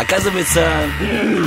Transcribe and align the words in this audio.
Оказывается, 0.00 0.66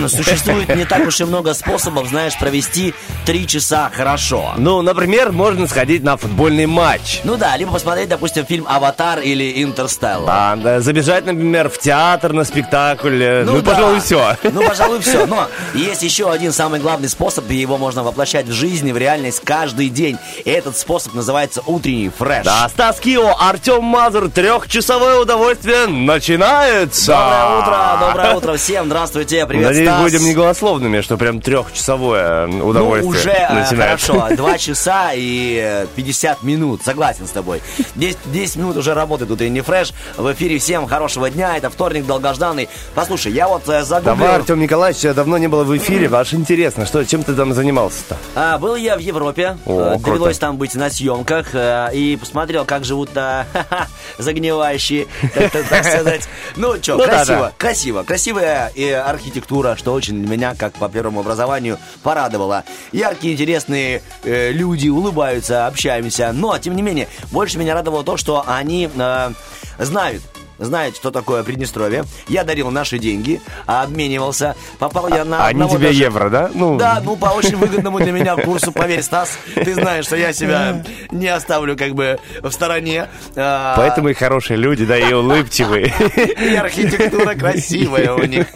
существует 0.07 0.75
не 0.75 0.85
так 0.85 1.07
уж 1.07 1.19
и 1.21 1.23
много 1.23 1.55
способов, 1.55 2.07
знаешь, 2.07 2.37
провести 2.37 2.93
три 3.25 3.47
часа 3.47 3.89
хорошо. 3.91 4.53
Ну, 4.57 4.83
например, 4.83 5.31
можно 5.31 5.67
сходить 5.67 6.03
на 6.03 6.17
футбольный 6.17 6.67
матч. 6.67 7.21
Ну 7.23 7.35
да, 7.35 7.57
либо 7.57 7.71
посмотреть, 7.71 8.09
допустим, 8.09 8.45
фильм 8.45 8.65
«Аватар» 8.69 9.19
или 9.21 9.63
«Интерстеллар». 9.63 10.29
А, 10.29 10.55
да, 10.55 10.81
забежать, 10.81 11.25
например, 11.25 11.69
в 11.69 11.79
театр, 11.79 12.31
на 12.33 12.43
спектакль. 12.43 13.23
э, 13.23 13.43
Ну, 13.43 13.59
да. 13.61 13.71
пожалуй, 13.71 13.99
все. 14.01 14.37
Ну, 14.43 14.61
пожалуй, 14.67 14.99
все. 14.99 15.25
Но 15.25 15.47
есть 15.73 16.03
еще 16.03 16.31
один 16.31 16.51
самый 16.53 16.79
главный 16.79 17.09
способ, 17.09 17.49
и 17.49 17.55
его 17.55 17.79
можно 17.79 18.03
воплощать 18.03 18.45
в 18.45 18.51
жизни, 18.53 18.91
в 18.91 18.97
реальность 18.97 19.41
каждый 19.43 19.89
день. 19.89 20.19
И 20.45 20.49
этот 20.51 20.77
способ 20.77 21.15
называется 21.15 21.63
утренний 21.65 22.09
фреш. 22.15 22.45
Да, 22.45 22.69
Стас 22.69 22.99
Кио, 22.99 23.35
Артем 23.39 23.83
Мазур, 23.83 24.29
трехчасовое 24.29 25.17
удовольствие 25.19 25.87
начинается. 25.87 27.13
Доброе 27.13 27.57
утро, 27.59 27.97
доброе 27.99 28.35
утро 28.35 28.42
всем, 28.57 28.85
здравствуйте, 28.87 29.45
привет, 29.47 29.67
Надеюсь, 29.69 29.87
Стас. 29.89 30.01
будем 30.03 30.23
не 30.25 30.33
голословными, 30.33 31.01
что 31.01 31.17
прям 31.17 31.39
трехчасовое 31.41 32.45
Ну, 32.47 32.67
удовольствие 32.67 33.09
уже 33.09 33.29
э, 33.31 33.53
начинается. 33.53 34.13
хорошо, 34.13 34.35
2 34.35 34.57
часа 34.57 35.11
и 35.13 35.59
э, 35.63 35.87
50 35.95 36.43
минут, 36.43 36.81
согласен 36.83 37.25
с 37.25 37.31
тобой. 37.31 37.61
10, 37.95 38.17
10 38.25 38.55
минут 38.57 38.77
уже 38.77 38.93
работает 38.93 39.31
утренний 39.31 39.61
фреш. 39.61 39.93
В 40.17 40.31
эфире 40.33 40.59
всем 40.59 40.87
хорошего 40.87 41.29
дня, 41.29 41.57
это 41.57 41.69
вторник 41.69 42.05
долгожданный. 42.05 42.69
Послушай, 42.93 43.31
я 43.31 43.47
вот 43.47 43.67
э, 43.69 43.83
загуглил... 43.83 44.15
Давай, 44.17 44.35
Артем 44.35 44.59
Николаевич, 44.59 45.01
я 45.03 45.13
давно 45.13 45.37
не 45.37 45.47
было 45.47 45.63
в 45.63 45.75
эфире. 45.77 46.09
Аж 46.13 46.33
интересно, 46.33 46.85
что, 46.85 47.03
чем 47.05 47.23
ты 47.23 47.33
там 47.33 47.53
занимался-то? 47.53 48.17
А, 48.35 48.57
был 48.59 48.75
я 48.75 48.95
в 48.97 48.99
Европе, 48.99 49.57
О, 49.65 49.95
э, 49.95 49.99
довелось 49.99 50.37
круто. 50.37 50.39
там 50.39 50.57
быть 50.57 50.75
на 50.75 50.89
съемках 50.89 51.47
э, 51.53 51.89
и 51.93 52.17
посмотрел, 52.17 52.65
как 52.65 52.83
живут 52.85 53.09
а, 53.15 53.45
загнивающие, 54.17 55.07
так, 55.33 55.51
так- 55.69 55.85
сказать. 55.85 56.27
Ну 56.55 56.75
что, 56.81 56.97
Ну 56.97 57.03
красиво, 57.05 57.39
да. 57.45 57.53
красиво, 57.57 58.03
красивая 58.33 58.71
и 58.73 58.89
архитектура, 58.89 59.75
что 59.75 59.93
очень 59.93 60.15
меня, 60.17 60.55
как 60.55 60.73
по 60.73 60.89
первому 60.89 61.19
образованию, 61.19 61.77
порадовало. 62.01 62.63
Яркие, 62.91 63.33
интересные 63.33 64.01
э, 64.23 64.51
люди 64.51 64.89
улыбаются, 64.89 65.67
общаемся, 65.67 66.31
но 66.33 66.57
тем 66.57 66.75
не 66.75 66.81
менее 66.81 67.07
больше 67.31 67.59
меня 67.59 67.73
радовало 67.75 68.03
то, 68.03 68.17
что 68.17 68.43
они 68.47 68.89
э, 68.93 69.31
знают 69.77 70.23
знают, 70.59 70.95
что 70.95 71.11
такое 71.11 71.43
Приднестровье. 71.43 72.03
Я 72.27 72.43
дарил 72.43 72.71
наши 72.71 72.99
деньги, 72.99 73.41
обменивался. 73.65 74.55
Попал 74.79 75.07
я 75.09 75.25
на 75.25 75.43
А 75.43 75.47
Они 75.47 75.61
одного 75.61 75.77
тебе 75.77 75.87
даже- 75.87 75.99
евро, 75.99 76.29
да? 76.29 76.49
Ну, 76.53 76.77
да, 76.77 77.01
ну 77.03 77.15
по 77.15 77.27
очень 77.27 77.55
выгодному 77.57 77.99
для 77.99 78.11
меня 78.11 78.35
курсу, 78.35 78.71
поверь, 78.71 79.01
Стас, 79.01 79.37
ты 79.55 79.73
знаешь, 79.73 80.05
что 80.05 80.15
я 80.15 80.33
себя 80.33 80.83
не 81.11 81.27
оставлю 81.27 81.75
как 81.77 81.93
бы 81.95 82.19
в 82.41 82.51
стороне. 82.51 83.07
А, 83.35 83.75
Поэтому 83.77 84.09
и 84.09 84.13
хорошие 84.13 84.57
люди, 84.57 84.85
да, 84.85 84.97
и 84.97 85.11
улыбчивые. 85.13 85.93
и 86.39 86.55
архитектура 86.55 87.35
красивая 87.35 88.13
у 88.13 88.23
них. 88.23 88.47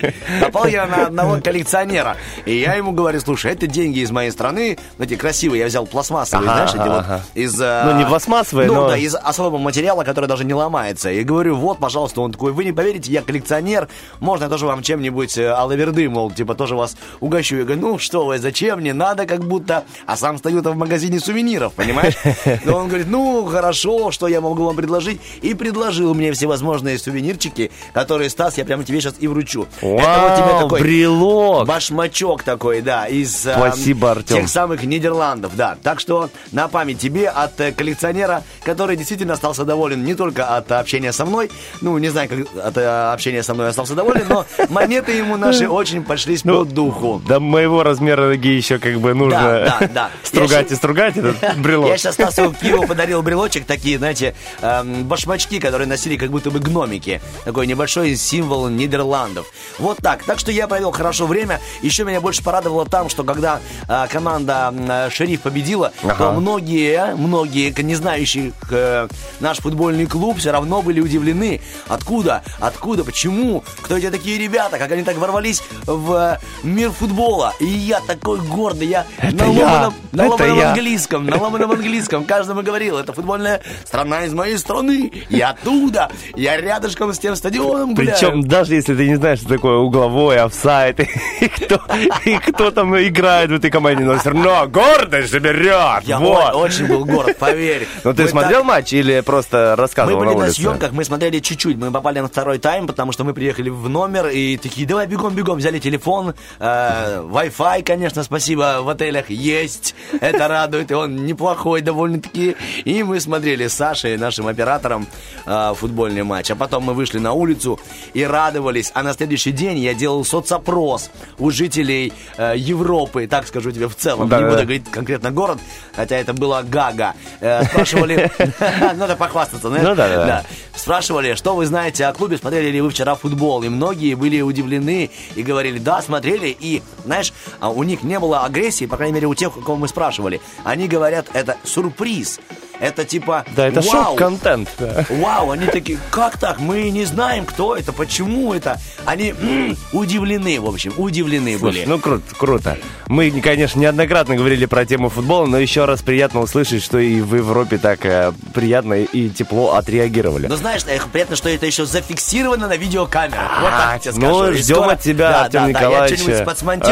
Попал 0.41 0.65
я 0.67 0.85
на 0.85 1.07
одного 1.07 1.39
коллекционера. 1.41 2.15
И 2.45 2.55
я 2.55 2.73
ему 2.75 2.91
говорю, 2.91 3.19
слушай, 3.19 3.51
это 3.51 3.67
деньги 3.67 3.99
из 3.99 4.11
моей 4.11 4.31
страны, 4.31 4.77
ну, 4.97 5.05
эти 5.05 5.15
красивые, 5.15 5.61
я 5.61 5.65
взял 5.67 5.85
пластмассовые, 5.85 6.45
знаешь, 6.49 6.71
эти 6.73 6.87
вот 6.87 7.05
из... 7.33 7.57
а, 7.61 7.91
Ну, 7.91 7.99
не 7.99 8.05
пластмассовые, 8.05 8.67
ну, 8.67 8.75
но- 8.75 8.89
да, 8.89 8.97
из 8.97 9.15
особого 9.15 9.57
материала, 9.57 10.03
который 10.03 10.25
даже 10.27 10.43
не 10.45 10.53
ломается. 10.53 11.09
И 11.11 11.23
говорю, 11.23 11.55
вот, 11.55 11.79
пожалуйста, 11.87 12.19
он 12.19 12.33
такой, 12.33 12.51
вы 12.51 12.65
не 12.65 12.73
поверите, 12.73 13.09
я 13.13 13.21
коллекционер, 13.21 13.87
можно 14.19 14.43
я 14.43 14.49
тоже 14.49 14.65
вам 14.65 14.83
чем-нибудь 14.83 15.37
э, 15.37 15.49
алаверды, 15.49 16.09
мол, 16.09 16.31
типа, 16.31 16.53
тоже 16.53 16.75
вас 16.75 16.97
угощу. 17.21 17.55
Я 17.55 17.63
говорю, 17.63 17.79
ну, 17.79 17.97
что 17.97 18.25
вы, 18.25 18.39
зачем, 18.39 18.83
не 18.83 18.91
надо, 18.91 19.25
как 19.25 19.45
будто, 19.45 19.85
а 20.05 20.17
сам 20.17 20.37
стою 20.37 20.61
там 20.61 20.73
в 20.73 20.77
магазине 20.77 21.21
сувениров, 21.21 21.71
понимаешь? 21.75 22.15
Но 22.65 22.75
он 22.75 22.89
говорит, 22.89 23.07
ну, 23.07 23.45
хорошо, 23.45 24.11
что 24.11 24.27
я 24.27 24.41
могу 24.41 24.65
вам 24.65 24.75
предложить? 24.75 25.21
И 25.41 25.53
предложил 25.53 26.13
мне 26.13 26.33
всевозможные 26.33 26.99
сувенирчики, 26.99 27.71
которые, 27.93 28.29
Стас, 28.29 28.57
я 28.57 28.65
прямо 28.65 28.83
тебе 28.83 28.99
сейчас 28.99 29.15
и 29.19 29.27
вручу. 29.29 29.65
Вау, 29.81 30.67
брелок. 30.67 31.67
Башмачок 31.67 32.43
такой, 32.43 32.81
да, 32.81 33.05
из 33.05 33.47
э, 33.47 33.53
Спасибо, 33.55 34.11
Артем. 34.11 34.41
тех 34.41 34.49
самых 34.49 34.83
Нидерландов, 34.83 35.55
да. 35.55 35.77
Так 35.83 36.01
что 36.01 36.29
на 36.51 36.67
память 36.67 36.99
тебе 36.99 37.29
от 37.29 37.61
э, 37.61 37.71
коллекционера, 37.71 38.43
который 38.63 38.97
действительно 38.97 39.35
остался 39.35 39.63
доволен 39.63 40.03
не 40.03 40.15
только 40.15 40.57
от 40.57 40.69
общения 40.73 41.13
со 41.13 41.25
мной, 41.25 41.49
ну, 41.81 41.97
не 41.97 42.09
знаю, 42.09 42.29
как 42.29 42.39
от 42.65 42.77
э, 42.77 43.11
общения 43.13 43.43
со 43.43 43.53
мной 43.53 43.69
остался 43.69 43.95
доволен, 43.95 44.25
но 44.29 44.45
монеты 44.69 45.11
ему 45.13 45.37
наши 45.37 45.67
очень 45.67 46.03
пошлись 46.03 46.43
Ну, 46.43 46.65
по 46.65 46.71
духу. 46.71 47.21
До 47.27 47.39
моего 47.39 47.83
размера 47.83 48.27
ноги 48.27 48.49
еще 48.49 48.79
как 48.79 48.99
бы 48.99 49.13
нужно 49.13 49.39
Да, 49.39 49.77
да, 49.81 49.87
да. 49.87 50.09
стругать 50.23 50.69
Я 50.69 50.73
и 50.73 50.77
стругать 50.77 51.17
этот 51.17 51.57
брелок. 51.57 51.89
Я 51.89 51.97
сейчас 51.97 52.15
Стасу 52.15 52.53
Киеву 52.59 52.85
подарил 52.87 53.21
брелочек, 53.21 53.65
такие, 53.65 53.97
знаете, 53.97 54.35
эм, 54.61 55.05
башмачки, 55.05 55.59
которые 55.59 55.87
носили 55.87 56.15
как 56.17 56.29
будто 56.31 56.51
бы 56.51 56.59
гномики. 56.59 57.21
Такой 57.45 57.67
небольшой 57.67 58.15
символ 58.15 58.67
Нидерландов. 58.69 59.47
Вот 59.79 59.97
так. 59.97 60.23
Так 60.23 60.39
что 60.39 60.51
я 60.51 60.67
провел 60.67 60.91
хорошо 60.91 61.27
время. 61.27 61.59
Еще 61.81 62.03
меня 62.03 62.21
больше 62.21 62.43
порадовало 62.43 62.85
там, 62.85 63.09
что 63.09 63.23
когда 63.23 63.59
э, 63.87 64.07
команда 64.11 64.73
э, 64.77 65.09
Шериф 65.11 65.41
победила, 65.41 65.91
то 66.01 66.09
Ага. 66.11 66.31
многие, 66.31 67.15
многие, 67.15 67.73
не 67.81 67.95
знающие 67.95 68.51
э, 68.71 69.07
наш 69.39 69.59
футбольный 69.59 70.05
клуб, 70.05 70.37
все 70.39 70.51
равно 70.51 70.81
были 70.81 70.99
удивлены. 70.99 71.61
Откуда? 71.87 72.43
Откуда? 72.59 73.03
Почему? 73.03 73.63
Кто 73.81 73.97
эти 73.97 74.09
такие 74.09 74.37
ребята? 74.37 74.77
Как 74.77 74.91
они 74.91 75.03
так 75.03 75.17
ворвались 75.17 75.61
в 75.85 76.13
э, 76.13 76.37
мир 76.63 76.91
футбола? 76.91 77.53
И 77.59 77.65
я 77.65 77.99
такой 78.01 78.39
гордый. 78.39 78.87
Я 78.87 79.05
Это 79.17 79.35
на 79.35 79.51
я. 79.51 79.65
ломаном, 79.65 79.93
на 80.11 80.21
Это 80.23 80.31
ломаном 80.31 80.57
я. 80.57 80.69
английском, 80.69 81.25
на 81.25 81.37
ломаном 81.37 81.71
английском 81.71 82.23
каждому 82.25 82.61
говорил, 82.61 82.97
это 82.97 83.13
футбольная 83.13 83.61
страна 83.85 84.25
из 84.25 84.33
моей 84.33 84.57
страны, 84.57 85.11
я 85.29 85.49
оттуда, 85.51 86.09
я 86.35 86.57
рядышком 86.57 87.13
с 87.13 87.19
тем 87.19 87.35
стадионом 87.35 87.93
гуляю. 87.95 88.17
Причем 88.17 88.43
даже 88.47 88.75
если 88.75 88.95
ты 88.95 89.07
не 89.07 89.15
знаешь, 89.15 89.39
что 89.39 89.49
такое 89.49 89.77
угловой, 89.77 90.37
офсайд, 90.39 90.99
и 91.41 91.47
кто, 91.47 91.81
и 92.25 92.37
кто 92.37 92.71
там 92.71 92.95
играет 92.97 93.49
в 93.49 93.53
этой 93.55 93.71
команде, 93.71 94.03
но 94.03 94.17
все 94.17 94.29
равно 94.29 94.67
гордость 94.67 95.33
берет. 95.33 96.03
я 96.03 96.19
вот. 96.19 96.53
очень 96.55 96.87
был 96.87 97.05
горд, 97.05 97.37
поверь. 97.37 97.87
Ну 98.03 98.13
ты 98.13 98.23
Мы 98.23 98.29
смотрел 98.29 98.63
матч 98.63 98.93
или 98.93 99.21
просто 99.21 99.73
Мы 99.75 99.81
рассказывал 99.81 100.19
были 100.19 100.33
на 100.35 100.51
съемках, 100.51 100.91
мы 100.91 101.03
смотрели 101.03 101.39
чуть-чуть, 101.57 101.77
мы 101.77 101.91
попали 101.91 102.19
на 102.19 102.27
второй 102.27 102.59
тайм, 102.59 102.87
потому 102.87 103.11
что 103.11 103.23
мы 103.23 103.33
приехали 103.33 103.69
в 103.69 103.89
номер 103.89 104.27
и 104.27 104.57
такие, 104.57 104.87
давай 104.87 105.07
бегом-бегом, 105.07 105.57
взяли 105.57 105.79
телефон, 105.79 106.33
э, 106.59 107.21
Wi-Fi, 107.21 107.83
конечно, 107.83 108.23
спасибо, 108.23 108.79
в 108.81 108.89
отелях 108.89 109.29
есть, 109.29 109.95
это 110.21 110.47
радует, 110.47 110.91
и 110.91 110.93
он 110.93 111.25
неплохой 111.25 111.81
довольно-таки. 111.81 112.55
И 112.85 113.03
мы 113.03 113.19
смотрели 113.19 113.67
с 113.67 113.73
Сашей, 113.73 114.17
нашим 114.17 114.47
оператором, 114.47 115.07
э, 115.45 115.73
футбольный 115.75 116.23
матч. 116.23 116.51
А 116.51 116.55
потом 116.55 116.83
мы 116.83 116.93
вышли 116.93 117.19
на 117.19 117.33
улицу 117.33 117.79
и 118.13 118.23
радовались. 118.23 118.91
А 118.93 119.03
на 119.03 119.13
следующий 119.13 119.51
день 119.51 119.79
я 119.79 119.93
делал 119.93 120.23
соцопрос 120.23 121.09
у 121.39 121.49
жителей 121.49 122.13
э, 122.37 122.53
Европы, 122.55 123.27
так 123.27 123.47
скажу 123.47 123.71
тебе 123.71 123.87
в 123.87 123.95
целом, 123.95 124.29
Да, 124.29 124.37
не 124.37 124.43
да, 124.43 124.49
буду 124.49 124.61
говорить 124.61 124.89
конкретно 124.91 125.31
город, 125.31 125.57
хотя 125.95 126.17
это 126.17 126.33
было 126.33 126.63
Гага. 126.63 127.15
Э, 127.39 127.63
Спрашивали, 127.65 128.31
надо 128.95 129.15
похвастаться? 129.15 129.69
Ну 129.69 129.95
да. 129.95 130.43
Спрашивали, 130.75 131.33
что 131.33 131.46
вы 131.55 131.65
знаете 131.65 132.05
о 132.05 132.13
клубе, 132.13 132.37
смотрели 132.37 132.69
ли 132.69 132.81
вы 132.81 132.89
вчера 132.89 133.15
футбол. 133.15 133.63
И 133.63 133.69
многие 133.69 134.15
были 134.15 134.41
удивлены 134.41 135.09
и 135.35 135.43
говорили, 135.43 135.79
да, 135.79 136.01
смотрели. 136.01 136.55
И, 136.59 136.81
знаешь, 137.05 137.33
а 137.59 137.69
у 137.69 137.83
них 137.83 138.03
не 138.03 138.19
было 138.19 138.43
агрессии, 138.43 138.85
по 138.85 138.97
крайней 138.97 139.15
мере, 139.15 139.27
у 139.27 139.35
тех, 139.35 139.55
у 139.55 139.61
кого 139.61 139.77
мы 139.77 139.87
спрашивали. 139.87 140.41
Они 140.63 140.87
говорят, 140.87 141.27
это 141.33 141.57
сюрприз. 141.63 142.39
Это 142.79 143.05
типа... 143.05 143.45
Да, 143.55 143.67
это 143.67 143.81
шок-контент. 143.81 144.69
да. 144.77 145.05
Вау, 145.09 145.51
они 145.51 145.65
такие, 145.67 145.97
как 146.11 146.37
так? 146.37 146.59
Мы 146.59 146.89
не 146.89 147.05
знаем, 147.05 147.45
кто 147.45 147.75
это, 147.75 147.91
почему 147.93 148.53
это. 148.53 148.77
Они 149.05 149.29
м, 149.39 149.77
удивлены, 149.93 150.59
в 150.59 150.65
общем, 150.67 150.93
удивлены 150.97 151.57
Слушай, 151.57 151.79
были. 151.81 151.85
ну 151.89 151.99
круто, 151.99 152.35
круто. 152.37 152.77
Мы, 153.07 153.31
конечно, 153.41 153.79
неоднократно 153.79 154.35
говорили 154.35 154.65
про 154.65 154.85
тему 154.85 155.09
футбола, 155.09 155.45
но 155.45 155.57
еще 155.57 155.85
раз 155.85 156.01
приятно 156.01 156.41
услышать, 156.41 156.83
что 156.83 156.97
и 156.99 157.21
в 157.21 157.35
Европе 157.35 157.77
так 157.77 158.05
э, 158.05 158.33
приятно 158.53 158.95
и 158.95 159.29
тепло 159.29 159.73
отреагировали. 159.75 160.47
Но 160.47 160.55
знаешь, 160.55 160.81
э, 160.87 160.99
приятно, 161.11 161.35
что 161.35 161.49
это 161.49 161.65
еще 161.65 161.85
зафиксировано 161.85 162.67
на 162.67 162.75
видеокамерах. 162.77 163.61
Вот 163.61 163.71
А, 163.73 163.93
так 163.93 164.01
тебе 164.01 164.13
ну, 164.15 164.35
скажу. 164.39 164.51
И 164.53 164.57
ждем 164.57 164.75
скоро- 164.75 164.91
от 164.91 165.01
тебя, 165.01 165.29
Да, 165.29 165.43
Артем 165.45 165.61
да, 165.61 165.67
Николаевич, 165.69 166.21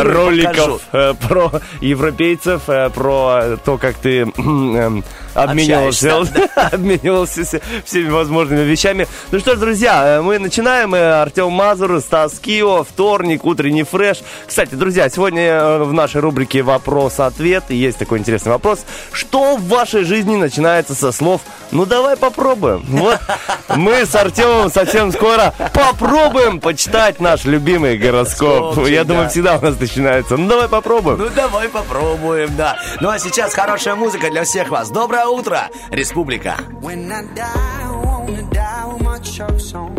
роликов 0.04 0.82
э, 0.92 1.14
про 1.28 1.52
европейцев, 1.82 2.64
э, 2.68 2.90
про 2.90 3.58
то, 3.64 3.78
как 3.78 3.96
ты 3.96 4.22
эм, 4.38 5.04
обменивался, 5.36 6.24
обменивался 6.56 7.62
всеми 7.86 8.10
возможными 8.10 8.62
вещами. 8.62 9.08
Ну 9.32 9.40
что 9.40 9.56
ж, 9.56 9.60
друзья, 9.60 10.18
э, 10.18 10.22
мы 10.22 10.40
начинаем. 10.40 10.96
Э, 10.96 11.22
Артем 11.22 11.52
Мазур, 11.52 12.00
Стас 12.02 12.40
Кио, 12.40 12.84
вторник, 12.84 13.46
утренний 13.46 13.84
фреш. 13.84 14.20
Кстати, 14.48 14.76
друзья, 14.76 15.10
сегодня 15.10 15.42
э, 15.42 15.84
в 15.84 15.94
нашей 15.94 16.22
рубрике 16.22 16.62
«Вопрос-ответ» 16.62 17.66
есть 17.70 17.98
такой 17.98 18.20
интересный 18.20 18.52
вопрос. 18.52 18.86
Что 19.12 19.58
в 19.58 19.68
вашей 19.68 20.04
жизни 20.04 20.36
начинается 20.36 20.96
со 20.96 21.12
слов 21.12 21.42
«Ну 21.72 21.86
давай 21.86 22.16
попробуем». 22.16 22.84
Вот 22.88 23.20
мы 23.76 24.06
с 24.06 24.16
Артемом 24.16 24.72
совсем 24.72 25.12
скоро 25.12 25.54
попробуем 25.74 26.60
почитать 26.60 27.20
наш 27.20 27.46
любимый 27.46 27.98
гороскоп. 27.98 28.88
Я 28.88 29.04
думаю, 29.04 29.30
всегда 29.30 29.58
у 29.58 29.62
нас 29.62 29.80
начинается. 29.80 30.38
Ну 30.38 30.48
давай 30.48 30.70
попробуем. 30.70 31.18
Ну 31.18 31.30
давай 31.36 31.70
попробуем, 31.70 32.56
да. 32.56 32.78
Ну 33.02 33.10
а 33.10 33.20
сейчас 33.20 33.54
хорошая 33.54 33.96
музыка 33.96 34.30
для 34.30 34.44
всех 34.44 34.70
вас. 34.70 34.90
Доброе 34.90 35.25
утро, 35.30 35.70
Республика. 35.92 36.58
When 36.82 37.12
I 37.12 37.24
die, 37.34 37.44
I 37.44 37.92
wanna 38.06 38.44
die 38.52 38.86
with 38.94 39.02
my 39.04 39.20
chucks 39.20 39.74
on. 39.74 39.96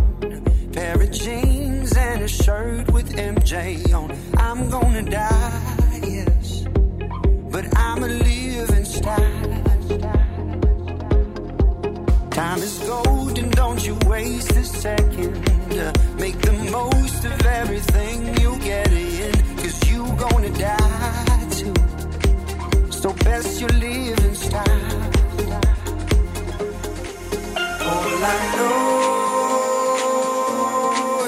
Pair 0.72 0.94
of 1.00 1.10
jeans 1.10 1.92
and 1.96 2.22
a 2.22 2.28
shirt 2.28 2.90
with 2.92 3.16
MJ 3.16 3.92
on. 3.94 4.10
I'm 4.36 4.68
gonna 4.70 5.02
die, 5.02 6.00
yes. 6.02 6.64
But 7.50 7.64
I'm 7.76 8.02
a 8.04 8.08
living 8.08 8.84
style. 8.84 9.62
Time 12.30 12.58
is 12.58 12.78
gold 12.86 13.38
and 13.38 13.50
don't 13.52 13.82
you 13.86 13.96
waste 14.06 14.52
a 14.52 14.64
second. 14.64 15.34
Uh, 15.72 15.92
Make 16.18 16.38
the 16.42 16.52
most 16.70 17.24
of 17.24 17.46
everything 17.46 18.36
you 18.40 18.58
get 18.58 18.92
in. 18.92 19.32
Cause 19.56 19.88
you 19.90 20.04
gonna 20.18 20.50
die 20.50 21.46
too. 21.50 21.72
So 22.90 23.12
best 23.24 23.60
you 23.60 23.68
live 23.68 24.18
in 24.18 24.34
style. 24.34 25.15
All 27.88 28.24
I 28.34 28.38
know 28.56 28.78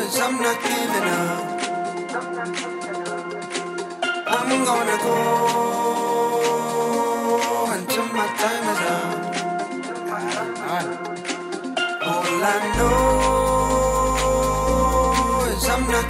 is 0.03 0.17
I'm 0.21 0.37
not 0.43 0.59
giving 0.63 1.09
up. 1.19 1.41
I'm 4.27 4.51
gonna 4.65 4.99
go 5.05 5.17
until 7.75 8.07
my 8.19 8.27
time 8.41 8.67
is 8.75 8.83
up. 8.97 9.19
All 12.11 12.45
I 12.55 12.59
know 12.77 12.99
is 15.53 15.65
I'm 15.69 15.85
not 15.95 16.07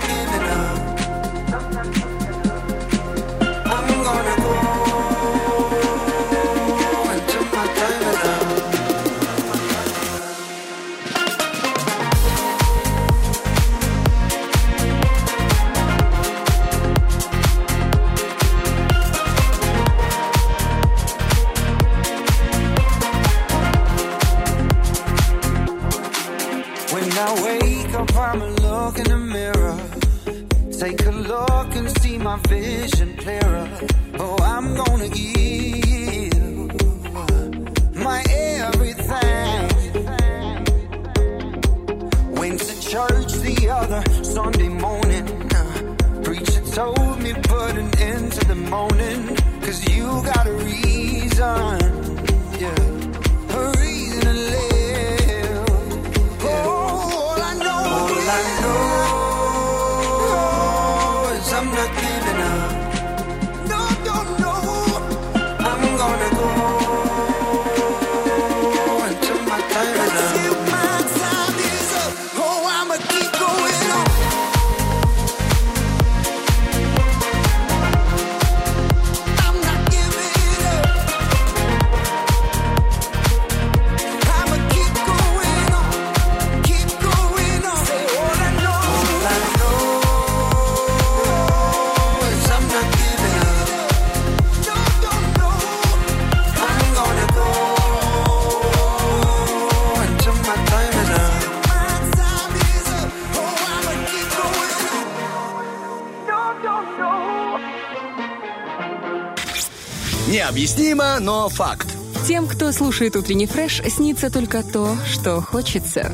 Необъяснимо, 110.58 111.20
но 111.20 111.48
факт. 111.48 111.86
Тем, 112.26 112.48
кто 112.48 112.72
слушает 112.72 113.14
утренний 113.14 113.46
фреш, 113.46 113.80
снится 113.88 114.28
только 114.28 114.64
то, 114.64 114.96
что 115.08 115.40
хочется. 115.40 116.10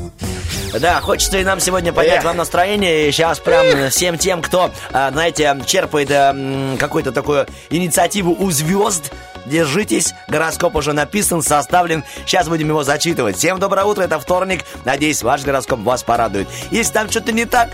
Да, 0.79 1.01
хочется 1.01 1.39
и 1.39 1.43
нам 1.43 1.59
сегодня 1.59 1.91
поднять 1.91 2.23
вам 2.23 2.37
настроение. 2.37 3.09
И 3.09 3.11
сейчас 3.11 3.39
прям 3.39 3.89
всем 3.89 4.19
тем, 4.19 4.43
кто, 4.43 4.69
а, 4.93 5.09
знаете, 5.09 5.59
черпает 5.65 6.11
а, 6.11 6.77
какую-то 6.77 7.11
такую 7.11 7.47
инициативу 7.71 8.35
у 8.37 8.51
звезд, 8.51 9.11
Держитесь, 9.47 10.13
гороскоп 10.27 10.75
уже 10.75 10.93
написан, 10.93 11.41
составлен. 11.41 12.03
Сейчас 12.25 12.47
будем 12.47 12.69
его 12.69 12.83
зачитывать. 12.83 13.37
Всем 13.37 13.59
доброе 13.59 13.85
утро, 13.85 14.03
это 14.03 14.19
вторник. 14.19 14.63
Надеюсь, 14.85 15.21
ваш 15.23 15.43
гороскоп 15.43 15.79
вас 15.81 16.03
порадует. 16.03 16.47
Если 16.69 16.93
там 16.93 17.09
что-то 17.11 17.31
не 17.31 17.45
так, 17.45 17.69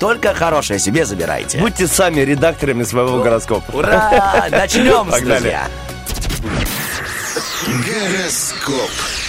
только 0.00 0.34
хорошее 0.34 0.80
себе 0.80 1.04
забирайте. 1.04 1.58
Будьте 1.58 1.86
сами 1.86 2.22
редакторами 2.22 2.82
своего 2.82 3.22
гороскопа. 3.22 3.70
Ура! 3.72 4.46
Начнем, 4.50 5.08
друзья. 5.10 5.68
Гороскоп. 7.92 8.41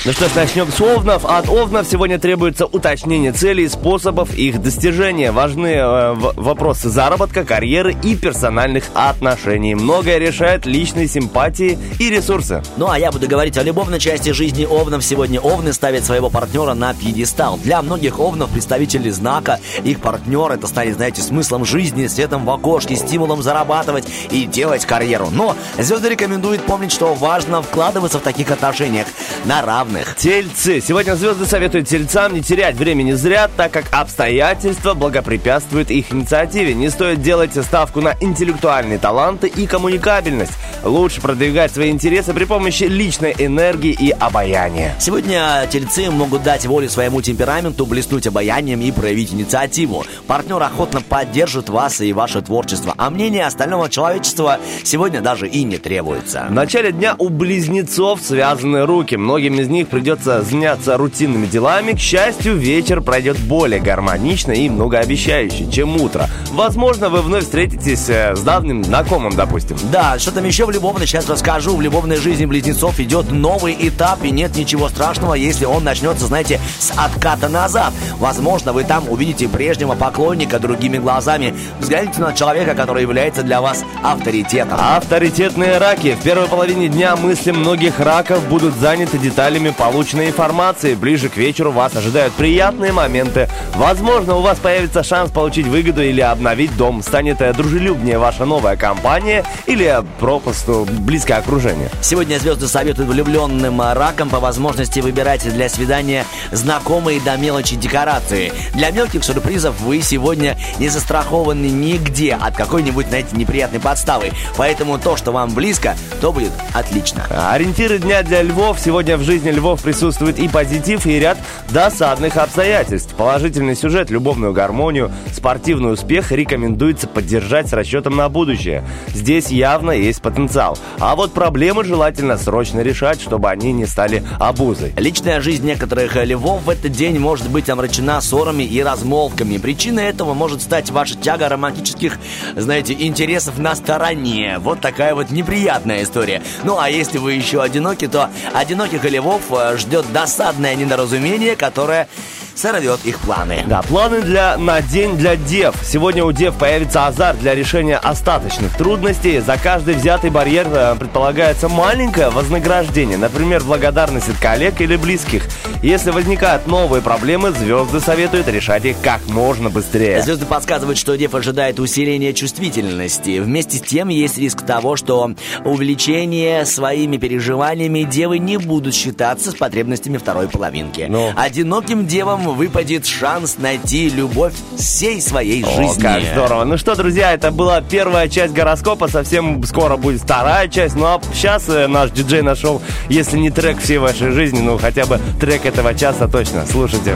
Ну 0.05 0.11
что 0.11 0.27
ж, 0.27 0.35
начнем 0.35 0.69
с 0.69 0.81
овнов. 0.81 1.23
От 1.23 1.47
овнов 1.47 1.87
сегодня 1.89 2.19
требуется 2.19 2.65
уточнение 2.65 3.31
целей 3.31 3.63
и 3.63 3.69
способов 3.69 4.33
их 4.33 4.61
достижения. 4.61 5.31
Важны 5.31 5.67
э, 5.67 6.13
вопросы 6.13 6.89
заработка, 6.89 7.45
карьеры 7.45 7.95
и 8.03 8.17
персональных 8.17 8.83
отношений. 8.95 9.75
Многое 9.75 10.17
решает 10.17 10.65
личные 10.65 11.07
симпатии 11.07 11.79
и 11.99 12.09
ресурсы. 12.09 12.61
Ну 12.75 12.89
а 12.89 12.99
я 12.99 13.13
буду 13.13 13.29
говорить 13.29 13.57
о 13.57 13.63
любовной 13.63 13.97
части 13.97 14.31
жизни 14.31 14.65
овнов. 14.65 15.05
Сегодня 15.05 15.39
овны 15.39 15.71
ставят 15.71 16.03
своего 16.03 16.29
партнера 16.29 16.73
на 16.73 16.93
пьедестал. 16.93 17.57
Для 17.63 17.81
многих 17.81 18.19
овнов 18.19 18.49
представители 18.49 19.09
знака, 19.09 19.61
их 19.85 20.01
партнер, 20.01 20.51
это 20.51 20.67
станет, 20.67 20.95
знаете, 20.95 21.21
смыслом 21.21 21.63
жизни, 21.63 22.07
светом 22.07 22.43
в 22.43 22.49
окошке, 22.49 22.97
стимулом 22.97 23.41
зарабатывать 23.41 24.03
и 24.31 24.47
делать 24.47 24.85
карьеру. 24.85 25.29
Но 25.31 25.55
звезды 25.79 26.09
рекомендуют 26.09 26.61
помнить, 26.63 26.91
что 26.91 27.13
важно 27.13 27.61
вкладываться 27.61 28.19
в 28.19 28.23
таких 28.23 28.51
отношениях 28.51 29.07
на 29.45 29.61
равных 29.61 29.92
выходных. 29.93 30.15
Тельцы. 30.15 30.81
Сегодня 30.81 31.15
звезды 31.15 31.45
советуют 31.45 31.87
тельцам 31.87 32.33
не 32.33 32.41
терять 32.41 32.75
времени 32.75 33.13
зря, 33.13 33.49
так 33.55 33.71
как 33.71 33.85
обстоятельства 33.91 34.93
благопрепятствуют 34.93 35.91
их 35.91 36.11
инициативе. 36.11 36.73
Не 36.73 36.89
стоит 36.89 37.21
делать 37.21 37.53
ставку 37.53 38.01
на 38.01 38.15
интеллектуальные 38.19 38.99
таланты 38.99 39.47
и 39.47 39.67
коммуникабельность. 39.67 40.53
Лучше 40.83 41.21
продвигать 41.21 41.71
свои 41.71 41.91
интересы 41.91 42.33
при 42.33 42.45
помощи 42.45 42.83
личной 42.83 43.33
энергии 43.37 43.91
и 43.91 44.11
обаяния. 44.11 44.95
Сегодня 44.99 45.65
тельцы 45.69 46.09
могут 46.09 46.43
дать 46.43 46.65
волю 46.65 46.89
своему 46.89 47.21
темпераменту, 47.21 47.85
блеснуть 47.85 48.27
обаянием 48.27 48.81
и 48.81 48.91
проявить 48.91 49.33
инициативу. 49.33 50.03
Партнер 50.27 50.61
охотно 50.61 51.01
поддержит 51.01 51.69
вас 51.69 52.01
и 52.01 52.11
ваше 52.13 52.41
творчество, 52.41 52.93
а 52.97 53.09
мнение 53.09 53.45
остального 53.45 53.89
человечества 53.89 54.59
сегодня 54.83 55.21
даже 55.21 55.47
и 55.47 55.63
не 55.63 55.77
требуется. 55.77 56.47
В 56.49 56.51
начале 56.51 56.91
дня 56.91 57.15
у 57.17 57.29
близнецов 57.29 58.21
связаны 58.21 58.85
руки. 58.85 59.15
Многим 59.15 59.59
из 59.59 59.67
них 59.69 59.82
придется 59.89 60.41
заняться 60.41 60.97
рутинными 60.97 61.45
делами. 61.45 61.93
К 61.93 61.99
счастью, 61.99 62.55
вечер 62.55 63.01
пройдет 63.01 63.37
более 63.39 63.79
гармонично 63.79 64.51
и 64.51 64.69
многообещающе, 64.69 65.69
чем 65.71 65.99
утро. 65.99 66.29
Возможно, 66.51 67.09
вы 67.09 67.21
вновь 67.21 67.43
встретитесь 67.43 68.09
э, 68.09 68.35
с 68.35 68.41
давним 68.41 68.83
знакомым, 68.83 69.35
допустим. 69.35 69.77
Да, 69.91 70.19
что 70.19 70.31
там 70.31 70.45
еще 70.45 70.65
в 70.65 70.71
любовной, 70.71 71.07
сейчас 71.07 71.27
расскажу. 71.27 71.75
В 71.75 71.81
любовной 71.81 72.17
жизни 72.17 72.45
близнецов 72.45 72.99
идет 72.99 73.31
новый 73.31 73.75
этап, 73.79 74.23
и 74.23 74.31
нет 74.31 74.55
ничего 74.55 74.89
страшного, 74.89 75.33
если 75.33 75.65
он 75.65 75.83
начнется, 75.83 76.27
знаете, 76.27 76.59
с 76.79 76.91
отката 76.95 77.49
назад. 77.49 77.93
Возможно, 78.19 78.73
вы 78.73 78.83
там 78.83 79.09
увидите 79.09 79.47
прежнего 79.47 79.95
поклонника 79.95 80.59
другими 80.59 80.97
глазами. 80.97 81.53
Взгляните 81.79 82.21
на 82.21 82.33
человека, 82.33 82.75
который 82.75 83.01
является 83.01 83.43
для 83.43 83.61
вас 83.61 83.83
авторитетом. 84.03 84.77
Авторитетные 84.79 85.77
раки. 85.77 86.15
В 86.19 86.23
первой 86.23 86.47
половине 86.47 86.87
дня 86.87 87.15
мысли 87.15 87.51
многих 87.51 87.99
раков 87.99 88.47
будут 88.47 88.75
заняты 88.75 89.17
деталями 89.17 89.72
полученной 89.73 90.27
информации. 90.27 90.95
Ближе 90.95 91.29
к 91.29 91.37
вечеру 91.37 91.71
вас 91.71 91.95
ожидают 91.95 92.33
приятные 92.33 92.91
моменты. 92.91 93.49
Возможно, 93.75 94.35
у 94.35 94.41
вас 94.41 94.59
появится 94.59 95.03
шанс 95.03 95.31
получить 95.31 95.67
выгоду 95.67 96.01
или 96.01 96.21
обновить 96.21 96.75
дом. 96.77 97.01
Станет 97.01 97.41
э, 97.41 97.53
дружелюбнее 97.53 98.17
ваша 98.17 98.45
новая 98.45 98.75
компания 98.75 99.43
или 99.65 100.03
пропусту 100.19 100.87
близкое 100.89 101.35
окружение. 101.35 101.89
Сегодня 102.01 102.37
звезды 102.37 102.67
советуют 102.67 103.09
влюбленным 103.09 103.81
ракам 103.81 104.29
по 104.29 104.39
возможности 104.39 104.99
выбирать 104.99 105.43
для 105.43 105.69
свидания 105.69 106.25
знакомые 106.51 107.19
до 107.19 107.35
мелочи 107.37 107.75
декорации. 107.75 108.51
Для 108.73 108.91
мелких 108.91 109.23
сюрпризов 109.23 109.79
вы 109.81 110.01
сегодня 110.01 110.57
не 110.79 110.89
застрахованы 110.89 111.65
нигде 111.67 112.37
от 112.39 112.55
какой-нибудь, 112.55 113.07
знаете, 113.07 113.35
неприятной 113.35 113.79
подставы. 113.79 114.31
Поэтому 114.57 114.99
то, 114.99 115.17
что 115.17 115.31
вам 115.31 115.53
близко, 115.53 115.95
то 116.21 116.31
будет 116.31 116.51
отлично. 116.73 117.25
Ориентиры 117.51 117.97
дня 117.97 118.23
для 118.23 118.41
львов. 118.41 118.79
Сегодня 118.79 119.17
в 119.17 119.23
жизни 119.23 119.49
львов 119.49 119.62
присутствует 119.81 120.39
и 120.39 120.47
позитив, 120.47 121.05
и 121.05 121.19
ряд 121.19 121.37
досадных 121.69 122.37
обстоятельств. 122.37 123.13
Положительный 123.15 123.75
сюжет, 123.75 124.09
любовную 124.09 124.53
гармонию, 124.53 125.11
спортивный 125.31 125.93
успех 125.93 126.31
рекомендуется 126.31 127.07
поддержать 127.07 127.69
с 127.69 127.73
расчетом 127.73 128.15
на 128.15 128.29
будущее. 128.29 128.83
Здесь 129.07 129.47
явно 129.47 129.91
есть 129.91 130.21
потенциал. 130.21 130.77
А 130.99 131.15
вот 131.15 131.33
проблемы 131.33 131.83
желательно 131.83 132.37
срочно 132.37 132.81
решать, 132.81 133.21
чтобы 133.21 133.49
они 133.49 133.71
не 133.71 133.85
стали 133.85 134.23
обузой. 134.39 134.93
Личная 134.97 135.41
жизнь 135.41 135.65
некоторых 135.65 136.15
львов 136.15 136.63
в 136.63 136.69
этот 136.69 136.91
день 136.91 137.17
может 137.19 137.49
быть 137.49 137.69
омрачена 137.69 138.21
ссорами 138.21 138.63
и 138.63 138.81
размолвками. 138.83 139.57
Причиной 139.57 140.05
этого 140.05 140.33
может 140.33 140.61
стать 140.61 140.91
ваша 140.91 141.15
тяга 141.15 141.49
романтических, 141.49 142.19
знаете, 142.55 142.95
интересов 142.99 143.57
на 143.57 143.75
стороне. 143.75 144.57
Вот 144.59 144.81
такая 144.81 145.15
вот 145.15 145.31
неприятная 145.31 146.03
история. 146.03 146.41
Ну 146.63 146.77
а 146.79 146.89
если 146.89 147.17
вы 147.17 147.33
еще 147.33 147.61
одиноки, 147.61 148.07
то 148.07 148.29
одиноких 148.53 149.03
львов 149.03 149.52
ждет 149.77 150.11
досадное 150.11 150.75
недоразумение, 150.75 151.55
которое 151.55 152.07
сорвет 152.55 152.99
их 153.03 153.19
планы. 153.19 153.63
Да, 153.67 153.81
планы 153.81 154.21
для, 154.21 154.57
на 154.57 154.81
день 154.81 155.17
для 155.17 155.35
дев. 155.35 155.75
Сегодня 155.83 156.23
у 156.23 156.31
дев 156.31 156.55
появится 156.55 157.07
азарт 157.07 157.39
для 157.39 157.55
решения 157.55 157.97
остаточных 157.97 158.75
трудностей. 158.77 159.39
За 159.39 159.57
каждый 159.57 159.95
взятый 159.95 160.29
барьер 160.29 160.67
э, 160.69 160.95
предполагается 160.95 161.69
маленькое 161.69 162.29
вознаграждение, 162.29 163.17
например, 163.17 163.63
благодарность 163.63 164.29
от 164.29 164.37
коллег 164.37 164.81
или 164.81 164.95
близких. 164.95 165.43
Если 165.81 166.11
возникают 166.11 166.67
новые 166.67 167.01
проблемы, 167.01 167.51
звезды 167.51 167.99
советуют 167.99 168.47
решать 168.47 168.85
их 168.85 168.95
как 169.01 169.27
можно 169.27 169.69
быстрее. 169.69 170.21
Звезды 170.21 170.45
подсказывают, 170.45 170.97
что 170.97 171.15
дев 171.17 171.35
ожидает 171.35 171.79
усиления 171.79 172.33
чувствительности. 172.33 173.39
Вместе 173.39 173.77
с 173.77 173.81
тем 173.81 174.09
есть 174.09 174.37
риск 174.37 174.65
того, 174.65 174.95
что 174.95 175.33
увлечение 175.65 176.65
своими 176.65 177.17
переживаниями 177.17 178.03
девы 178.03 178.39
не 178.39 178.57
будут 178.57 178.93
считаться 178.93 179.51
с 179.51 179.55
потребностями 179.55 180.17
второй 180.17 180.47
половинки. 180.47 181.07
Ну. 181.09 181.31
Одиноким 181.35 182.07
девам 182.07 182.42
выпадет 182.49 183.05
шанс 183.05 183.57
найти 183.57 184.09
любовь 184.09 184.53
всей 184.77 185.21
своей 185.21 185.63
О, 185.63 185.69
жизни. 185.75 186.01
как 186.01 186.21
здорово. 186.23 186.63
Ну 186.63 186.77
что, 186.77 186.95
друзья, 186.95 187.33
это 187.33 187.51
была 187.51 187.81
первая 187.81 188.27
часть 188.27 188.53
гороскопа. 188.53 189.07
Совсем 189.07 189.63
скоро 189.63 189.97
будет 189.97 190.21
вторая 190.21 190.67
часть. 190.67 190.95
Ну 190.95 191.05
а 191.05 191.21
сейчас 191.33 191.67
э, 191.69 191.87
наш 191.87 192.11
диджей 192.11 192.41
нашел, 192.41 192.81
если 193.09 193.37
не 193.37 193.49
трек 193.49 193.79
всей 193.79 193.97
вашей 193.97 194.31
жизни, 194.31 194.59
ну 194.59 194.77
хотя 194.77 195.05
бы 195.05 195.19
трек 195.39 195.65
этого 195.65 195.93
часа 195.95 196.27
точно. 196.27 196.65
Слушайте. 196.65 197.15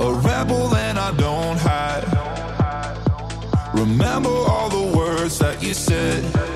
A 0.00 0.12
rebel 0.12 0.72
and 0.76 0.96
I 0.96 1.12
don't 1.16 1.58
hide. 1.58 2.04
Remember 3.74 4.30
all 4.30 4.68
the 4.68 4.96
words 4.96 5.38
that 5.40 5.60
you 5.60 5.74
said. 5.74 6.47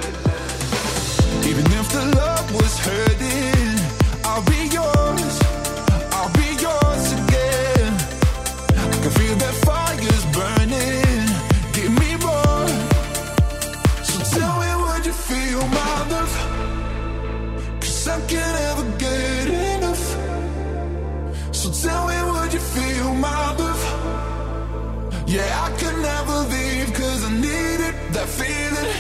Yeah, 25.33 25.65
I 25.65 25.71
could 25.81 25.97
never 26.03 26.41
leave 26.53 26.93
cause 26.93 27.25
I 27.25 27.33
needed 27.33 27.95
that 28.13 28.29
feeling. 28.29 28.93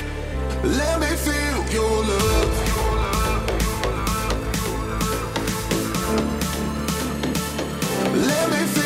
Let 0.64 0.98
me 0.98 1.14
feel 1.26 1.58
your 1.70 2.04
love. 2.10 2.52
Let 8.14 8.50
me 8.50 8.66
feel 8.72 8.81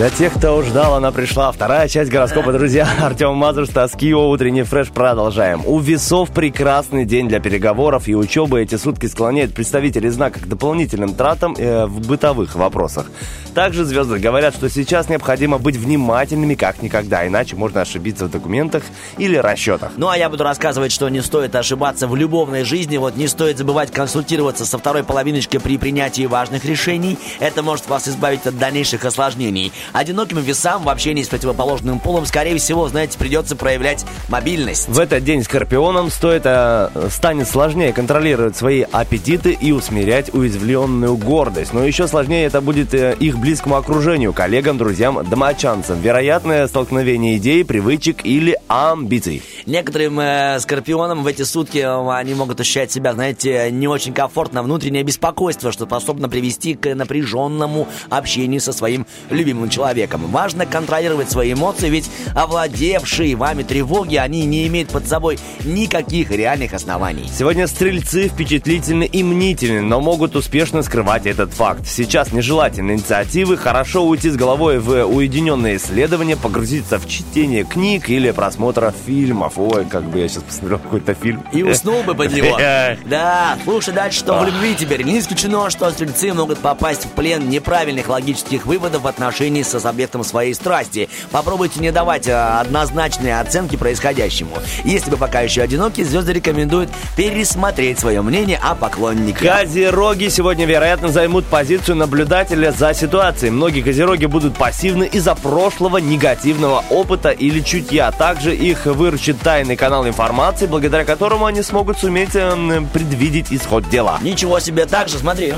Для 0.00 0.08
тех, 0.08 0.32
кто 0.32 0.62
ждал, 0.62 0.94
она 0.94 1.12
пришла. 1.12 1.52
Вторая 1.52 1.86
часть 1.86 2.10
гороскопа, 2.10 2.52
друзья. 2.54 2.88
Артем 3.02 3.34
Мазур, 3.34 3.66
Стас 3.66 3.92
Кио, 3.92 4.30
утренний 4.30 4.62
фреш. 4.62 4.88
Продолжаем. 4.88 5.60
У 5.66 5.78
весов 5.78 6.30
прекрасный 6.30 7.04
день 7.04 7.28
для 7.28 7.38
переговоров 7.38 8.08
и 8.08 8.14
учебы. 8.14 8.62
Эти 8.62 8.76
сутки 8.76 9.04
склоняют 9.04 9.52
представителей 9.52 10.08
знака 10.08 10.40
к 10.40 10.48
дополнительным 10.48 11.12
тратам 11.12 11.54
э, 11.54 11.84
в 11.84 12.08
бытовых 12.08 12.54
вопросах. 12.54 13.10
Также 13.54 13.84
звезды 13.84 14.18
говорят, 14.18 14.54
что 14.54 14.70
сейчас 14.70 15.08
необходимо 15.08 15.58
быть 15.58 15.76
внимательными 15.76 16.54
как 16.54 16.82
никогда, 16.82 17.26
иначе 17.26 17.56
можно 17.56 17.80
ошибиться 17.80 18.26
в 18.26 18.30
документах 18.30 18.84
или 19.18 19.36
расчетах. 19.36 19.92
Ну 19.96 20.08
а 20.08 20.16
я 20.16 20.28
буду 20.28 20.44
рассказывать, 20.44 20.92
что 20.92 21.08
не 21.08 21.20
стоит 21.20 21.54
ошибаться 21.54 22.06
в 22.06 22.14
любовной 22.14 22.64
жизни. 22.64 22.96
Вот 22.96 23.16
не 23.16 23.26
стоит 23.26 23.58
забывать 23.58 23.90
консультироваться 23.90 24.64
со 24.64 24.78
второй 24.78 25.02
половиночкой 25.02 25.60
при 25.60 25.78
принятии 25.78 26.26
важных 26.26 26.64
решений. 26.64 27.18
Это 27.40 27.62
может 27.62 27.88
вас 27.88 28.08
избавить 28.08 28.46
от 28.46 28.58
дальнейших 28.58 29.04
осложнений. 29.04 29.72
Одиноким 29.92 30.38
весам 30.38 30.84
в 30.84 30.88
общении 30.88 31.22
с 31.22 31.28
противоположным 31.28 31.98
полом, 31.98 32.26
скорее 32.26 32.58
всего, 32.58 32.88
знаете, 32.88 33.18
придется 33.18 33.56
проявлять 33.56 34.04
мобильность. 34.28 34.88
В 34.88 34.98
этот 34.98 35.24
день 35.24 35.42
скорпионам 35.42 36.10
стоит, 36.10 36.42
э, 36.44 37.08
станет 37.10 37.48
сложнее 37.48 37.92
контролировать 37.92 38.56
свои 38.56 38.82
аппетиты 38.82 39.52
и 39.52 39.72
усмирять 39.72 40.32
уязвленную 40.32 41.16
гордость. 41.16 41.72
Но 41.72 41.84
еще 41.84 42.06
сложнее 42.06 42.46
это 42.46 42.60
будет 42.60 42.94
э, 42.94 43.16
их 43.18 43.39
близкому 43.40 43.76
окружению, 43.76 44.32
коллегам, 44.32 44.76
друзьям, 44.78 45.26
домочадцам. 45.28 46.00
Вероятное 46.00 46.68
столкновение 46.68 47.38
идей, 47.38 47.64
привычек 47.64 48.24
или 48.24 48.56
амбиций. 48.68 49.42
Некоторым 49.66 50.20
э, 50.20 50.58
скорпионам 50.60 51.22
в 51.22 51.26
эти 51.26 51.42
сутки 51.42 51.78
э, 51.78 52.10
они 52.12 52.34
могут 52.34 52.60
ощущать 52.60 52.92
себя, 52.92 53.14
знаете, 53.14 53.70
не 53.70 53.88
очень 53.88 54.12
комфортно, 54.12 54.62
внутреннее 54.62 55.02
беспокойство, 55.02 55.72
что 55.72 55.86
способно 55.86 56.28
привести 56.28 56.74
к 56.74 56.94
напряженному 56.94 57.88
общению 58.10 58.60
со 58.60 58.72
своим 58.72 59.06
любимым 59.30 59.70
человеком. 59.70 60.26
Важно 60.26 60.66
контролировать 60.66 61.30
свои 61.30 61.54
эмоции, 61.54 61.88
ведь 61.88 62.10
овладевшие 62.34 63.36
вами 63.36 63.62
тревоги, 63.62 64.16
они 64.16 64.44
не 64.44 64.66
имеют 64.66 64.90
под 64.90 65.08
собой 65.08 65.38
никаких 65.64 66.30
реальных 66.30 66.74
оснований. 66.74 67.28
Сегодня 67.32 67.66
стрельцы 67.66 68.28
впечатлительны 68.28 69.04
и 69.04 69.22
мнительны, 69.22 69.80
но 69.80 70.00
могут 70.00 70.36
успешно 70.36 70.82
скрывать 70.82 71.26
этот 71.26 71.52
факт. 71.52 71.86
Сейчас 71.86 72.32
нежелательные 72.32 72.98
инициативы, 73.30 73.56
хорошо 73.56 74.04
уйти 74.04 74.28
с 74.28 74.36
головой 74.36 74.78
в 74.78 75.04
уединенное 75.04 75.76
исследование, 75.76 76.36
погрузиться 76.36 76.98
в 76.98 77.08
чтение 77.08 77.64
книг 77.64 78.10
или 78.10 78.30
просмотра 78.32 78.92
фильмов. 79.06 79.54
Ой, 79.56 79.84
как 79.84 80.04
бы 80.04 80.18
я 80.18 80.28
сейчас 80.28 80.42
посмотрел 80.42 80.78
какой-то 80.80 81.14
фильм. 81.14 81.44
И 81.52 81.62
уснул 81.62 82.02
бы 82.02 82.14
под 82.14 82.32
него. 82.32 82.58
Да, 83.06 83.58
слушай 83.64 83.92
дальше, 83.92 84.18
что 84.20 84.38
в 84.38 84.46
любви 84.46 84.74
теперь. 84.78 85.02
Не 85.02 85.18
исключено, 85.18 85.70
что 85.70 85.90
стрельцы 85.90 86.32
могут 86.32 86.58
попасть 86.58 87.04
в 87.04 87.08
плен 87.10 87.48
неправильных 87.48 88.08
логических 88.08 88.66
выводов 88.66 89.02
в 89.02 89.06
отношении 89.06 89.62
со 89.62 89.78
объектом 89.88 90.24
своей 90.24 90.54
страсти. 90.54 91.08
Попробуйте 91.30 91.80
не 91.80 91.90
давать 91.92 92.28
э, 92.28 92.34
однозначные 92.34 93.40
оценки 93.40 93.76
происходящему. 93.76 94.52
Если 94.84 95.10
вы 95.10 95.16
пока 95.16 95.40
еще 95.40 95.62
одиноки, 95.62 96.02
звезды 96.02 96.32
рекомендуют 96.32 96.90
пересмотреть 97.16 97.98
свое 97.98 98.22
мнение 98.22 98.58
о 98.62 98.74
поклоннике. 98.74 99.50
Козероги 99.50 100.28
сегодня, 100.28 100.66
вероятно, 100.66 101.08
займут 101.08 101.46
позицию 101.46 101.96
наблюдателя 101.96 102.72
за 102.72 102.92
ситуацией. 102.94 103.19
Многие 103.20 103.82
козероги 103.82 104.24
будут 104.24 104.56
пассивны 104.56 105.04
из-за 105.04 105.34
прошлого 105.34 105.98
негативного 105.98 106.82
опыта 106.88 107.28
или 107.28 107.60
чутья. 107.60 108.10
Также 108.12 108.56
их 108.56 108.86
выручит 108.86 109.38
тайный 109.40 109.76
канал 109.76 110.08
информации, 110.08 110.66
благодаря 110.66 111.04
которому 111.04 111.44
они 111.44 111.62
смогут 111.62 111.98
суметь 111.98 112.34
э, 112.34 112.80
предвидеть 112.94 113.52
исход 113.52 113.86
дела. 113.90 114.18
Ничего 114.22 114.58
себе, 114.58 114.86
так 114.86 115.08
же, 115.08 115.18
смотри. 115.18 115.52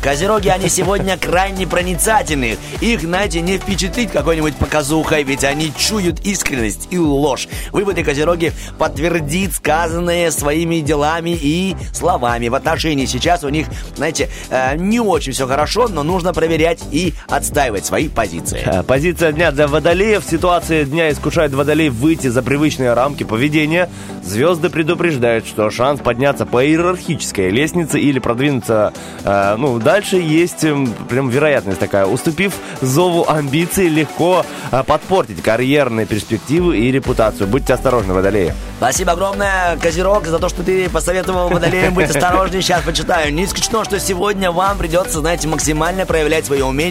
Козероги, 0.00 0.46
они 0.46 0.68
сегодня 0.68 1.18
крайне 1.18 1.66
проницательны. 1.66 2.56
Их, 2.80 3.00
знаете, 3.00 3.40
не 3.40 3.58
впечатлить 3.58 4.12
какой-нибудь 4.12 4.54
показухой, 4.54 5.24
ведь 5.24 5.42
они 5.42 5.72
чуют 5.76 6.20
искренность 6.20 6.86
и 6.90 6.98
ложь. 6.98 7.48
Выводы 7.72 8.04
Козероги 8.04 8.52
подтвердит 8.78 9.54
сказанное 9.54 10.30
своими 10.30 10.78
делами 10.78 11.30
и 11.30 11.74
словами. 11.92 12.46
В 12.46 12.54
отношении 12.54 13.06
сейчас 13.06 13.42
у 13.42 13.48
них, 13.48 13.66
знаете, 13.96 14.30
э, 14.50 14.76
не 14.76 15.00
очень 15.00 15.32
все 15.32 15.48
хорошо, 15.48 15.88
но 15.88 16.04
нужно 16.04 16.32
проверять 16.32 16.78
и 16.92 17.14
отстаивать 17.28 17.84
свои 17.84 18.08
позиции. 18.08 18.62
Э, 18.64 18.82
Позиция 18.82 19.32
дня 19.32 19.50
для 19.50 19.66
водолеев. 19.66 20.22
Ситуация 20.24 20.84
дня 20.84 21.10
искушает 21.10 21.52
водолеев 21.54 21.94
выйти 21.94 22.28
за 22.28 22.42
привычные 22.42 22.92
рамки 22.92 23.24
поведения. 23.24 23.88
Звезды 24.22 24.68
предупреждают, 24.68 25.46
что 25.46 25.70
шанс 25.70 26.00
подняться 26.00 26.46
по 26.46 26.64
иерархической 26.64 27.50
лестнице 27.50 27.98
или 27.98 28.18
продвинуться 28.18 28.92
э, 29.24 29.56
ну, 29.56 29.78
дальше 29.78 30.16
есть 30.16 30.64
эм, 30.64 30.86
прям 31.08 31.30
вероятность 31.30 31.80
такая. 31.80 32.06
Уступив 32.06 32.52
зову 32.80 33.24
амбиций, 33.26 33.88
легко 33.88 34.44
э, 34.70 34.82
подпортить 34.86 35.42
карьерные 35.42 36.06
перспективы 36.06 36.78
и 36.78 36.92
репутацию. 36.92 37.46
Будьте 37.46 37.72
осторожны, 37.74 38.12
водолеи. 38.12 38.52
Спасибо 38.76 39.12
огромное, 39.12 39.76
Козерог, 39.78 40.26
за 40.26 40.38
то, 40.38 40.48
что 40.48 40.62
ты 40.62 40.90
посоветовал 40.90 41.48
водолеям 41.48 41.94
быть 41.94 42.10
осторожнее. 42.10 42.62
Сейчас 42.62 42.82
почитаю. 42.82 43.32
Не 43.32 43.44
исключено, 43.44 43.84
что 43.84 43.98
сегодня 43.98 44.50
вам 44.50 44.76
придется, 44.76 45.20
знаете, 45.20 45.48
максимально 45.48 46.04
проявлять 46.04 46.44
свое 46.44 46.64
умение 46.64 46.81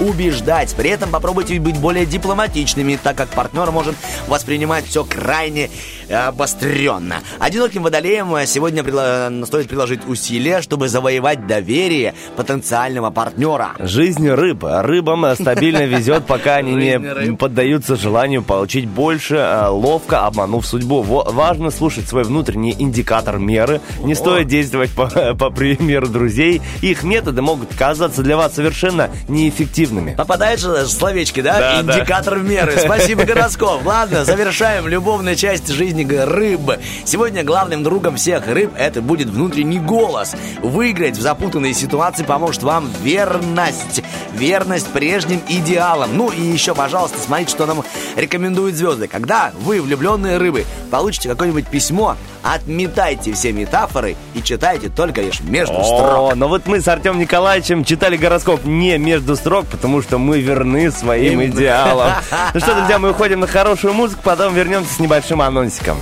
убеждать. 0.00 0.74
При 0.74 0.90
этом 0.90 1.10
попробуйте 1.10 1.58
быть 1.60 1.78
более 1.78 2.06
дипломатичными, 2.06 2.98
так 3.02 3.16
как 3.16 3.28
партнер 3.28 3.70
может 3.70 3.94
воспринимать 4.26 4.86
все 4.86 5.04
крайне 5.04 5.70
обостренно. 6.10 7.16
Одиноким 7.38 7.82
водолеям 7.82 8.34
сегодня 8.46 8.82
прила- 8.82 9.44
стоит 9.46 9.68
приложить 9.68 10.06
усилия, 10.06 10.62
чтобы 10.62 10.88
завоевать 10.88 11.46
доверие 11.46 12.14
потенциального 12.36 13.10
партнера. 13.10 13.72
Жизнь 13.78 14.28
рыб. 14.28 14.64
Рыбам 14.64 15.34
стабильно 15.34 15.84
везет, 15.86 16.26
пока 16.26 16.56
они 16.56 16.72
не 16.74 17.36
поддаются 17.36 17.96
желанию 17.96 18.42
получить 18.42 18.88
больше, 18.88 19.36
э, 19.36 19.66
ловко 19.68 20.26
обманув 20.26 20.66
судьбу. 20.66 21.02
Важно 21.02 21.70
слушать 21.70 22.08
свой 22.08 22.24
внутренний 22.24 22.74
индикатор 22.78 23.38
меры. 23.38 23.80
Не 24.00 24.14
стоит 24.14 24.48
действовать 24.48 24.90
по, 24.92 25.06
по 25.38 25.50
примеру 25.50 26.08
друзей. 26.08 26.62
Их 26.82 27.02
методы 27.02 27.42
могут 27.42 27.74
казаться 27.74 28.22
для 28.22 28.36
вас 28.36 28.54
совершенно 28.54 29.10
неэффективными. 29.28 30.14
Попадает 30.14 30.60
же 30.60 30.86
словечки, 30.86 31.40
да? 31.40 31.58
Да, 31.58 31.82
да. 31.82 31.98
Индикатор 31.98 32.38
меры. 32.38 32.72
Спасибо, 32.78 33.24
гороскоп. 33.24 33.84
Ладно, 33.84 34.24
завершаем 34.24 34.88
любовную 34.88 35.36
часть 35.36 35.68
жизни 35.68 36.04
рыб. 36.04 36.72
Сегодня 37.04 37.44
главным 37.44 37.82
другом 37.82 38.16
всех 38.16 38.46
рыб 38.46 38.72
это 38.76 39.02
будет 39.02 39.28
внутренний 39.28 39.78
голос. 39.78 40.34
Выиграть 40.62 41.16
в 41.16 41.20
запутанной 41.20 41.74
ситуации 41.74 42.24
поможет 42.24 42.62
вам 42.62 42.90
верность. 43.02 44.02
Верность 44.32 44.88
прежним 44.88 45.40
идеалам. 45.48 46.16
Ну 46.16 46.30
и 46.30 46.40
еще, 46.40 46.74
пожалуйста, 46.74 47.18
смотрите, 47.20 47.50
что 47.50 47.66
нам 47.66 47.84
рекомендуют 48.16 48.76
звезды. 48.76 49.08
Когда 49.08 49.52
вы, 49.60 49.80
влюбленные 49.80 50.38
рыбы, 50.38 50.64
получите 50.90 51.28
какое-нибудь 51.28 51.66
письмо, 51.66 52.16
отметайте 52.42 53.32
все 53.32 53.52
метафоры 53.52 54.16
и 54.34 54.42
читайте 54.42 54.88
только 54.88 55.20
лишь 55.20 55.40
между 55.40 55.82
строк. 55.82 56.32
О, 56.32 56.34
но 56.34 56.48
вот 56.48 56.66
мы 56.66 56.80
с 56.80 56.88
Артем 56.88 57.18
Николаевичем 57.18 57.84
читали 57.84 58.16
гороскоп 58.16 58.64
не 58.64 58.96
между 58.98 59.17
строк, 59.36 59.66
потому 59.66 60.02
что 60.02 60.18
мы 60.18 60.40
верны 60.40 60.90
своим 60.90 61.44
идеалам. 61.44 62.12
Ну 62.54 62.60
что, 62.60 62.74
друзья, 62.74 62.98
мы 62.98 63.10
уходим 63.10 63.40
на 63.40 63.46
хорошую 63.46 63.94
музыку, 63.94 64.20
потом 64.24 64.54
вернемся 64.54 64.92
с 64.94 64.98
небольшим 64.98 65.40
анонсиком. 65.42 65.96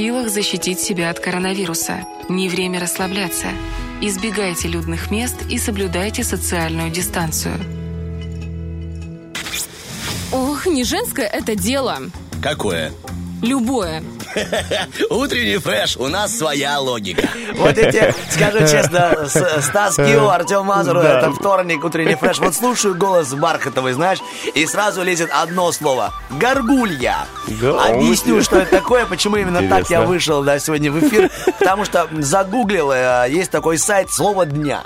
Силах 0.00 0.30
защитить 0.30 0.80
себя 0.80 1.10
от 1.10 1.20
коронавируса. 1.20 2.06
Не 2.30 2.48
время 2.48 2.80
расслабляться. 2.80 3.48
Избегайте 4.00 4.66
людных 4.66 5.10
мест 5.10 5.36
и 5.50 5.58
соблюдайте 5.58 6.24
социальную 6.24 6.90
дистанцию. 6.90 7.56
Ох, 10.32 10.64
не 10.64 10.84
женское 10.84 11.26
это 11.26 11.54
дело. 11.54 11.98
Какое? 12.42 12.92
Любое. 13.42 14.02
Утренний 15.10 15.58
фреш, 15.58 15.96
у 15.96 16.06
нас 16.06 16.34
своя 16.36 16.78
логика. 16.78 17.28
Вот 17.56 17.76
эти, 17.76 18.14
скажу 18.30 18.60
честно, 18.60 19.26
с- 19.28 19.62
Стас 19.62 19.96
Кио, 19.96 20.28
Артем 20.28 20.64
Мазуров, 20.66 21.02
Да. 21.02 21.18
это 21.18 21.32
вторник, 21.32 21.84
утренний 21.84 22.14
фреш. 22.14 22.38
Вот 22.38 22.54
слушаю 22.54 22.94
голос 22.94 23.34
Бархатовой, 23.34 23.92
знаешь, 23.92 24.20
и 24.54 24.66
сразу 24.66 25.02
лезет 25.02 25.30
одно 25.32 25.72
слово. 25.72 26.12
Горгулья. 26.30 27.26
Горгулья. 27.48 27.94
Объясню, 27.94 28.42
что 28.42 28.58
это 28.58 28.78
такое, 28.78 29.06
почему 29.06 29.36
именно 29.36 29.60
так 29.60 29.70
я 29.90 29.98
Интересно. 29.98 30.06
вышел 30.06 30.42
да, 30.42 30.58
сегодня 30.58 30.90
в 30.92 30.98
эфир. 31.00 31.30
Потому 31.58 31.84
что 31.84 32.08
загуглил, 32.18 32.90
э, 32.92 33.26
есть 33.30 33.50
такой 33.50 33.78
сайт 33.78 34.10
«Слово 34.10 34.46
дня». 34.46 34.82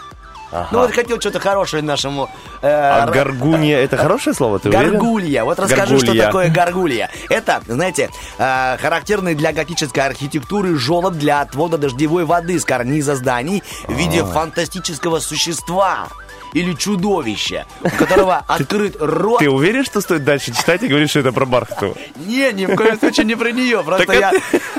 Ну 0.70 0.78
вот 0.78 0.92
хотел 0.92 1.18
что-то 1.18 1.40
хорошее 1.40 1.82
нашему... 1.82 2.30
э, 2.62 2.68
А 2.70 3.08
горгулья 3.08 3.76
это 3.80 3.96
хорошее 3.96 4.34
слово, 4.36 4.60
ты 4.60 4.68
уверен? 4.68 4.92
Горгулья. 4.92 5.42
Вот 5.44 5.58
расскажу, 5.58 5.96
что 5.96 6.06
Горгулья. 6.06 6.26
такое 6.26 6.48
горгулья. 6.48 7.10
Это, 7.28 7.60
знаете, 7.66 8.08
э, 8.38 8.76
характерный 8.80 9.34
для 9.34 9.52
готической 9.52 10.04
архитектуры 10.06 10.78
желоб 10.78 11.14
для 11.14 11.40
отвода 11.40 11.76
дождевой 11.76 12.24
воды 12.24 12.60
с 12.60 12.64
карниза 12.64 13.16
зданий 13.16 13.64
в 13.88 13.94
виде 13.94 14.22
фантастического 14.22 15.18
существа 15.18 16.06
или 16.54 16.72
чудовища, 16.72 17.66
у 17.82 17.90
которого 17.90 18.42
открыт 18.46 18.96
рот. 18.98 19.40
Ты 19.40 19.50
уверен, 19.50 19.84
что 19.84 20.00
стоит 20.00 20.24
дальше 20.24 20.54
читать 20.54 20.82
и 20.82 20.88
говоришь, 20.88 21.10
что 21.10 21.20
это 21.20 21.32
про 21.32 21.44
Бархатову? 21.44 21.96
Не, 22.16 22.52
ни 22.52 22.66
в 22.66 22.76
коем 22.76 22.98
случае 22.98 23.26
не 23.26 23.34
про 23.34 23.50
нее. 23.50 23.82
Просто 23.82 24.12
я... 24.12 24.32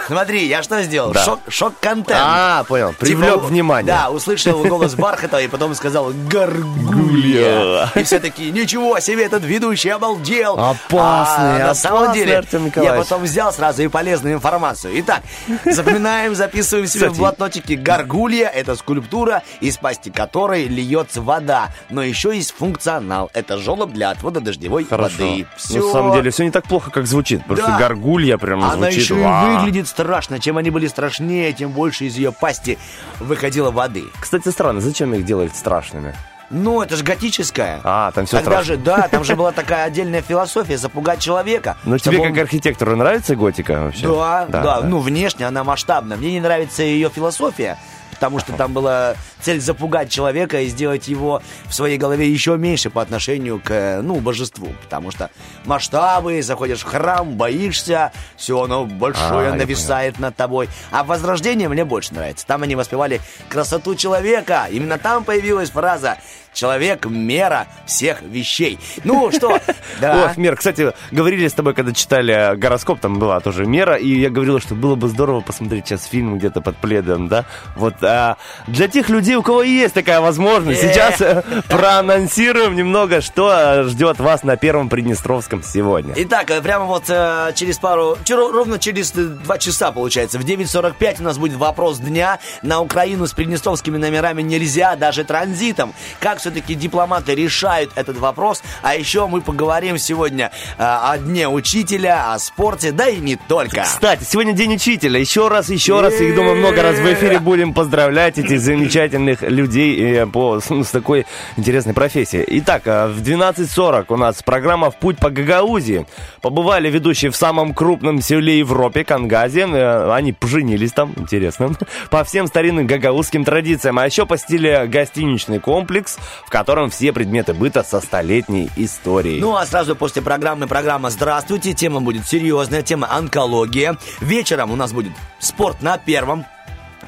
Смотри, 0.07 0.47
я 0.47 0.63
что 0.63 0.81
сделал? 0.81 1.13
Шок-контент. 1.47 2.19
А, 2.21 2.63
понял. 2.63 2.93
Привлек 2.97 3.35
Типа, 3.35 3.45
внимание. 3.45 3.87
Да, 3.87 4.09
услышал 4.09 4.63
голос 4.63 4.95
Бархата 4.95 5.39
и 5.39 5.47
потом 5.47 5.75
сказал 5.75 6.11
«Горгулья». 6.29 7.89
И 7.95 8.03
все 8.03 8.19
такие, 8.19 8.51
ничего 8.51 8.99
себе, 8.99 9.25
этот 9.25 9.43
ведущий 9.43 9.89
обалдел. 9.89 10.53
Опасный, 10.53 11.63
А 11.63 11.67
на 11.67 11.73
самом 11.75 12.13
деле, 12.13 12.43
я 12.75 12.93
потом 12.93 13.23
взял 13.23 13.51
сразу 13.51 13.83
и 13.83 13.87
полезную 13.87 14.35
информацию. 14.35 14.93
Итак, 15.01 15.21
запоминаем, 15.65 16.35
записываем 16.35 16.87
себе 16.87 17.09
в 17.09 17.17
блокнотике 17.17 17.75
«Горгулья»— 17.75 18.47
это 18.55 18.75
скульптура, 18.75 19.43
из 19.59 19.77
пасти 19.77 20.09
которой 20.09 20.67
льется 20.67 21.21
вода. 21.21 21.64
Но 21.89 22.03
еще 22.03 22.35
есть 22.35 22.51
функционал. 22.55 23.29
Это 23.33 23.57
желоб 23.57 23.91
для 23.91 24.11
отвода 24.11 24.39
дождевой 24.39 24.83
Хорошо. 24.85 25.17
воды. 25.23 25.47
Ну, 25.69 25.85
на 25.87 25.91
самом 25.91 26.13
деле, 26.13 26.31
все 26.31 26.43
не 26.43 26.51
так 26.51 26.65
плохо, 26.65 26.91
как 26.91 27.05
звучит. 27.07 27.41
Потому 27.41 27.57
что 27.57 27.67
Да. 27.71 27.77
горгулья 27.79 28.37
прям 28.37 28.63
Она 28.63 28.73
звучит. 28.73 29.01
еще 29.01 29.19
и 29.19 29.23
«Ва». 29.23 29.57
выглядит 29.59 29.87
страшно. 29.87 30.39
Чем 30.39 30.57
они 30.57 30.69
были 30.69 30.87
страшнее, 30.87 31.51
тем 31.53 31.71
больше 31.71 32.05
из 32.05 32.15
ее 32.17 32.31
пасти 32.31 32.77
выходило 33.19 33.71
воды. 33.71 34.03
Кстати, 34.19 34.49
странно, 34.49 34.81
зачем 34.81 35.13
их 35.13 35.25
делать 35.25 35.55
страшными? 35.55 36.15
Ну, 36.55 36.81
это 36.81 36.95
же 36.95 37.03
готическая. 37.03 37.81
А, 37.83 38.11
там 38.11 38.25
всё 38.25 38.37
Тогда 38.37 38.51
страшно. 38.63 38.73
же, 38.75 38.77
да, 38.79 39.07
там 39.09 39.23
же 39.25 39.35
была 39.35 39.51
такая 39.51 39.83
отдельная 39.85 40.21
философия 40.21 40.77
запугать 40.77 41.19
человека. 41.19 41.75
Ну, 41.83 41.97
тебе 41.97 42.19
он- 42.19 42.29
как 42.33 42.43
архитектору 42.43 42.95
нравится 42.95 43.35
готика 43.35 43.83
вообще? 43.83 44.07
Да, 44.07 44.45
да, 44.47 44.81
ну, 44.81 44.99
внешне 44.99 45.45
она 45.45 45.63
масштабна. 45.65 46.15
Мне 46.15 46.31
не 46.31 46.39
нравится 46.39 46.81
ее 46.81 47.09
философия, 47.09 47.77
потому 48.11 48.39
что 48.39 48.53
там 48.53 48.71
была 48.71 49.15
цель 49.41 49.59
запугать 49.59 50.09
человека 50.09 50.61
и 50.61 50.67
сделать 50.67 51.07
его 51.09 51.41
в 51.65 51.73
своей 51.75 51.97
голове 51.97 52.27
еще 52.29 52.57
меньше 52.57 52.89
по 52.89 53.01
отношению 53.01 53.61
к, 53.63 53.99
ну, 54.01 54.15
божеству. 54.21 54.69
Потому 54.83 55.11
что 55.11 55.29
масштабы, 55.65 56.41
заходишь 56.41 56.79
в 56.81 56.85
храм, 56.85 57.33
боишься, 57.33 58.11
все 58.37 58.63
оно 58.63 58.85
большое 58.85 59.49
А, 59.51 59.55
нависает 59.55 60.19
над 60.19 60.35
тобой. 60.37 60.69
А 60.91 61.03
возрождение 61.03 61.67
мне 61.67 61.83
больше 61.83 62.13
нравится. 62.13 62.47
Там 62.47 62.63
они 62.63 62.75
воспевали 62.75 63.19
красоту 63.49 63.93
человека. 63.95 64.67
Именно 64.71 64.97
там 64.97 65.23
появилась 65.25 65.69
фраза 65.69 66.17
«Человек– 66.55 67.05
мера 67.05 67.67
всех 67.85 68.21
вещей». 68.23 68.79
Ну 69.03 69.29
что, 69.31 69.59
да. 70.01 70.25
Ох, 70.25 70.37
Мер, 70.37 70.55
кстати, 70.55 70.93
говорили 71.11 71.47
с 71.47 71.53
тобой, 71.53 71.73
когда 71.75 71.91
читали 71.93 72.55
гороскоп, 72.55 72.99
там 72.99 73.19
была 73.19 73.39
тоже 73.41 73.65
мера, 73.65 73.95
и 73.95 74.07
я 74.19 74.29
говорил, 74.29 74.59
что 74.59 74.73
было 74.73 74.95
бы 74.95 75.07
здорово 75.09 75.41
посмотреть 75.41 75.87
сейчас 75.87 76.05
фильм 76.05 76.37
где-то 76.39 76.61
под 76.61 76.77
пледом, 76.77 77.27
да? 77.27 77.45
Вот 77.75 77.95
а, 78.01 78.37
для 78.67 78.87
тех 78.87 79.09
людей, 79.09 79.35
у 79.35 79.43
кого 79.43 79.61
есть 79.61 79.93
такая 79.93 80.21
возможность, 80.21 80.81
Э. 80.83 80.87
сейчас 80.93 81.21
э, 81.21 81.43
проанонсируем 81.67 82.75
немного, 82.75 83.21
что 83.21 83.51
э, 83.53 83.83
ждет 83.83 84.19
вас 84.19 84.43
на 84.43 84.57
Первом 84.57 84.89
Приднестровском 84.89 85.61
сегодня. 85.63 86.13
Итак, 86.17 86.49
э, 86.51 86.61
прямо 86.61 86.85
вот 86.85 87.03
э, 87.09 87.51
через 87.55 87.77
пару, 87.77 88.17
ровно 88.29 88.79
через 88.79 89.11
э, 89.15 89.25
два 89.25 89.57
часа, 89.57 89.91
получается, 89.91 90.39
в 90.39 90.45
9.45 90.45 91.17
у 91.19 91.23
нас 91.23 91.37
будет 91.37 91.57
вопрос 91.57 91.99
дня. 91.99 92.39
На 92.61 92.79
Украину 92.81 93.27
с 93.27 93.33
приднестровскими 93.33 93.97
номерами 93.97 94.41
нельзя, 94.41 94.95
даже 94.95 95.23
транзитом. 95.23 95.93
Как 96.19 96.39
все-таки 96.45 96.75
дипломаты 96.75 97.33
решают 97.33 97.91
этот 97.95 98.17
вопрос? 98.17 98.61
А 98.83 98.95
еще 98.95 99.25
мы 99.25 99.41
поговорим 99.41 99.97
сегодня 99.97 100.51
э, 100.77 100.83
о 100.83 101.17
дне 101.17 101.49
учителя, 101.49 102.33
о 102.33 102.39
спорте, 102.39 102.91
да 102.91 103.09
и 103.09 103.17
не 103.17 103.35
только. 103.35 103.81
Кстати, 103.81 104.23
сегодня 104.23 104.53
День 104.53 104.75
Учителя. 104.75 105.19
Еще 105.19 105.47
раз, 105.47 105.69
еще 105.69 106.01
раз, 106.01 106.13
и 106.21 106.31
думаю, 106.33 106.57
много 106.57 106.83
раз 106.83 106.99
в 106.99 107.13
эфире 107.13 107.39
будем 107.39 107.73
поздравлять 107.73 108.37
этих 108.37 108.61
замечательных 108.61 109.41
людей 109.41 109.99
э, 109.99 110.27
по, 110.27 110.59
с, 110.59 110.69
с 110.69 110.91
такой 110.91 111.25
интересной 111.57 111.95
профессией. 111.95 112.45
Итак, 112.59 112.83
э, 112.85 113.07
в 113.07 113.23
12.40 113.23 114.05
у 114.09 114.17
нас 114.17 114.43
программа 114.43 114.91
«В 114.91 114.97
путь 114.97 115.17
по 115.17 115.31
Гагаузии». 115.31 116.05
Побывали 116.41 116.91
ведущие 116.91 117.31
в 117.31 117.35
самом 117.35 117.73
крупном 117.73 118.21
селе 118.21 118.59
Европе, 118.59 119.03
Кангазе. 119.03 119.61
Э, 119.61 120.11
Они 120.13 120.31
поженились 120.31 120.91
там, 120.91 121.11
интересно, 121.17 121.71
по 122.11 122.23
всем 122.23 122.45
старинным 122.45 122.85
гагаузским 122.85 123.43
традициям. 123.43 123.97
А 123.97 124.05
еще 124.05 124.27
посетили 124.27 124.85
гостиничный 124.85 125.59
комплекс, 125.59 126.17
в 126.45 126.49
котором 126.49 126.89
все 126.89 127.13
предметы 127.13 127.53
быта 127.53 127.83
со 127.83 128.01
столетней 128.01 128.69
историей. 128.75 129.39
Ну 129.39 129.55
а 129.55 129.65
сразу 129.65 129.95
после 129.95 130.21
программы 130.21 130.67
программа 130.67 131.09
«Здравствуйте». 131.09 131.73
Тема 131.73 132.01
будет 132.01 132.27
серьезная, 132.27 132.81
тема 132.81 133.11
онкология. 133.11 133.97
Вечером 134.19 134.71
у 134.71 134.75
нас 134.75 134.93
будет 134.93 135.13
спорт 135.39 135.81
на 135.81 135.97
первом. 135.97 136.45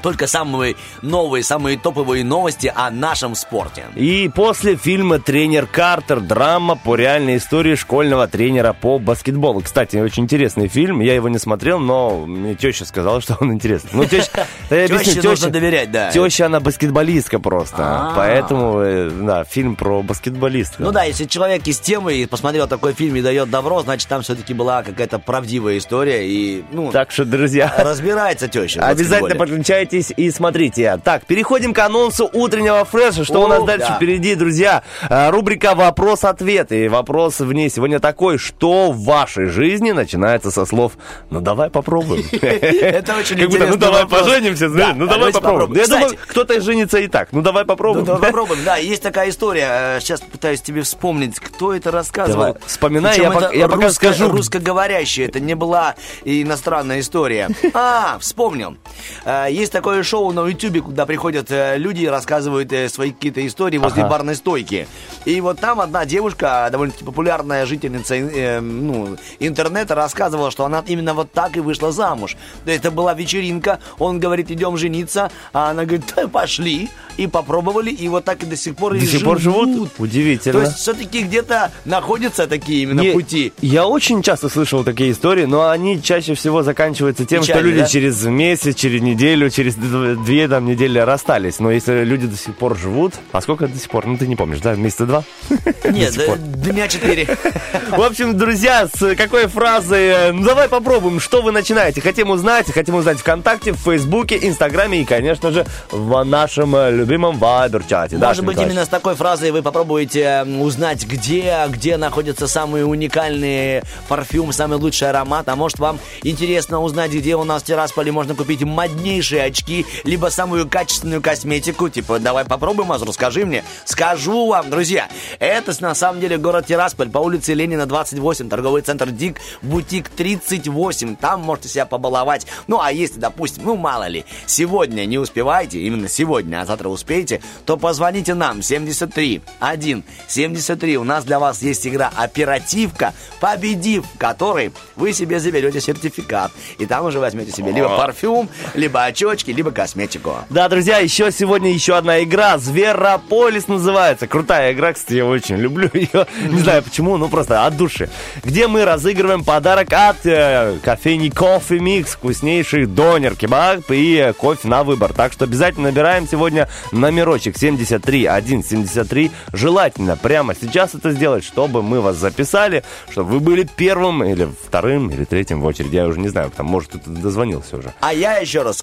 Только 0.01 0.27
самые 0.27 0.75
новые, 1.01 1.43
самые 1.43 1.77
топовые 1.77 2.23
новости 2.23 2.71
о 2.73 2.91
нашем 2.91 3.35
спорте. 3.35 3.85
И 3.95 4.29
после 4.33 4.75
фильма 4.75 5.19
«Тренер 5.19 5.65
Картер» 5.65 6.19
драма 6.19 6.75
по 6.75 6.95
реальной 6.95 7.37
истории 7.37 7.75
школьного 7.75 8.27
тренера 8.27 8.73
по 8.73 8.99
баскетболу. 8.99 9.61
Кстати, 9.61 9.97
очень 9.97 10.23
интересный 10.23 10.67
фильм. 10.67 10.99
Я 10.99 11.15
его 11.15 11.29
не 11.29 11.39
смотрел, 11.39 11.79
но 11.79 12.25
мне 12.25 12.55
теща 12.55 12.85
сказала, 12.85 13.21
что 13.21 13.37
он 13.39 13.53
интересный. 13.53 13.91
Ну, 13.93 14.05
теща... 14.05 14.47
Тёще 14.69 15.21
нужно 15.21 15.49
доверять, 15.49 15.91
да. 15.91 16.11
Теща, 16.11 16.45
она 16.45 16.59
баскетболистка 16.59 17.39
просто. 17.39 17.77
А. 17.79 18.13
Поэтому, 18.15 18.79
э, 18.79 19.09
да, 19.09 19.43
фильм 19.43 19.75
про 19.75 20.01
баскетболиста. 20.01 20.81
Ну 20.81 20.91
да, 20.91 21.03
если 21.03 21.25
человек 21.25 21.65
из 21.67 21.79
темы 21.79 22.15
и 22.15 22.25
посмотрел 22.25 22.67
такой 22.67 22.93
фильм 22.93 23.15
и 23.15 23.21
дает 23.21 23.49
добро, 23.49 23.81
значит 23.81 24.07
там 24.07 24.21
все-таки 24.21 24.53
была 24.53 24.83
какая-то 24.83 25.19
правдивая 25.19 25.77
история 25.77 26.27
и, 26.27 26.63
ну, 26.71 26.91
Так 26.91 27.11
что, 27.11 27.25
друзья, 27.25 27.73
разбирается 27.77 28.47
теща. 28.47 28.81
Обязательно 28.81 29.21
баскетболе. 29.21 29.49
Подключайтесь 29.87 30.13
и 30.15 30.31
смотрите. 30.31 30.99
Так, 31.03 31.25
переходим 31.25 31.73
к 31.73 31.79
анонсу 31.79 32.29
утреннего 32.33 32.83
фреша. 32.85 33.23
Что 33.23 33.43
у 33.43 33.47
нас 33.47 33.61
О, 33.61 33.65
дальше 33.65 33.87
да. 33.89 33.95
впереди, 33.95 34.35
друзья? 34.35 34.83
А, 35.09 35.31
Рубрика 35.31 35.75
«Вопрос-ответ». 35.75 36.71
И 36.71 36.87
вопрос 36.87 37.39
в 37.39 37.51
ней 37.53 37.69
сегодня 37.69 37.99
такой. 37.99 38.37
Что 38.37 38.91
в 38.91 39.03
вашей 39.03 39.45
жизни 39.47 39.91
начинается 39.91 40.51
со 40.51 40.65
слов 40.65 40.93
«Ну, 41.29 41.41
давай 41.41 41.69
попробуем». 41.69 42.25
Это 42.41 43.15
очень 43.17 43.37
Как 43.37 43.49
будто, 43.49 43.67
ну, 43.67 43.75
давай 43.77 44.07
поженимся, 44.07 44.67
ну, 44.69 44.77
да, 44.77 44.93
давай 44.93 45.31
попробуем. 45.33 45.79
Я 45.81 45.87
думаю, 45.87 46.17
кто-то 46.27 46.59
женится 46.61 46.99
и 46.99 47.07
так. 47.07 47.29
Ну, 47.31 47.41
давай 47.41 47.63
Ну, 47.63 47.67
попробуем. 47.67 48.05
давай 48.05 48.21
попробуем. 48.31 48.63
Да, 48.63 48.77
есть 48.77 49.01
такая 49.03 49.29
история. 49.29 49.99
Сейчас 49.99 50.21
пытаюсь 50.21 50.61
тебе 50.61 50.81
вспомнить, 50.81 51.39
кто 51.39 51.73
это 51.73 51.91
рассказывал. 51.91 52.57
Вспоминай, 52.65 53.17
я 53.19 53.31
пока- 53.67 53.89
скажу. 53.91 54.29
Русскоговорящая. 54.29 55.27
Это 55.27 55.39
не 55.39 55.55
была 55.55 55.95
иностранная 56.23 56.99
история. 56.99 57.49
А, 57.79 58.17
вспомнил. 58.19 58.77
Э, 59.23 59.47
Есть 59.49 59.71
такое 59.77 60.01
шоу 60.03 60.31
на 60.31 60.45
YouTube, 60.47 60.83
куда 60.85 61.05
приходят 61.05 61.51
э, 61.51 61.77
люди 61.77 62.01
и 62.03 62.07
рассказывают 62.07 62.71
э, 62.73 62.89
свои 62.89 63.11
какие-то 63.11 63.45
истории 63.45 63.77
возле 63.77 64.01
Ага. 64.03 64.09
барной 64.11 64.35
стойки. 64.35 64.87
И 65.25 65.39
вот 65.39 65.59
там 65.59 65.79
одна 65.79 66.05
девушка, 66.05 66.67
довольно-таки 66.71 67.05
популярная 67.05 67.65
жительница 67.65 68.15
э, 68.15 68.59
ну, 68.59 69.17
интернета, 69.39 69.93
рассказывала, 69.93 70.49
что 70.49 70.65
она 70.65 70.83
именно 70.87 71.13
вот 71.13 71.31
так 71.31 71.55
и 71.57 71.59
вышла 71.59 71.91
замуж. 71.91 72.35
То 72.65 72.71
есть 72.71 72.83
это 72.83 72.91
была 72.91 73.13
вечеринка, 73.13 73.79
он 73.99 74.19
говорит, 74.19 74.49
идем 74.49 74.77
жениться, 74.77 75.29
а 75.53 75.69
она 75.69 75.83
говорит, 75.85 76.05
«Да, 76.15 76.27
пошли. 76.27 76.89
И 77.17 77.25
попробовали, 77.25 77.89
и 77.89 78.07
вот 78.09 78.25
так 78.25 78.43
и 78.43 78.45
до 78.45 78.55
сих 78.55 78.75
пор 78.75 78.93
и 78.93 78.99
До 78.99 79.05
сих 79.07 79.23
пор 79.23 79.39
живут? 79.39 79.91
Удивительно. 79.97 80.59
То 80.59 80.65
есть 80.65 80.77
все-таки 80.77 81.23
где-то 81.23 81.71
находятся 81.85 82.45
такие 82.45 82.83
именно 82.83 83.01
Не- 83.01 83.11
пути. 83.13 83.53
Я 83.59 83.87
очень 83.87 84.21
часто 84.21 84.49
слышал 84.49 84.83
такие 84.83 85.11
истории, 85.11 85.45
но 85.45 85.67
они 85.69 85.99
чаще 86.01 86.35
всего 86.35 86.61
заканчиваются 86.61 87.25
тем, 87.25 87.41
что 87.41 87.53
Печально, 87.53 87.67
люди 87.69 87.79
да? 87.81 87.87
через 87.87 88.23
месяц, 88.23 88.75
через 88.75 89.01
неделю, 89.01 89.49
через 89.49 89.66
д- 89.75 90.15
две 90.15 90.47
там 90.47 90.65
недели 90.65 90.99
расстались. 90.99 91.59
Но 91.59 91.71
если 91.71 92.03
люди 92.03 92.27
до 92.27 92.37
сих 92.37 92.55
пор 92.55 92.77
живут, 92.77 93.13
а 93.31 93.41
сколько 93.41 93.67
до 93.67 93.77
сих 93.77 93.89
пор? 93.89 94.05
Ну 94.05 94.17
ты 94.17 94.27
не 94.27 94.35
помнишь, 94.35 94.59
да? 94.59 94.75
Месяца 94.75 95.05
два? 95.05 95.23
Нет, 95.89 96.15
дня 96.61 96.87
четыре. 96.87 97.27
В 97.91 98.01
общем, 98.01 98.37
друзья, 98.37 98.87
с 98.87 99.15
какой 99.15 99.47
фразой? 99.47 100.07
э, 100.07 100.31
Ну, 100.31 100.45
давай 100.45 100.67
попробуем, 100.69 101.19
что 101.19 101.41
вы 101.41 101.51
начинаете. 101.51 102.01
Хотим 102.01 102.29
узнать, 102.29 102.71
хотим 102.71 102.95
узнать 102.95 103.17
ВКонтакте, 103.19 103.71
в 103.73 103.77
Фейсбуке, 103.77 104.37
Инстаграме 104.41 105.01
и, 105.01 105.05
конечно 105.05 105.51
же, 105.51 105.65
в 105.91 106.23
нашем 106.23 106.75
э, 106.75 106.91
любимом 106.91 107.37
Вайбер-чате. 107.37 108.17
Может 108.17 108.45
быть, 108.45 108.57
именно 108.59 108.85
с 108.85 108.89
такой 108.89 109.15
фразой 109.15 109.51
вы 109.51 109.61
попробуете 109.61 110.43
узнать, 110.59 111.05
где, 111.05 111.55
где 111.69 111.97
находятся 111.97 112.47
самые 112.47 112.85
уникальные 112.85 113.83
парфюм, 114.07 114.51
самый 114.53 114.77
лучший 114.77 115.09
аромат. 115.09 115.47
А 115.49 115.55
может, 115.55 115.79
вам 115.79 115.99
интересно 116.23 116.81
узнать, 116.81 117.11
где 117.11 117.35
у 117.35 117.43
нас 117.43 117.63
в 117.63 117.65
Тирасполе 117.65 118.11
можно 118.11 118.35
купить 118.35 118.61
моднейшие 118.63 119.41
очки, 119.57 119.85
либо 120.03 120.27
самую 120.27 120.67
качественную 120.67 121.21
косметику. 121.21 121.89
Типа, 121.89 122.19
давай 122.19 122.45
попробуем, 122.45 122.91
Азру, 122.91 123.11
скажи 123.11 123.45
мне. 123.45 123.63
Скажу 123.85 124.47
вам, 124.47 124.69
друзья, 124.69 125.09
это 125.39 125.73
на 125.81 125.95
самом 125.95 126.21
деле 126.21 126.37
город 126.37 126.67
Тирасполь 126.67 127.09
по 127.09 127.19
улице 127.19 127.53
Ленина 127.53 127.85
28, 127.85 128.49
торговый 128.49 128.81
центр 128.81 129.09
ДИК, 129.09 129.39
бутик 129.61 130.09
38. 130.09 131.15
Там 131.15 131.41
можете 131.41 131.69
себя 131.69 131.85
побаловать. 131.85 132.47
Ну, 132.67 132.79
а 132.81 132.91
если, 132.91 133.19
допустим, 133.19 133.63
ну, 133.65 133.75
мало 133.75 134.07
ли, 134.07 134.25
сегодня 134.45 135.05
не 135.05 135.17
успеваете, 135.17 135.79
именно 135.79 136.07
сегодня, 136.07 136.61
а 136.61 136.65
завтра 136.65 136.89
успеете, 136.89 137.41
то 137.65 137.77
позвоните 137.77 138.33
нам 138.33 138.61
73 138.61 139.41
1 139.59 140.03
73. 140.27 140.97
У 140.97 141.03
нас 141.03 141.25
для 141.25 141.39
вас 141.39 141.61
есть 141.61 141.87
игра 141.87 142.11
«Оперативка», 142.15 143.13
победив 143.39 144.05
которой 144.17 144.71
вы 144.95 145.13
себе 145.13 145.39
заберете 145.39 145.81
сертификат. 145.81 146.51
И 146.77 146.85
там 146.85 147.05
уже 147.05 147.19
возьмете 147.19 147.51
себе 147.51 147.71
либо 147.71 147.89
парфюм, 147.97 148.49
либо 148.73 149.05
очечки, 149.47 149.51
либо 149.51 149.71
косметику. 149.71 150.35
Да, 150.49 150.69
друзья, 150.69 150.99
еще 150.99 151.31
сегодня 151.31 151.71
еще 151.71 151.95
одна 151.95 152.23
игра. 152.23 152.57
Зверополис 152.57 153.67
называется. 153.67 154.27
Крутая 154.27 154.73
игра, 154.73 154.93
кстати, 154.93 155.17
я 155.17 155.25
очень 155.25 155.57
люблю 155.57 155.89
ее. 155.93 156.27
Не 156.49 156.59
знаю 156.59 156.83
почему, 156.83 157.17
ну 157.17 157.29
просто 157.29 157.65
от 157.65 157.77
души. 157.77 158.09
Где 158.43 158.67
мы 158.67 158.85
разыгрываем 158.85 159.43
подарок 159.43 159.89
от 159.91 160.25
э, 160.25 160.77
кофейни 160.83 161.29
Кофе 161.29 161.79
Микс. 161.79 162.13
Вкуснейший 162.13 162.85
донер, 162.85 163.35
кебаб 163.35 163.83
и 163.89 164.33
кофе 164.37 164.67
на 164.67 164.83
выбор. 164.83 165.13
Так 165.13 165.33
что 165.33 165.45
обязательно 165.45 165.89
набираем 165.89 166.27
сегодня 166.27 166.69
номерочек 166.91 167.57
73173. 167.57 169.31
Желательно 169.53 170.17
прямо 170.17 170.55
сейчас 170.55 170.95
это 170.95 171.11
сделать, 171.11 171.43
чтобы 171.43 171.81
мы 171.83 172.01
вас 172.01 172.17
записали, 172.17 172.83
чтобы 173.09 173.31
вы 173.31 173.39
были 173.39 173.67
первым 173.75 174.23
или 174.23 174.49
вторым 174.65 175.09
или 175.09 175.23
третьим 175.23 175.61
в 175.61 175.65
очереди. 175.65 175.95
Я 175.95 176.07
уже 176.07 176.19
не 176.19 176.29
знаю, 176.29 176.51
там, 176.55 176.65
может, 176.65 176.89
кто-то 176.89 177.09
дозвонился 177.09 177.77
уже. 177.77 177.93
А 177.99 178.13
я 178.13 178.37
еще 178.37 178.63
раз 178.63 178.81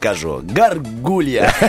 скажу. 0.54 0.80
Горгулья. 0.80 1.52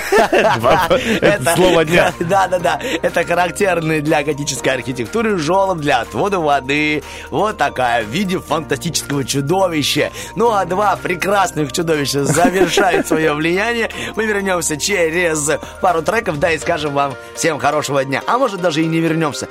Это 1.21 1.55
слово 1.55 1.85
дня. 1.85 2.13
Да-да-да. 2.19 2.79
Это 3.01 3.23
характерный 3.23 4.01
для 4.01 4.23
готической 4.23 4.73
архитектуры 4.73 5.37
желоб 5.37 5.79
для 5.79 6.01
отвода 6.01 6.39
воды. 6.39 7.03
Вот 7.31 7.57
такая 7.57 8.03
в 8.03 8.07
виде 8.07 8.39
фантастического 8.39 9.23
чудовища. 9.23 10.11
Ну 10.35 10.51
а 10.51 10.65
два 10.65 10.95
прекрасных 10.95 11.71
чудовища 11.71 12.23
завершают 12.25 13.07
свое 13.15 13.33
влияние. 13.33 13.89
Мы 14.15 14.25
вернемся 14.25 14.77
через 14.77 15.49
пару 15.81 16.01
треков, 16.01 16.39
да, 16.39 16.51
и 16.51 16.57
скажем 16.57 16.93
вам 16.93 17.15
всем 17.35 17.59
хорошего 17.59 18.03
дня. 18.03 18.21
А 18.27 18.37
может 18.37 18.61
даже 18.61 18.81
и 18.81 18.85
не 18.85 18.99
вернемся. 18.99 19.47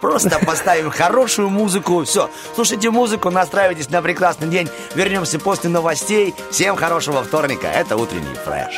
Просто 0.00 0.38
поставим 0.38 0.90
хорошую 0.90 1.50
музыку. 1.50 2.04
Все, 2.04 2.30
слушайте 2.54 2.90
музыку, 2.90 3.30
настраивайтесь 3.30 3.90
на 3.90 4.00
прекрасный 4.00 4.48
день. 4.48 4.68
Вернемся 4.94 5.38
после 5.38 5.70
новостей. 5.70 6.34
Всем 6.50 6.76
хорошего 6.76 7.22
вторника. 7.22 7.66
Это 7.66 7.96
утренний 7.96 8.34
фреш. 8.44 8.74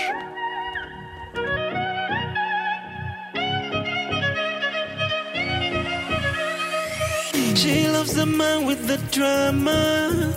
She 7.54 7.88
loves 7.88 8.14
the 8.14 8.24
man 8.24 8.64
with 8.64 8.86
the 8.86 8.96
drama. 9.10 10.32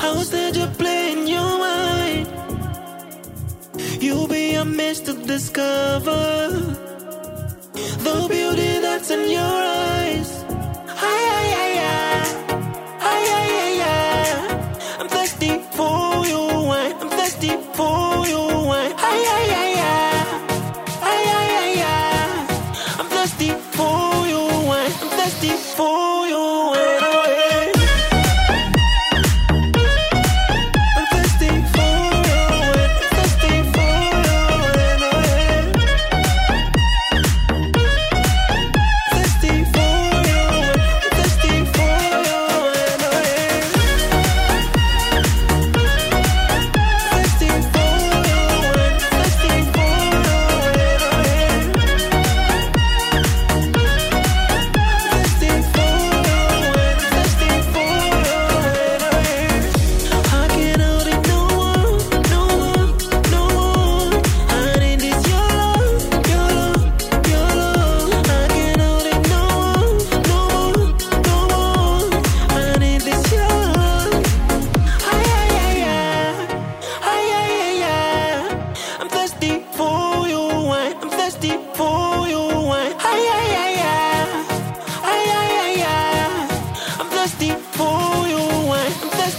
How 0.00 0.14
said 0.22 0.56
you're 0.56 0.74
playing 0.78 1.26
your 1.26 1.58
mind? 1.58 2.26
You'll 4.00 4.26
be 4.26 4.54
amazed 4.54 5.04
to 5.06 5.12
discover 5.12 6.89
the 8.06 8.26
beauty 8.28 8.80
that's 8.80 9.10
in 9.10 9.30
your 9.30 9.40
eyes. 9.40 10.30
Ay, 11.10 11.22
ay, 11.38 11.48
ay, 11.62 11.72
ay. 11.88 12.26
Ay, 13.12 13.22
ay, 13.38 13.50
ay, 13.64 13.80
ay. 13.82 14.28
I'm 15.00 15.08
thirsty 15.08 15.50
for 15.76 16.26
you, 16.30 16.42
wine. 16.70 16.94
I'm 17.02 17.10
thirsty 17.18 17.50
for 17.76 18.26
you, 18.32 18.42
wine. 18.70 18.92
Ay, 19.10 19.20
ay, 19.36 19.46
ay, 19.62 19.72
ay. 19.92 20.18
Ay, 21.10 21.22
ay, 21.38 21.50
ay, 21.64 21.74
ay. 21.82 22.46
I'm 23.00 23.08
thirsty 23.16 23.50
for 23.76 24.26
you, 24.32 24.42
wine. 24.68 24.92
I'm 25.02 25.10
thirsty 25.18 25.50
for 25.76 26.26
you, 26.29 26.29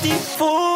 beautiful. 0.01 0.70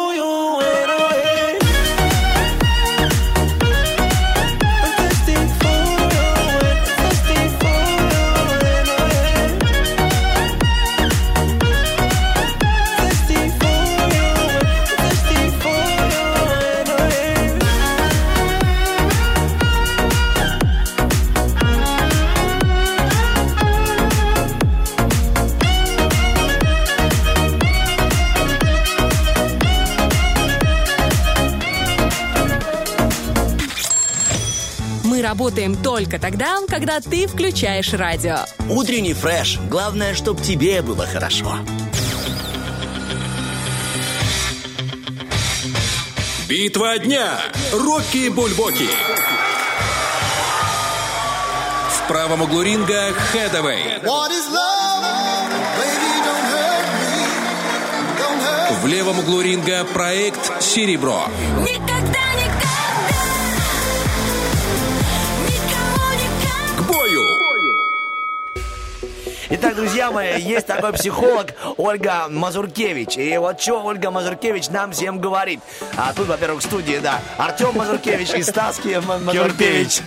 Только 35.86 36.18
тогда, 36.18 36.58
когда 36.68 36.98
ты 36.98 37.28
включаешь 37.28 37.92
радио. 37.92 38.38
Утренний 38.68 39.14
фреш. 39.14 39.60
Главное, 39.70 40.16
чтобы 40.16 40.42
тебе 40.42 40.82
было 40.82 41.06
хорошо. 41.06 41.58
Битва 46.48 46.98
дня. 46.98 47.38
Рокки 47.72 48.28
Бульбоки. 48.30 48.88
В 51.90 52.08
правом 52.08 52.42
углу 52.42 52.62
ринга 52.62 53.12
Хэдэвэй. 53.12 54.00
В 58.82 58.86
левом 58.88 59.20
углу 59.20 59.40
ринга 59.40 59.84
проект 59.84 60.60
Серебро. 60.60 61.26
Никогда, 61.60 61.85
Итак, 69.56 69.65
друзья 69.76 70.10
мои, 70.10 70.40
есть 70.40 70.66
такой 70.66 70.92
психолог 70.94 71.52
Ольга 71.76 72.26
Мазуркевич. 72.30 73.18
И 73.18 73.36
вот 73.36 73.60
что 73.60 73.84
Ольга 73.84 74.10
Мазуркевич 74.10 74.70
нам 74.70 74.92
всем 74.92 75.20
говорит. 75.20 75.60
А 75.96 76.14
тут, 76.14 76.28
во-первых, 76.28 76.62
в 76.62 76.64
студии, 76.64 76.98
да, 76.98 77.20
Артем 77.36 77.76
Мазуркевич 77.76 78.30
и 78.30 78.42
Стас 78.42 78.80
Мазуркевич. 78.82 80.00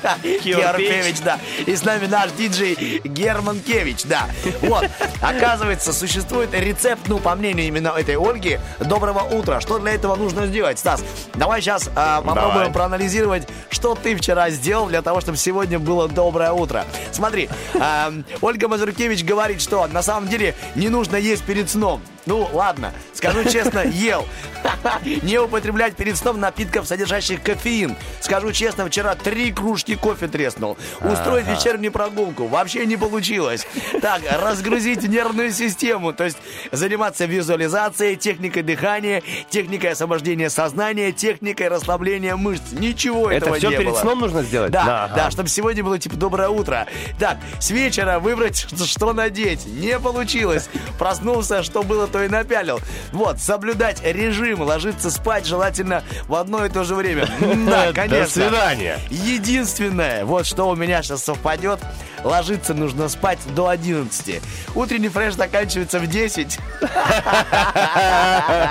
Киорпевич. 0.43 1.17
Да. 1.29 1.37
И 1.65 1.75
с 1.75 1.83
нами 1.83 2.07
наш 2.07 2.31
диджей 2.31 3.01
Герман 3.03 3.59
Кевич, 3.59 4.03
да. 4.05 4.25
Вот, 4.61 4.85
оказывается, 5.21 5.93
существует 5.93 6.49
рецепт, 6.53 7.01
ну, 7.07 7.19
по 7.19 7.35
мнению 7.35 7.67
именно 7.67 7.89
этой 7.89 8.15
Ольги, 8.15 8.59
доброго 8.79 9.19
утра. 9.19 9.59
Что 9.59 9.77
для 9.79 9.91
этого 9.91 10.15
нужно 10.15 10.47
сделать, 10.47 10.79
Стас? 10.79 11.03
Давай 11.35 11.61
сейчас 11.61 11.89
попробуем 11.93 12.53
Давай. 12.53 12.71
проанализировать, 12.71 13.47
что 13.69 13.95
ты 13.95 14.15
вчера 14.15 14.49
сделал 14.49 14.87
для 14.87 15.01
того, 15.01 15.19
чтобы 15.21 15.37
сегодня 15.37 15.77
было 15.77 16.07
доброе 16.07 16.53
утро. 16.53 16.85
Смотри, 17.11 17.49
эм, 17.73 18.25
Ольга 18.41 18.67
Мазуркевич 18.67 19.23
говорит, 19.23 19.58
что 19.59 19.87
на 19.87 20.01
самом 20.03 20.27
деле 20.29 20.55
не 20.75 20.89
нужно 20.89 21.15
есть 21.15 21.43
перед 21.43 21.69
сном. 21.69 22.01
Ну, 22.25 22.47
ладно, 22.53 22.93
скажу 23.13 23.43
честно, 23.45 23.79
ел. 23.85 24.25
Не 25.23 25.39
употреблять 25.39 25.95
перед 25.95 26.15
сном 26.17 26.39
напитков, 26.39 26.85
содержащих 26.85 27.41
кофеин. 27.41 27.95
Скажу 28.19 28.51
честно, 28.51 28.85
вчера 28.85 29.15
три 29.15 29.51
кружки 29.51 29.95
кофе 29.95 30.27
треснул. 30.27 30.77
Устроить 31.01 31.45
Ага. 31.47 31.53
вечернюю 31.55 31.91
прогулку 31.91 32.45
вообще 32.47 32.85
не 32.85 32.97
получилось. 32.97 33.65
Так, 34.01 34.21
разгрузить 34.29 35.07
нервную 35.07 35.51
систему, 35.53 36.13
то 36.13 36.25
есть 36.25 36.37
заниматься 36.71 37.25
визуализацией, 37.25 38.15
техникой 38.15 38.61
дыхания, 38.63 39.23
техникой 39.49 39.91
освобождения 39.91 40.49
сознания, 40.49 41.11
техникой 41.13 41.69
расслабления 41.69 42.35
мышц. 42.35 42.63
Ничего 42.73 43.31
Это 43.31 43.45
этого 43.45 43.55
все 43.57 43.69
не 43.69 43.77
перед 43.77 43.91
было. 43.91 43.99
сном 44.01 44.19
нужно 44.19 44.43
сделать? 44.43 44.71
Да, 44.71 44.83
Да, 44.85 45.07
да, 45.07 45.21
ага. 45.23 45.31
чтобы 45.31 45.49
сегодня 45.49 45.83
было 45.83 45.97
типа 45.97 46.15
доброе 46.15 46.49
утро. 46.49 46.85
Так, 47.17 47.37
с 47.59 47.71
вечера 47.71 48.19
выбрать, 48.19 48.57
что- 48.67 48.85
что 48.85 49.13
надеть. 49.49 49.65
Не 49.65 49.99
получилось. 49.99 50.69
Проснулся, 50.97 51.63
что 51.63 51.83
было, 51.83 52.07
то 52.07 52.23
и 52.23 52.27
напялил. 52.27 52.79
Вот, 53.11 53.39
соблюдать 53.39 54.01
режим, 54.03 54.61
ложиться 54.61 55.11
спать 55.11 55.45
желательно 55.45 56.03
в 56.27 56.35
одно 56.35 56.65
и 56.65 56.69
то 56.69 56.83
же 56.83 56.95
время. 56.95 57.27
Да, 57.69 57.87
До 57.87 57.93
конечно. 57.93 58.27
свидания. 58.27 58.99
Единственное, 59.09 60.25
вот 60.25 60.45
что 60.45 60.69
у 60.69 60.75
меня 60.75 61.01
сейчас 61.03 61.23
совпадет, 61.23 61.79
ложиться 62.23 62.73
нужно 62.73 63.09
спать 63.09 63.39
до 63.55 63.67
11. 63.67 64.41
Утренний 64.75 65.09
фреш 65.09 65.33
заканчивается 65.35 65.99
в 65.99 66.07
10. 66.07 66.59
До 66.79 66.87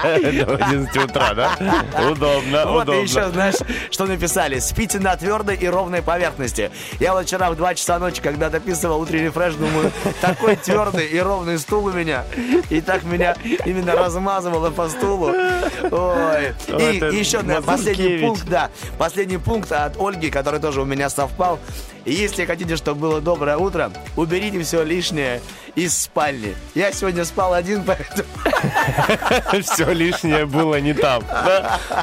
11 0.07 0.97
утра, 0.97 1.35
да? 1.35 1.51
Удобно, 2.11 2.67
Вот 2.67 2.89
и 2.89 3.03
еще, 3.03 3.29
знаешь, 3.31 3.57
что 3.91 4.07
написали? 4.07 4.59
Спите 4.59 4.99
на 4.99 5.17
твердой 5.17 5.57
и 5.57 5.67
ровной 5.69 6.03
поверхности. 6.03 6.71
Я 6.99 7.13
вот 7.15 7.27
вчера 7.27 7.51
в 7.51 7.57
2 7.57 7.75
часа 7.75 7.99
ночи, 7.99 8.21
когда 8.23 8.49
дописывал 8.51 9.01
утренний 9.01 9.29
фреш, 9.31 9.55
думаю, 9.55 9.93
такой 10.21 10.57
твердый 10.69 11.07
и 11.07 11.19
ровный 11.19 11.59
стул 11.59 11.87
у 11.87 11.93
меня. 11.93 12.25
И 12.71 12.81
так 12.81 13.05
меня 13.05 13.37
именно 13.65 13.95
размазывало 13.95 14.71
по 14.71 14.89
стулу. 14.89 15.29
Ой. 15.91 16.55
И 16.79 17.17
еще 17.17 17.43
да, 17.43 17.61
последний 17.63 18.19
пункт, 18.19 18.45
да. 18.47 18.71
Последний 18.99 19.39
пункт 19.39 19.73
от 19.73 19.97
Ольги, 19.99 20.31
который 20.31 20.61
тоже 20.61 20.83
у 20.83 20.85
меня 20.85 21.09
совпал. 21.09 21.59
Если 22.05 22.45
хотите, 22.45 22.77
чтобы 22.77 23.01
было 23.01 23.21
доброе 23.21 23.57
утро, 23.57 23.91
уберите 24.17 24.63
все 24.63 24.83
лишнее 24.83 25.41
из 25.75 25.97
спальни. 25.97 26.57
Я 26.75 26.91
сегодня 26.93 27.25
спал 27.25 27.55
один, 27.55 27.85
поэтому... 27.85 28.29
Все 29.63 29.93
лишнее 29.93 30.45
было 30.47 30.81
не 30.81 30.93
там. 30.93 31.23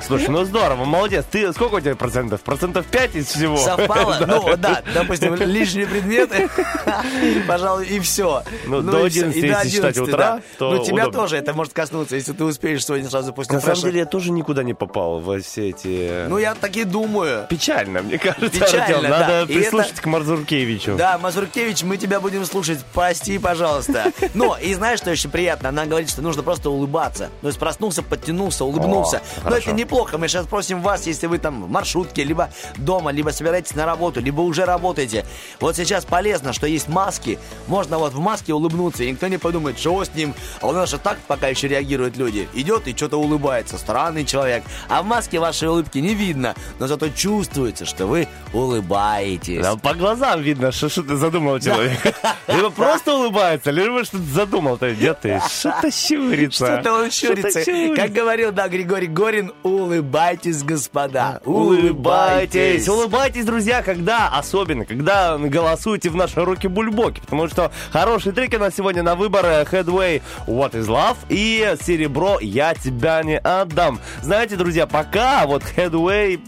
Слушай, 0.05 0.29
ну 0.29 0.45
здорово, 0.45 0.86
молодец. 0.86 1.25
Ты 1.29 1.51
сколько 1.51 1.75
у 1.75 1.79
тебя 1.81 1.95
процентов? 1.95 2.41
Процентов 2.41 2.86
5 2.86 3.15
из 3.15 3.27
всего? 3.27 3.58
Совпало? 3.58 4.15
Ну, 4.25 4.55
да, 4.58 4.81
допустим, 4.93 5.36
лишние 5.36 5.86
предметы, 5.86 6.49
пожалуй, 7.47 7.86
и 7.86 7.99
все. 7.99 8.43
Ну, 8.65 8.81
до 8.81 9.03
11, 9.03 9.36
если 9.36 9.69
считать 9.69 9.97
утра, 9.97 10.41
то 10.58 10.71
Ну, 10.71 10.84
тебя 10.84 11.08
тоже 11.10 11.38
это 11.38 11.53
может 11.53 11.73
коснуться, 11.73 12.15
если 12.15 12.34
ты 12.34 12.43
успеешь 12.43 12.86
сегодня 12.86 13.10
сразу 13.10 13.34
после 13.34 13.55
На 13.55 13.62
самом 13.62 13.81
деле 13.81 13.99
я 13.99 14.05
тоже 14.05 14.31
никуда 14.31 14.63
не 14.63 14.73
попал 14.73 15.19
во 15.19 15.39
все 15.39 15.69
эти... 15.69 16.25
Ну, 16.27 16.38
я 16.38 16.55
так 16.55 16.75
и 16.75 16.84
думаю. 16.86 17.45
Печально, 17.49 18.01
мне 18.01 18.17
кажется, 18.17 18.49
Печально. 18.49 19.10
Надо 19.10 19.51
И 19.51 19.63
прислушаться 19.95 20.01
к 20.01 20.05
Мазуркевичу. 20.05 20.95
Да, 20.95 21.17
Мазуркевич, 21.17 21.84
мы 21.84 21.97
тебя 21.97 22.19
будем 22.19 22.45
слушать. 22.45 22.79
Прости, 22.93 23.38
пожалуйста. 23.38 24.12
Но, 24.34 24.58
и 24.58 24.73
знаешь, 24.73 24.99
что 24.99 25.12
еще 25.12 25.29
приятно? 25.29 25.69
Она 25.69 25.86
говорит, 25.86 26.10
что 26.10 26.21
нужно 26.21 26.43
просто 26.43 26.69
улыбаться. 26.69 27.29
То 27.41 27.47
есть 27.47 27.60
проснулся, 27.60 28.03
подтянулся, 28.03 28.65
улыбнулся. 28.65 29.21
О, 29.43 29.49
Но 29.49 29.58
это 29.58 29.71
неплохо. 29.71 30.17
Мы 30.17 30.27
сейчас 30.27 30.45
просим 30.47 30.81
вас, 30.81 31.08
если 31.08 31.27
вы 31.27 31.38
там 31.38 31.65
в 31.65 31.69
маршрутке, 31.69 32.23
либо 32.23 32.49
дома, 32.77 33.12
либо 33.12 33.29
собираетесь 33.29 33.75
на 33.75 33.86
работу, 33.86 34.21
либо 34.21 34.41
уже 34.41 34.65
работаете. 34.65 35.25
Вот 35.60 35.75
сейчас 35.75 36.05
полезно, 36.05 36.53
что 36.53 36.67
есть 36.67 36.88
маски. 36.88 37.39
Можно 37.67 37.97
вот 37.97 38.13
в 38.13 38.19
маске 38.19 38.53
улыбнуться, 38.53 39.03
и 39.03 39.12
никто 39.12 39.27
не 39.27 39.38
подумает, 39.38 39.79
что 39.79 40.03
с 40.03 40.13
ним. 40.13 40.34
А 40.62 40.67
у 40.67 40.71
нас 40.71 40.89
же 40.89 40.97
так 40.97 41.17
пока 41.27 41.47
еще 41.47 41.67
реагируют 41.67 42.17
люди. 42.17 42.47
Идет 42.53 42.88
и 42.88 42.95
что-то 42.95 43.17
улыбается. 43.17 43.77
Странный 43.77 44.25
человек. 44.25 44.63
А 44.89 45.01
в 45.01 45.05
маске 45.05 45.39
вашей 45.39 45.69
улыбки 45.69 45.99
не 45.99 46.13
видно. 46.13 46.55
Но 46.79 46.88
зато 46.88 47.10
чувствуется, 47.10 47.86
что 47.86 48.08
вы 48.08 48.27
улыбаетесь. 48.53 49.61
Да, 49.61 49.74
по 49.78 49.93
глазам 49.93 50.41
видно, 50.41 50.71
что, 50.71 50.89
что 50.89 51.03
ты 51.03 51.15
задумал 51.15 51.59
человек. 51.59 51.99
Либо 52.47 52.69
просто 52.69 53.13
улыбается, 53.13 53.71
либо 53.71 54.03
что-то 54.03 54.23
задумал-то. 54.23 54.93
Где 54.93 55.13
ты? 55.13 55.41
Что-то 55.49 55.91
щурится. 55.91 56.65
Что-то 56.65 56.93
он 56.93 57.11
щурится. 57.11 57.61
Что-то. 57.61 57.95
Как 57.95 58.11
говорил, 58.11 58.51
да, 58.51 58.67
Григорий 58.67 59.07
Горин, 59.07 59.51
улыбайтесь, 59.63 60.63
господа. 60.63 61.41
Улыбайтесь, 61.45 62.88
улыбайтесь, 62.88 63.45
друзья, 63.45 63.82
когда, 63.82 64.30
особенно, 64.30 64.86
когда 64.86 65.38
голосуете 65.38 66.09
в 66.09 66.15
наши 66.15 66.43
руки 66.43 66.67
бульбоки, 66.67 67.21
потому 67.21 67.47
что 67.47 67.71
хорошие 67.91 68.34
треки 68.34 68.55
у 68.55 68.59
нас 68.59 68.76
сегодня 68.76 69.03
на 69.03 69.15
выбор 69.15 69.45
э, 69.45 69.63
Headway 69.63 70.21
What 70.47 70.71
is 70.71 70.88
Love 70.88 71.17
и 71.30 71.76
Серебро 71.82 72.39
Я 72.39 72.73
тебя 72.73 73.23
не 73.23 73.38
отдам. 73.38 73.99
Знаете, 74.21 74.55
друзья, 74.55 74.88
пока 74.88 75.45
вот 75.45 75.63
Headway, 75.76 76.39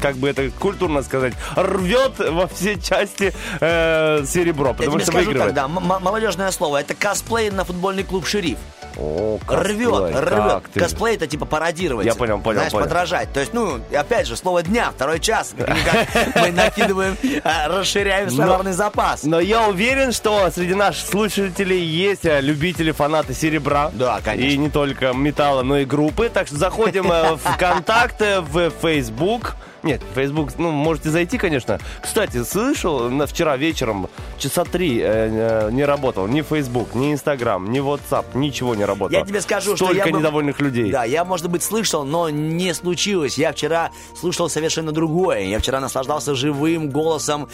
как 0.00 0.16
бы 0.16 0.28
это 0.28 0.50
культурно 0.50 1.02
сказать, 1.02 1.34
рвет 1.56 2.18
во 2.18 2.46
все 2.54 2.76
части 2.78 3.32
э, 3.60 4.24
Серебро, 4.26 4.68
Я 4.68 4.74
потому 4.74 4.92
тебе 4.96 5.02
что 5.04 5.12
скажу 5.12 5.26
выигрывает. 5.26 5.54
так, 5.54 5.68
да, 5.72 5.80
м- 5.80 5.90
м- 5.92 6.02
молодежное 6.02 6.50
слово. 6.50 6.78
Это 6.80 6.94
косплей 6.94 7.50
на 7.50 7.64
футбольный 7.64 8.04
клуб 8.04 8.26
«Шериф». 8.26 8.58
О, 8.96 9.38
Рвет, 9.48 9.88
косплей, 9.90 10.20
рвет. 10.20 10.42
как 10.44 10.68
ты. 10.68 10.80
Косплей 10.80 11.14
это 11.14 11.26
типа 11.26 11.46
пародировать. 11.46 12.06
Я 12.06 12.14
понял, 12.14 12.38
понял, 12.40 12.58
Знаешь, 12.58 12.72
понял. 12.72 12.84
подражать. 12.84 13.32
То 13.32 13.40
есть, 13.40 13.52
ну, 13.52 13.80
опять 13.94 14.26
же, 14.26 14.36
слово 14.36 14.62
дня, 14.62 14.90
второй 14.94 15.20
час. 15.20 15.54
Мы 16.36 16.50
накидываем, 16.52 17.16
а, 17.44 17.68
расширяем 17.68 18.30
словарный 18.30 18.72
запас. 18.72 19.22
Но 19.24 19.40
я 19.40 19.68
уверен, 19.68 20.12
что 20.12 20.50
среди 20.50 20.74
наших 20.74 21.06
слушателей 21.08 21.82
есть 21.82 22.24
э, 22.24 22.40
любители, 22.40 22.90
фанаты 22.92 23.34
серебра. 23.34 23.90
Да, 23.92 24.20
конечно. 24.24 24.50
И 24.50 24.56
не 24.56 24.70
только 24.70 25.12
металла, 25.12 25.62
но 25.62 25.78
и 25.78 25.84
группы. 25.84 26.30
Так 26.32 26.46
что 26.46 26.56
заходим 26.56 27.10
э, 27.10 27.34
в 27.34 27.38
ВКонтакте, 27.54 28.40
в 28.40 28.70
Facebook. 28.82 29.56
Нет, 29.82 30.02
Facebook, 30.14 30.50
ну, 30.58 30.70
можете 30.72 31.08
зайти, 31.08 31.38
конечно. 31.38 31.78
Кстати, 32.02 32.44
слышал, 32.44 33.08
на 33.08 33.26
вчера 33.26 33.56
вечером 33.56 34.10
часа 34.36 34.64
три 34.64 34.98
э, 35.00 35.68
э, 35.68 35.70
не 35.72 35.84
работал 35.86 36.26
ни 36.26 36.42
Facebook, 36.42 36.94
ни 36.94 37.14
Instagram, 37.14 37.70
ни 37.70 37.80
WhatsApp, 37.80 38.26
ничего 38.34 38.74
не 38.74 38.79
работало. 38.84 39.18
Я 39.18 39.24
тебе 39.24 39.40
скажу, 39.40 39.76
что 39.76 39.86
Столько 39.86 40.06
я 40.08 40.12
бы- 40.12 40.18
недовольных 40.18 40.60
людей. 40.60 40.90
Да, 40.90 41.04
я, 41.04 41.24
может 41.24 41.48
быть, 41.50 41.62
слышал, 41.62 42.04
но 42.04 42.30
не 42.30 42.72
случилось. 42.74 43.38
Я 43.38 43.52
вчера 43.52 43.90
слушал 44.18 44.48
совершенно 44.48 44.92
другое. 44.92 45.40
Я 45.42 45.58
вчера 45.58 45.80
наслаждался 45.80 46.34
живым 46.34 46.90
голосом 46.90 47.48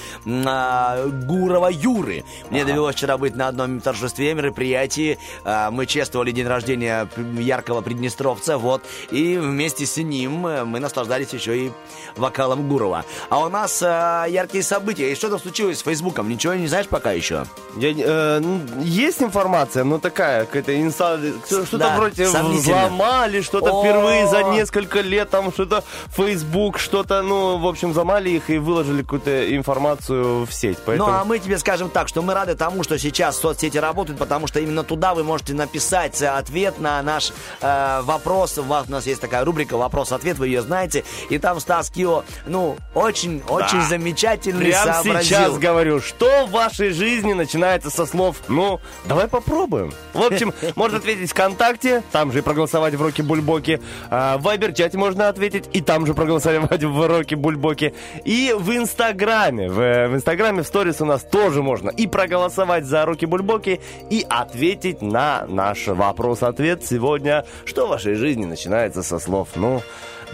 а, 0.46 1.06
Гурова 1.06 1.68
Юры. 1.68 2.24
Мне 2.50 2.64
довелось 2.64 2.94
вчера 2.96 3.18
быть 3.18 3.36
на 3.36 3.48
одном 3.48 3.80
торжестве, 3.80 4.34
мероприятии. 4.34 5.18
А, 5.44 5.70
мы 5.70 5.86
чествовали 5.86 6.30
день 6.32 6.46
рождения 6.46 7.08
яркого 7.38 7.80
приднестровца, 7.80 8.58
вот. 8.58 8.82
И 9.10 9.36
вместе 9.36 9.86
с 9.86 9.96
ним 9.96 10.46
э, 10.46 10.64
мы 10.64 10.80
наслаждались 10.80 11.32
еще 11.32 11.66
и 11.66 11.70
вокалом 12.16 12.68
Гурова. 12.68 13.04
А 13.28 13.40
у 13.40 13.48
нас 13.48 13.82
а, 13.82 14.26
яркие 14.26 14.62
события. 14.64 15.12
И 15.12 15.14
что-то 15.14 15.38
случилось 15.38 15.78
с 15.78 15.82
Фейсбуком. 15.82 16.28
Ничего 16.28 16.54
не 16.54 16.66
знаешь 16.66 16.88
пока 16.88 17.12
еще? 17.12 17.44
Я, 17.76 17.92
э, 17.96 18.42
есть 18.82 19.22
информация, 19.22 19.84
но 19.84 19.98
такая, 19.98 20.44
какая-то 20.46 20.72
инса- 20.72 21.15
что-то 21.46 21.66
что-то 21.66 21.78
Да, 21.78 21.96
вроде 21.96 22.26
взломали, 22.26 23.40
что-то 23.40 23.80
впервые 23.80 24.26
за 24.28 24.42
несколько 24.44 25.00
лет, 25.00 25.30
там 25.30 25.52
что-то 25.52 25.84
Facebook, 26.16 26.78
что-то, 26.78 27.22
ну, 27.22 27.58
в 27.58 27.66
общем, 27.66 27.92
замали 27.94 28.30
их 28.30 28.50
и 28.50 28.58
выложили 28.58 29.02
какую-то 29.02 29.54
информацию 29.54 30.44
в 30.46 30.52
сеть. 30.52 30.78
Поэтому... 30.84 31.10
Ну, 31.10 31.16
а 31.16 31.24
мы 31.24 31.38
тебе 31.38 31.58
скажем 31.58 31.90
так, 31.90 32.08
что 32.08 32.22
мы 32.22 32.34
рады 32.34 32.54
тому, 32.54 32.82
что 32.82 32.98
сейчас 32.98 33.38
соцсети 33.38 33.78
работают, 33.78 34.18
потому 34.18 34.46
что 34.46 34.60
именно 34.60 34.84
туда 34.84 35.14
вы 35.14 35.24
можете 35.24 35.54
написать 35.54 36.20
ответ 36.22 36.78
на 36.80 37.02
наш 37.02 37.32
э, 37.60 38.00
вопрос. 38.02 38.58
У 38.58 38.62
вас- 38.62 38.86
у 38.88 38.92
нас 38.92 39.06
есть 39.06 39.20
такая 39.20 39.44
рубрика 39.44 39.76
«Вопрос-ответ», 39.76 40.38
вы 40.38 40.48
ее 40.48 40.62
знаете. 40.62 41.04
И 41.30 41.38
там 41.38 41.60
Стас 41.60 41.90
Кио, 41.90 42.24
ну, 42.46 42.76
очень-очень 42.94 43.80
Да. 43.80 43.86
замечательный 43.88 44.66
Прямо 44.66 44.92
сообразил. 44.94 45.22
сейчас 45.38 45.58
говорю, 45.58 46.00
что 46.00 46.46
в 46.46 46.50
вашей 46.50 46.90
жизни 46.90 47.32
начинается 47.32 47.90
со 47.90 48.06
слов 48.06 48.36
«Ну, 48.48 48.80
давай 49.04 49.28
попробуем». 49.28 49.92
В 50.12 50.22
общем, 50.22 50.52
можно 50.76 51.00
ответить 51.06 51.30
ВКонтакте, 51.30 52.02
там 52.10 52.32
же 52.32 52.40
и 52.40 52.42
проголосовать 52.42 52.94
в 52.94 53.02
Роке 53.02 53.22
Бульбоке. 53.22 53.80
А, 54.10 54.38
В 54.38 54.42
Вайбер-чате 54.42 54.98
можно 54.98 55.28
ответить, 55.28 55.68
и 55.72 55.80
там 55.80 56.04
же 56.04 56.14
проголосовать 56.14 56.82
в 56.82 57.06
Роке 57.06 57.36
Бульбоке. 57.36 57.94
И 58.24 58.52
в 58.58 58.72
Инстаграме. 58.72 59.68
В, 59.68 60.08
в 60.08 60.16
Инстаграме, 60.16 60.64
в 60.64 60.66
сторис 60.66 61.00
у 61.00 61.04
нас 61.04 61.22
тоже 61.22 61.62
можно 61.62 61.90
и 61.90 62.08
проголосовать 62.08 62.86
за 62.86 63.04
Роки 63.04 63.24
Бульбоки, 63.24 63.80
и 64.10 64.26
ответить 64.28 65.00
на 65.00 65.46
наш 65.46 65.86
вопрос-ответ 65.86 66.84
сегодня. 66.84 67.44
Что 67.64 67.86
в 67.86 67.90
вашей 67.90 68.14
жизни 68.14 68.44
начинается 68.44 69.04
со 69.04 69.20
слов 69.20 69.50
«Ну, 69.54 69.82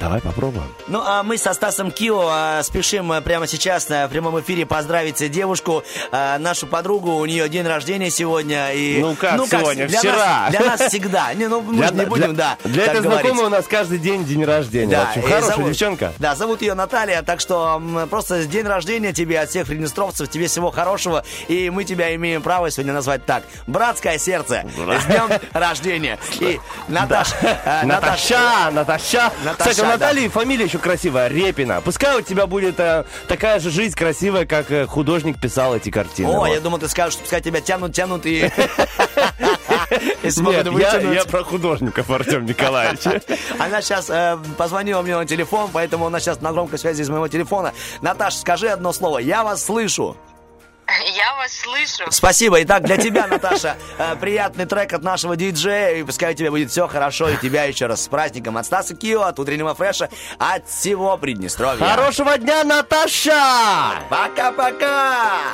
давай 0.01 0.20
попробуем». 0.20 0.72
Ну, 0.88 1.03
а 1.05 1.22
мы 1.22 1.38
со 1.38 1.55
Стасом 1.55 1.90
Кио 1.90 2.28
э, 2.32 2.62
спешим 2.62 3.12
э, 3.12 3.20
прямо 3.20 3.47
сейчас 3.47 3.90
э, 3.90 4.07
в 4.07 4.11
прямом 4.11 4.40
эфире 4.40 4.66
поздравить 4.66 5.30
девушку, 5.30 5.82
э, 6.11 6.38
нашу 6.38 6.66
подругу. 6.66 7.12
У 7.16 7.24
нее 7.26 7.49
день 7.49 7.66
рождения 7.66 8.11
сегодня. 8.11 8.72
И, 8.72 9.01
Ну, 9.01 9.14
как 9.16 9.40
сегодня? 9.47 9.86
для 9.88 9.99
Вчера. 10.01 10.16
Нас, 10.16 10.51
для 10.51 10.61
нас 10.61 10.80
всегда. 10.88 11.34
Не, 11.34 11.47
ну, 11.49 11.61
мы 11.61 11.86
же 11.86 11.95
не 11.95 12.05
будем, 12.07 12.34
да, 12.36 12.57
Для 12.64 12.86
этой 12.86 13.01
знакомой 13.01 13.45
у 13.47 13.49
нас 13.49 13.66
каждый 13.66 13.99
день 13.99 14.24
день 14.24 14.45
рождения. 14.45 14.97
в 14.99 15.09
общем, 15.09 15.22
хорошая 15.22 15.51
зовут- 15.57 15.70
девчонка. 15.72 16.12
Да, 16.18 16.34
зовут 16.34 16.62
ее 16.62 16.74
Наталья, 16.74 17.22
так 17.22 17.40
что 17.40 17.76
м, 17.76 18.09
просто 18.09 18.45
день 18.45 18.66
рождения 18.66 19.12
тебе 19.12 19.40
от 19.40 19.51
всех 19.51 19.66
приднестровцев, 19.66 20.28
тебе 20.28 20.47
всего 20.49 20.70
хорошего, 20.70 21.24
и 21.49 21.70
мы 21.70 21.84
тебя 21.84 22.14
имеем 22.14 22.43
право 22.43 22.70
сегодня 22.70 22.93
назвать 22.93 23.24
так. 23.26 23.45
Братское 23.66 24.18
сердце, 24.18 24.64
с 24.76 25.05
днем 25.07 25.28
рождения. 25.53 26.18
И 26.40 26.61
Наташ, 26.88 27.28
э, 27.43 27.84
Наташ, 27.84 28.30
Наташа, 28.30 28.70
Наташа. 28.72 29.32
Наташа, 29.45 29.70
Кстати, 29.70 29.80
у 29.83 29.87
да. 29.87 29.93
Натальи 29.93 30.28
фамилия 30.28 30.64
еще 30.64 30.78
красивая, 30.78 31.28
Репина. 31.28 31.80
Пускай 31.80 32.16
у 32.18 32.22
тебя 32.22 32.47
будет 32.47 32.78
э, 32.78 33.05
такая 33.28 33.59
же 33.61 33.70
жизнь 33.70 33.97
красивая, 33.97 34.47
как 34.47 34.70
э, 34.70 34.87
художник 34.87 35.41
писал 35.41 35.74
эти 35.76 35.91
картины. 35.91 36.28
О, 36.28 36.39
Вот. 36.41 36.47
я 36.47 36.61
думал, 36.61 36.78
ты 36.78 36.89
скажешь, 36.89 37.14
что 37.14 37.22
пускай 37.22 37.41
тебя 37.41 37.61
тянут, 37.61 37.95
тянут 37.95 38.26
и... 38.26 38.43
Нет, 40.22 40.66
я, 40.78 40.99
я 41.01 41.24
про 41.24 41.45
художников, 41.45 42.11
Артем 42.11 42.47
Николаевич. 42.47 43.01
Она 43.59 43.83
сейчас 43.83 44.09
э, 44.09 44.39
позвонила 44.57 45.03
мне 45.03 45.16
на 45.16 45.26
телефон, 45.26 45.68
поэтому 45.72 46.07
она 46.07 46.20
сейчас 46.20 46.41
на 46.41 46.53
громкой 46.53 46.78
связи 46.78 47.03
из 47.03 47.11
моего 47.11 47.28
телефона. 47.28 47.72
Наташ, 48.01 48.37
скажи 48.37 48.68
одно 48.68 48.93
слово. 48.93 49.18
Я 49.18 49.45
вас 49.45 49.64
слышу. 49.64 50.16
Я 51.14 51.34
вас 51.36 51.53
слышу. 51.53 52.11
Спасибо. 52.11 52.62
Итак, 52.62 52.84
для 52.84 52.97
тебя, 52.97 53.26
Наташа, 53.26 53.76
э, 53.99 54.16
приятный 54.16 54.66
трек 54.66 54.93
от 54.93 55.03
нашего 55.03 55.36
диджея. 55.36 55.97
И 55.97 56.03
пускай 56.03 56.32
у 56.32 56.36
тебя 56.36 56.51
будет 56.51 56.70
все 56.70 56.88
хорошо. 56.88 57.28
И 57.28 57.36
тебя 57.36 57.64
еще 57.64 57.86
раз 57.86 58.05
с 58.05 58.09
праздником 58.09 58.57
от 58.57 58.66
Стаса 58.66 58.95
Кио, 58.95 59.22
от 59.22 59.38
утреннего 59.38 59.74
фреша, 59.74 60.09
от 60.38 60.68
всего 60.68 61.16
Приднестровья. 61.16 61.84
Хорошего 61.84 62.36
дня, 62.38 62.64
Наташа! 62.64 64.03
Пока-пока! 64.09 65.53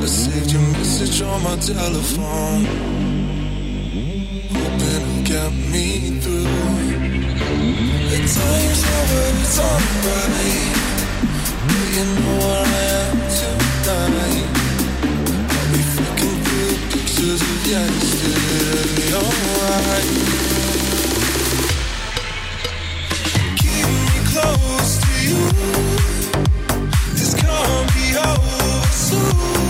I 0.00 0.06
saved 0.06 0.50
your 0.50 0.62
message 0.62 1.20
on 1.20 1.42
my 1.42 1.56
telephone, 1.56 2.64
hoping 4.48 4.80
it'll 4.80 5.22
get 5.24 5.52
me 5.52 6.18
through. 6.20 6.69
This 27.12 27.34
can't 27.34 27.94
be 27.94 28.16
over 28.16 28.86
soon. 28.92 29.69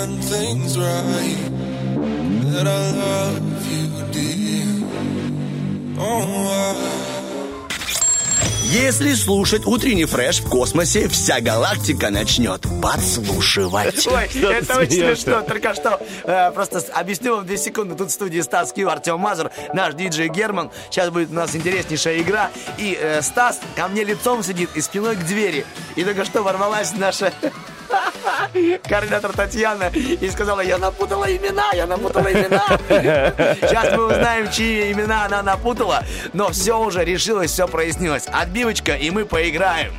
one 0.00 0.20
thing's 0.32 0.78
right. 0.78 1.44
That 2.52 2.66
I 2.66 2.84
love 3.04 3.66
you, 3.72 3.86
dear. 4.14 4.68
Oh, 5.98 6.48
I 6.50 7.06
Если 8.72 9.14
слушать 9.14 9.64
утренний 9.64 10.04
фреш 10.04 10.40
в 10.40 10.50
космосе, 10.50 11.08
вся 11.08 11.40
галактика 11.40 12.10
начнет 12.10 12.62
подслушивать. 12.82 14.06
Ой, 14.06 14.28
это 14.42 14.80
очень 14.80 15.16
смешно. 15.16 15.40
Только 15.42 15.72
что 15.72 16.00
э, 16.24 16.50
просто 16.50 16.82
объясню 16.92 17.36
вам 17.36 17.46
две 17.46 17.56
секунды. 17.56 17.94
Тут 17.94 18.10
в 18.10 18.12
студии 18.12 18.40
Стас 18.40 18.72
Кио, 18.72 18.90
Артем 18.90 19.18
Мазур, 19.18 19.50
наш 19.72 19.94
диджей 19.94 20.28
Герман. 20.28 20.70
Сейчас 20.90 21.10
будет 21.10 21.30
у 21.30 21.34
нас 21.34 21.54
интереснейшая 21.56 22.20
игра. 22.20 22.50
И 22.76 22.98
э, 23.00 23.22
Стас 23.22 23.60
ко 23.76 23.88
мне 23.88 24.04
лицом 24.04 24.42
сидит 24.42 24.68
и 24.74 24.80
спиной 24.80 25.16
к 25.16 25.24
двери. 25.24 25.64
И 25.94 26.04
только 26.04 26.24
что 26.24 26.42
ворвалась 26.42 26.92
наша 26.92 27.32
координатор 28.88 29.32
Татьяна 29.32 29.90
и 29.94 30.30
сказала, 30.30 30.60
я 30.60 30.78
напутала 30.78 31.24
имена, 31.24 31.70
я 31.74 31.86
напутала 31.86 32.32
имена. 32.32 32.78
Сейчас 33.60 33.96
мы 33.96 34.06
узнаем, 34.06 34.50
чьи 34.50 34.92
имена 34.92 35.24
она 35.26 35.42
напутала, 35.42 36.04
но 36.32 36.50
все 36.50 36.78
уже 36.78 37.04
решилось, 37.04 37.50
все 37.50 37.66
прояснилось. 37.68 38.26
Отбивочка, 38.32 38.94
и 38.94 39.10
мы 39.10 39.24
поиграем. 39.24 39.92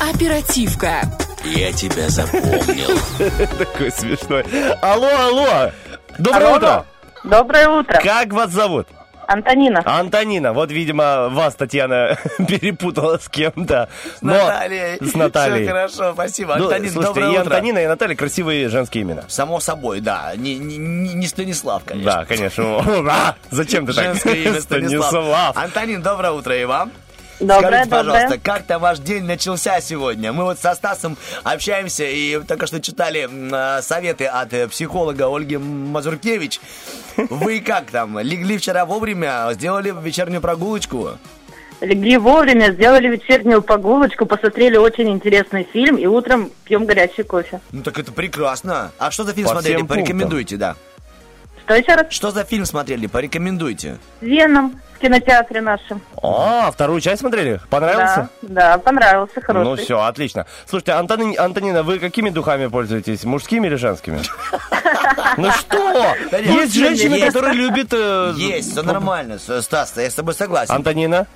Оперативка. 0.00 1.02
Я 1.44 1.72
тебя 1.72 2.08
запомнил. 2.08 2.98
Такой 3.58 3.90
смешной. 3.90 4.44
Алло, 4.80 5.08
алло! 5.08 5.72
Доброе 6.18 6.46
Алло. 6.46 6.56
утро! 6.56 6.86
Доброе 7.24 7.68
утро. 7.68 8.00
Как 8.02 8.32
вас 8.32 8.50
зовут? 8.50 8.86
Антонина. 9.26 9.82
Антонина. 9.84 10.52
Вот, 10.52 10.70
видимо, 10.70 11.28
вас, 11.30 11.54
Татьяна, 11.54 12.18
перепутала 12.38 13.18
с 13.18 13.28
кем-то. 13.28 13.88
С 14.18 14.22
Но- 14.22 14.32
Натальей. 14.34 14.98
С 15.00 15.14
Натальей. 15.14 15.62
Все 15.64 15.72
хорошо, 15.72 16.12
спасибо. 16.14 16.56
Ну, 16.56 16.64
Антонин, 16.64 16.90
слушайте, 16.92 17.20
доброе 17.20 17.26
и 17.36 17.40
утро. 17.40 17.54
Антонина, 17.54 17.78
и 17.78 17.86
Наталья 17.86 18.16
красивые 18.16 18.68
женские 18.68 19.02
имена. 19.04 19.24
Само 19.28 19.60
собой, 19.60 20.00
да. 20.00 20.32
Не, 20.36 20.56
не, 20.56 20.76
не 20.78 21.26
Станислав, 21.26 21.82
конечно. 21.84 22.12
Да, 22.12 22.24
конечно. 22.24 22.64
А, 23.14 23.36
Зачем 23.50 23.86
ты 23.86 23.92
так? 23.92 24.04
Женское 24.04 24.34
имя. 24.34 24.60
Станислав. 24.60 25.56
Антонин, 25.56 26.02
доброе 26.02 26.32
утро 26.32 26.56
и 26.56 26.64
вам. 26.64 26.90
Доброе, 27.40 27.60
Скажите, 27.60 27.90
доброе. 27.90 28.12
пожалуйста, 28.12 28.38
как 28.38 28.62
там 28.62 28.80
ваш 28.80 28.98
день 29.00 29.24
начался 29.24 29.80
сегодня? 29.80 30.32
Мы 30.32 30.44
вот 30.44 30.58
со 30.58 30.74
Стасом 30.74 31.16
общаемся 31.42 32.04
и 32.04 32.40
только 32.44 32.66
что 32.66 32.80
читали 32.80 33.28
э, 33.28 33.82
советы 33.82 34.26
от 34.26 34.52
э, 34.52 34.68
психолога 34.68 35.34
Ольги 35.34 35.56
Мазуркевич. 35.56 36.60
Вы 37.16 37.60
как 37.60 37.90
там? 37.90 38.18
Легли 38.18 38.56
вчера 38.58 38.84
вовремя? 38.84 39.48
Сделали 39.52 39.92
вечернюю 40.02 40.40
прогулочку? 40.40 41.10
Легли 41.80 42.16
вовремя, 42.18 42.72
сделали 42.72 43.08
вечернюю 43.08 43.60
прогулочку, 43.60 44.26
посмотрели 44.26 44.76
очень 44.76 45.10
интересный 45.10 45.66
фильм 45.70 45.96
и 45.96 46.06
утром 46.06 46.50
пьем 46.64 46.86
горячий 46.86 47.24
кофе. 47.24 47.60
Ну 47.72 47.82
так 47.82 47.98
это 47.98 48.12
прекрасно. 48.12 48.92
А 48.98 49.10
что 49.10 49.24
за 49.24 49.32
фильм 49.32 49.48
По 49.48 49.54
смотрели? 49.54 49.82
Порекомендуйте, 49.82 50.56
да. 50.56 50.76
Что 51.64 51.74
еще 51.74 51.94
раз? 51.94 52.06
Что 52.10 52.30
за 52.30 52.44
фильм 52.44 52.64
смотрели? 52.64 53.06
Порекомендуйте. 53.06 53.98
Веном 54.20 54.80
кинотеатре 55.08 55.60
нашем. 55.60 56.00
А, 56.22 56.70
вторую 56.70 57.00
часть 57.00 57.20
смотрели? 57.20 57.60
Понравился? 57.68 58.28
Да, 58.42 58.72
да, 58.72 58.78
понравился, 58.78 59.40
хороший. 59.42 59.64
Ну 59.68 59.76
все, 59.76 60.00
отлично. 60.02 60.46
Слушайте, 60.66 60.92
Антони- 60.92 61.36
Антонина, 61.36 61.82
вы 61.82 61.98
какими 61.98 62.30
духами 62.30 62.68
пользуетесь? 62.68 63.24
Мужскими 63.24 63.66
или 63.66 63.74
женскими? 63.76 64.20
Ну 65.36 65.50
что? 65.50 66.14
Есть 66.32 66.74
женщины, 66.74 67.18
которые 67.20 67.54
любят... 67.54 67.88
э, 67.92 68.32
Есть, 68.36 68.72
все 68.72 68.82
нормально, 68.82 69.38
Стас, 69.38 69.94
я 69.96 70.08
с 70.10 70.14
тобой 70.14 70.34
согласен. 70.34 70.72
Антонина? 70.74 71.26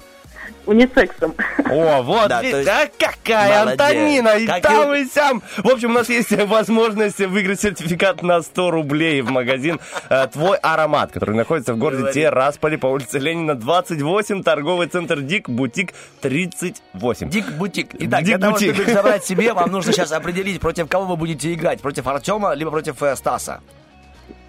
Унисексом. 0.66 1.34
О, 1.70 2.02
вот, 2.02 2.28
Да, 2.28 2.40
есть- 2.42 2.68
а 2.68 2.88
какая 2.98 3.60
Молодец. 3.64 3.80
Антонина, 3.80 4.28
и 4.36 4.46
Как 4.46 4.62
там, 4.62 4.94
и- 4.94 5.00
и 5.02 5.06
сям. 5.06 5.42
В 5.58 5.68
общем, 5.68 5.90
у 5.90 5.94
нас 5.94 6.08
есть 6.08 6.30
возможность 6.32 7.18
выиграть 7.18 7.60
сертификат 7.60 8.22
на 8.22 8.42
100 8.42 8.70
рублей 8.70 9.20
в 9.22 9.30
магазин 9.30 9.80
э, 10.10 10.26
«Твой 10.32 10.56
аромат», 10.58 11.12
который 11.12 11.34
находится 11.36 11.74
в 11.74 11.78
городе 11.78 11.98
Говори. 12.02 12.14
Тирасполе 12.14 12.78
по 12.78 12.86
улице 12.86 13.18
Ленина, 13.18 13.54
28, 13.54 14.42
торговый 14.42 14.86
центр 14.88 15.20
«Дик», 15.20 15.48
бутик 15.48 15.92
38. 16.20 17.30
Дик 17.30 17.50
Бутик. 17.52 17.90
Итак, 17.94 18.20
Дик 18.24 18.36
для 18.36 18.38
того, 18.38 18.52
Бутик. 18.52 18.74
чтобы 18.74 18.88
их 18.90 18.94
забрать 18.94 19.24
себе, 19.26 19.52
вам 19.52 19.70
нужно 19.72 19.92
сейчас 19.92 20.12
определить, 20.12 20.60
против 20.60 20.88
кого 20.88 21.06
вы 21.06 21.16
будете 21.16 21.52
играть. 21.52 21.80
Против 21.80 22.06
Артема, 22.06 22.54
либо 22.54 22.70
против 22.70 23.02
э, 23.02 23.16
Стаса. 23.16 23.60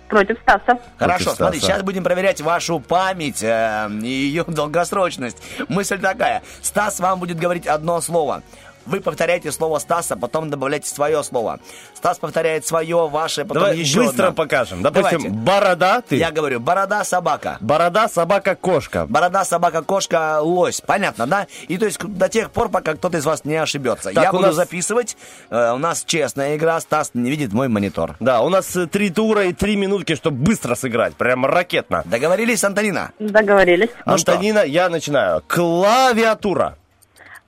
Против 0.10 0.38
Стаса. 0.41 0.80
Хорошо, 0.97 1.24
Стаса. 1.26 1.36
смотри, 1.38 1.60
сейчас 1.60 1.84
будем 1.84 2.03
проверять 2.03 2.41
вашу 2.41 2.80
память 2.80 3.43
э, 3.43 3.88
и 4.01 4.07
ее 4.07 4.43
долгосрочность. 4.43 5.38
Мысль 5.68 5.99
такая. 5.99 6.41
Стас 6.64 6.99
вам 6.99 7.20
будет 7.20 7.39
говорить 7.39 7.68
одно 7.68 8.01
слово. 8.01 8.41
Вы 8.89 9.01
повторяете 9.01 9.51
слово 9.51 9.79
Стаса, 9.79 10.15
потом 10.15 10.49
добавляете 10.49 10.89
свое 10.89 11.23
слово. 11.23 11.59
Стас 11.93 12.17
повторяет 12.17 12.65
свое, 12.65 13.07
ваше, 13.07 13.45
потом 13.45 13.63
Давай 13.63 13.77
еще 13.77 14.03
быстро 14.05 14.27
одно. 14.27 14.35
покажем. 14.35 14.81
Допустим, 14.81 15.19
Давайте. 15.21 15.29
борода 15.29 16.01
ты, 16.01 16.15
Я 16.15 16.31
говорю, 16.31 16.59
борода, 16.59 17.03
собака. 17.03 17.57
борода, 17.61 18.07
собака, 18.07 18.55
кошка. 18.55 19.05
Борода, 19.07 19.45
собака, 19.45 19.83
кошка, 19.83 20.39
лось. 20.41 20.81
Понятно, 20.81 21.27
да? 21.27 21.45
И 21.67 21.77
то 21.77 21.85
есть 21.85 21.99
до 22.03 22.29
тех 22.29 22.49
пор, 22.51 22.69
пока 22.69 22.95
кто-то 22.95 23.17
из 23.17 23.25
вас 23.25 23.45
не 23.45 23.55
ошибется. 23.55 24.11
Так, 24.11 24.23
Я 24.23 24.29
у 24.31 24.33
буду 24.33 24.47
нас- 24.47 24.55
записывать. 24.55 25.15
Э, 25.51 25.73
у 25.73 25.77
нас 25.77 26.03
честная 26.03 26.55
игра. 26.55 26.79
Стас 26.79 27.11
не 27.13 27.29
видит 27.29 27.53
мой 27.53 27.67
монитор. 27.67 28.15
Да, 28.19 28.41
у 28.41 28.49
нас 28.49 28.75
э, 28.75 28.87
три 28.87 29.09
тура 29.11 29.45
и 29.45 29.53
три 29.53 29.75
минутки, 29.75 30.15
чтобы 30.15 30.37
быстро 30.37 30.73
сыграть. 30.75 31.13
Прям 31.15 31.45
ракетно. 31.45 32.01
Договорились, 32.05 32.63
Антонина? 32.63 33.11
Договорились. 33.19 33.89
Ну 34.05 34.17
что? 34.17 34.31
Антонина, 34.31 34.59
я 34.65 34.89
начинаю. 34.89 35.43
Клавиатура. 35.47 36.75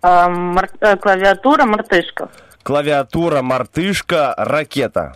А, 0.02 0.30
мар- 0.30 0.70
э, 0.80 0.96
клавиатура 0.98 1.66
мартышка. 1.66 2.30
Клавиатура, 2.64 3.42
мартышка, 3.42 4.34
ракета. 4.38 5.16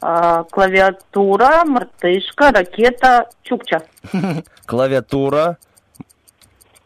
А, 0.00 0.44
клавиатура, 0.44 1.64
мартышка, 1.64 2.50
ракета, 2.52 3.28
чукча. 3.42 3.82
Клавиатура, 4.66 5.58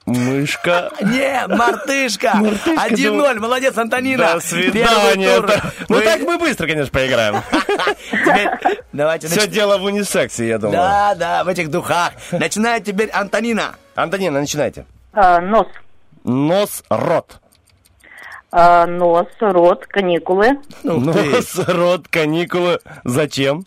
мышка. 0.07 0.91
Не, 1.01 1.47
мартышка! 1.49 2.33
Мартышка, 2.35 2.89
1-0, 2.89 3.39
молодец, 3.39 3.77
Антонина! 3.77 4.35
До 4.35 4.41
свидания. 4.41 5.41
Ну 5.89 6.01
так 6.01 6.21
мы 6.21 6.39
быстро, 6.39 6.67
конечно, 6.67 6.93
поиграем. 6.93 7.43
Давайте 8.93 9.29
Все 9.29 9.47
дело 9.47 9.79
в 9.79 9.85
унисексе, 9.85 10.47
я 10.49 10.59
думаю. 10.59 10.77
Да, 10.79 11.15
да, 11.15 11.45
в 11.45 11.49
этих 11.49 11.71
духах. 11.71 12.13
Начинает 12.33 12.85
теперь 12.85 13.11
Антонина. 13.11 13.75
Антонина, 13.95 14.41
начинайте. 14.41 14.87
А, 15.13 15.41
нос. 15.41 15.67
Нос, 16.25 16.83
рот. 16.89 17.41
А, 18.51 18.87
нос, 18.87 19.27
рот, 19.41 19.87
каникулы. 19.87 20.59
Ух 20.85 21.13
ты. 21.13 21.25
Нос, 21.25 21.59
рот, 21.69 22.09
каникулы. 22.09 22.79
Зачем? 23.05 23.65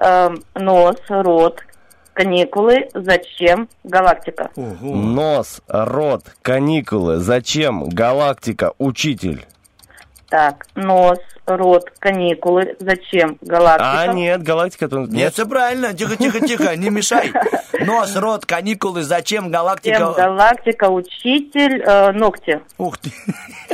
А, 0.00 0.32
нос, 0.54 0.96
рот, 1.08 1.64
каникулы. 2.12 2.88
Зачем? 2.94 3.68
Галактика. 3.82 4.50
Нос, 4.54 5.60
рот, 5.66 6.24
каникулы. 6.42 7.18
Зачем? 7.18 7.88
Галактика, 7.88 8.72
учитель. 8.78 9.44
Так, 10.28 10.66
нос, 10.74 11.18
рот, 11.46 11.90
каникулы. 11.98 12.76
Зачем? 12.80 13.38
Галактика. 13.40 14.00
А, 14.02 14.06
нет, 14.12 14.42
галактика 14.42 14.88
тут 14.88 15.10
Нет, 15.10 15.32
все 15.32 15.46
правильно. 15.46 15.94
Тихо, 15.94 16.16
тихо, 16.16 16.46
тихо, 16.46 16.76
не 16.76 16.90
мешай. 16.90 17.32
Нос, 17.80 18.14
рот, 18.14 18.44
каникулы, 18.44 19.04
зачем 19.04 19.44
Зачем? 19.44 19.50
галактика? 19.50 20.12
Галактика, 20.12 20.90
учитель, 20.90 21.82
э, 21.82 22.12
ногти. 22.12 22.60
Ух 22.76 22.98
ты. 22.98 23.10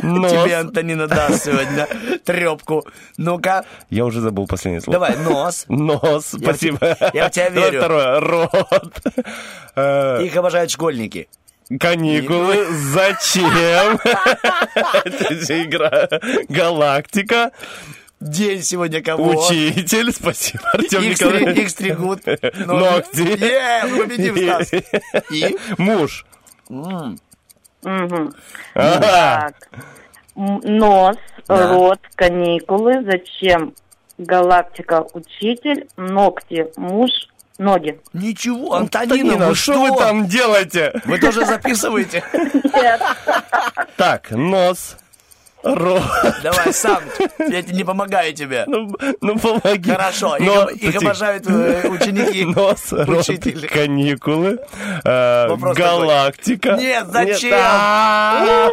Нос. 0.02 0.30
Тебе 0.30 0.56
Антонина 0.58 1.08
даст 1.08 1.44
сегодня 1.44 1.88
трепку. 2.24 2.84
Ну-ка, 3.16 3.64
Я 3.90 4.04
уже 4.04 4.20
забыл 4.20 4.46
последнее 4.46 4.80
слово. 4.80 5.00
давай, 5.00 5.16
нос. 5.16 5.64
Нос, 5.68 6.34
Я 6.34 6.38
в 6.38 6.42
спасибо. 6.42 6.78
те- 6.78 7.10
я 7.14 7.28
в 7.28 7.30
тебя 7.32 7.50
Давай 7.50 7.70
верю. 7.70 7.80
второе. 7.80 8.20
Рот. 8.20 10.22
Их 10.22 10.36
обожают 10.36 10.70
школьники. 10.70 11.28
Каникулы. 11.80 12.66
Зачем? 12.70 13.98
Это 15.04 15.34
же 15.34 15.64
игра. 15.64 16.08
Галактика. 16.48 17.52
День 18.20 18.62
сегодня 18.62 19.02
кого? 19.02 19.46
Учитель. 19.46 20.12
Спасибо, 20.12 20.70
Артем 20.72 21.02
Николаевич. 21.02 21.58
их 21.58 21.70
стригут. 21.70 22.26
Ногти. 22.66 23.44
Е, 23.44 23.84
мы 23.86 23.98
победим, 24.04 24.36
Стас. 24.36 24.72
И? 25.30 25.56
Муж. 25.78 26.26
Нос, 30.34 31.16
рот, 31.48 32.00
каникулы. 32.14 33.04
Зачем? 33.04 33.74
Галактика, 34.16 35.04
учитель, 35.12 35.88
ногти, 35.96 36.68
муж, 36.76 37.10
ноги. 37.58 38.00
Ничего, 38.12 38.74
Антонина, 38.74 39.14
Антонина, 39.14 39.48
вы 39.48 39.54
что 39.54 39.80
вы 39.80 39.96
там 39.96 40.26
делаете? 40.26 40.92
Вы 41.04 41.18
тоже 41.18 41.44
записываете? 41.46 42.22
Нет. 42.32 43.00
Так, 43.96 44.30
нос, 44.32 44.96
рот. 45.62 46.02
Давай 46.42 46.72
сам, 46.72 47.02
я 47.38 47.62
тебе 47.62 47.76
не 47.76 47.84
помогаю 47.84 48.34
тебе. 48.34 48.64
Ну, 48.66 48.94
ну 49.20 49.38
помоги. 49.38 49.90
Хорошо, 49.90 50.36
их, 50.36 50.46
Но- 50.46 50.68
их 50.68 50.92
тихо. 50.92 50.98
обожают 50.98 51.46
э, 51.48 51.88
ученики. 51.88 52.44
Нос, 52.44 52.92
рот, 52.92 53.20
Учитель. 53.28 53.66
каникулы, 53.68 54.58
э, 55.04 55.48
галактика. 55.74 56.72
Нет, 56.72 57.06
зачем? 57.08 57.54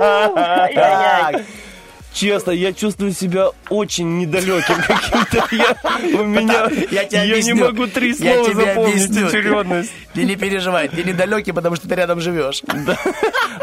А-а-а. 0.01 1.31
Честно, 2.13 2.51
я 2.51 2.73
чувствую 2.73 3.13
себя 3.13 3.47
очень 3.69 4.17
недалеким 4.17 4.75
каким-то. 4.87 5.47
Я, 5.55 5.75
у 6.19 6.25
меня, 6.25 6.67
я 6.91 7.05
тебе 7.05 7.25
я 7.25 7.31
объясню. 7.33 7.55
не 7.55 7.61
могу 7.63 7.87
три 7.87 8.09
Я 8.09 8.33
слова 8.35 8.49
тебе 8.49 8.65
запомнить. 8.65 8.93
объясню. 8.95 9.27
Очередность. 9.27 9.91
Ты 10.13 10.23
не 10.25 10.35
переживай, 10.35 10.89
ты 10.89 11.03
недалекий, 11.05 11.53
потому 11.53 11.77
что 11.77 11.87
ты 11.87 11.95
рядом 11.95 12.19
живешь. 12.19 12.63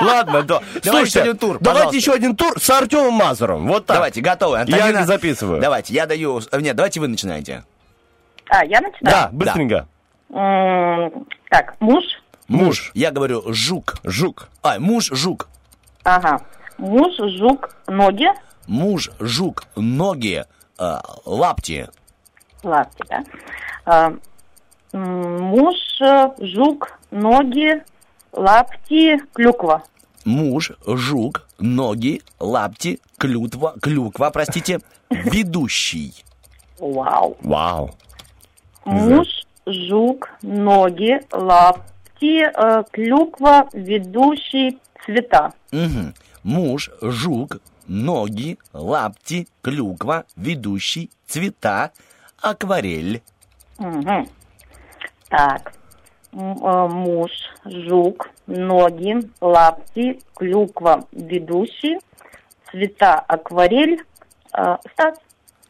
Ладно, 0.01 0.42
да. 0.42 0.61
Давай 0.82 1.07
Слушайте, 1.07 1.18
еще 1.18 1.20
один 1.20 1.36
тур, 1.36 1.59
давайте 1.61 1.64
пожалуйста. 1.88 1.96
еще 1.96 2.12
один 2.12 2.36
тур 2.36 2.59
с 2.59 2.70
Артемом 2.70 3.12
Мазуром. 3.14 3.66
Вот 3.68 3.84
так. 3.84 3.96
Давайте, 3.99 4.20
готовы. 4.22 4.57
Я 4.57 4.62
Антонина, 4.62 5.05
записываю. 5.05 5.61
Давайте, 5.61 5.92
я 5.92 6.07
даю... 6.07 6.40
Нет, 6.59 6.74
давайте 6.74 7.01
вы 7.01 7.09
начинаете. 7.09 7.64
А, 8.49 8.64
я 8.64 8.80
начинаю? 8.80 9.14
Да, 9.14 9.28
быстренько. 9.30 9.86
М, 10.30 11.26
Так, 11.51 11.74
муж. 11.80 12.05
Муж. 12.49 12.92
Я 12.94 13.11
говорю 13.11 13.44
жук. 13.53 13.96
Жук. 14.05 14.49
А, 14.62 14.78
муж, 14.78 15.11
жук. 15.12 15.49
Ага. 16.05 16.40
Муж, 16.79 17.16
жук, 17.18 17.76
ноги. 17.89 18.29
Муж, 18.66 19.11
жук, 19.20 19.64
ноги, 19.76 20.45
э, 20.79 20.99
лапти. 21.24 21.89
Лапти, 22.62 23.05
да. 23.09 23.24
А, 23.85 24.12
м, 24.93 25.43
Муж, 25.43 25.74
э, 26.01 26.31
жук, 26.41 26.99
ноги, 27.11 27.83
лапти, 28.33 29.18
клюква. 29.33 29.83
Муж, 30.24 30.72
жук, 30.87 31.47
ноги, 31.59 32.20
лапти, 32.39 33.01
клютва, 33.18 33.74
клюква, 33.81 34.31
простите, 34.31 34.79
ведущий. 35.11 36.24
Вау. 36.79 37.37
Вау. 37.43 37.91
Муж, 38.85 39.26
жук, 39.66 40.29
ноги, 40.43 41.20
лапти, 41.33 42.45
э, 42.45 42.85
клюква, 42.93 43.64
ведущий, 43.72 44.79
цвета. 45.05 45.53
Мгм. 45.72 46.14
Муж, 46.49 46.90
жук, 47.03 47.59
ноги, 47.88 48.57
лапти, 48.72 49.46
клюква, 49.61 50.24
ведущий, 50.34 51.11
цвета, 51.26 51.90
акварель. 52.40 53.20
Мгм. 53.78 54.26
Так. 55.28 55.74
Э, 56.32 56.88
Муж, 56.88 57.30
жук, 57.66 58.30
ноги, 58.46 59.30
лапти, 59.42 60.20
клюква, 60.34 61.05
ведущий, 61.12 61.99
цвета, 62.70 63.16
акварель, 63.28 64.01
э, 64.55 64.76
Стас. 64.92 65.18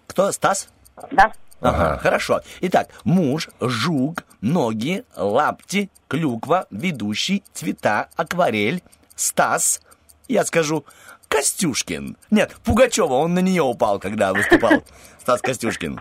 Кто? 0.07 0.31
Стас? 0.31 0.69
Да. 1.11 1.33
Ага, 1.61 1.99
хорошо. 1.99 2.43
Итак, 2.61 2.91
муж, 3.03 3.49
жук, 3.61 4.23
ноги, 4.41 5.03
лапти, 5.17 5.91
клюква, 6.07 6.67
ведущий, 6.71 7.43
цвета, 7.53 8.07
акварель, 8.17 8.81
Стас. 9.17 9.81
Я 10.29 10.45
скажу, 10.45 10.85
Костюшкин. 11.29 12.17
Нет, 12.31 12.55
Пугачева, 12.65 13.15
он 13.15 13.35
на 13.35 13.41
нее 13.41 13.63
упал, 13.63 13.99
когда 13.99 14.33
выступал. 14.33 14.83
Стас 15.21 15.41
Костюшкин. 15.41 16.01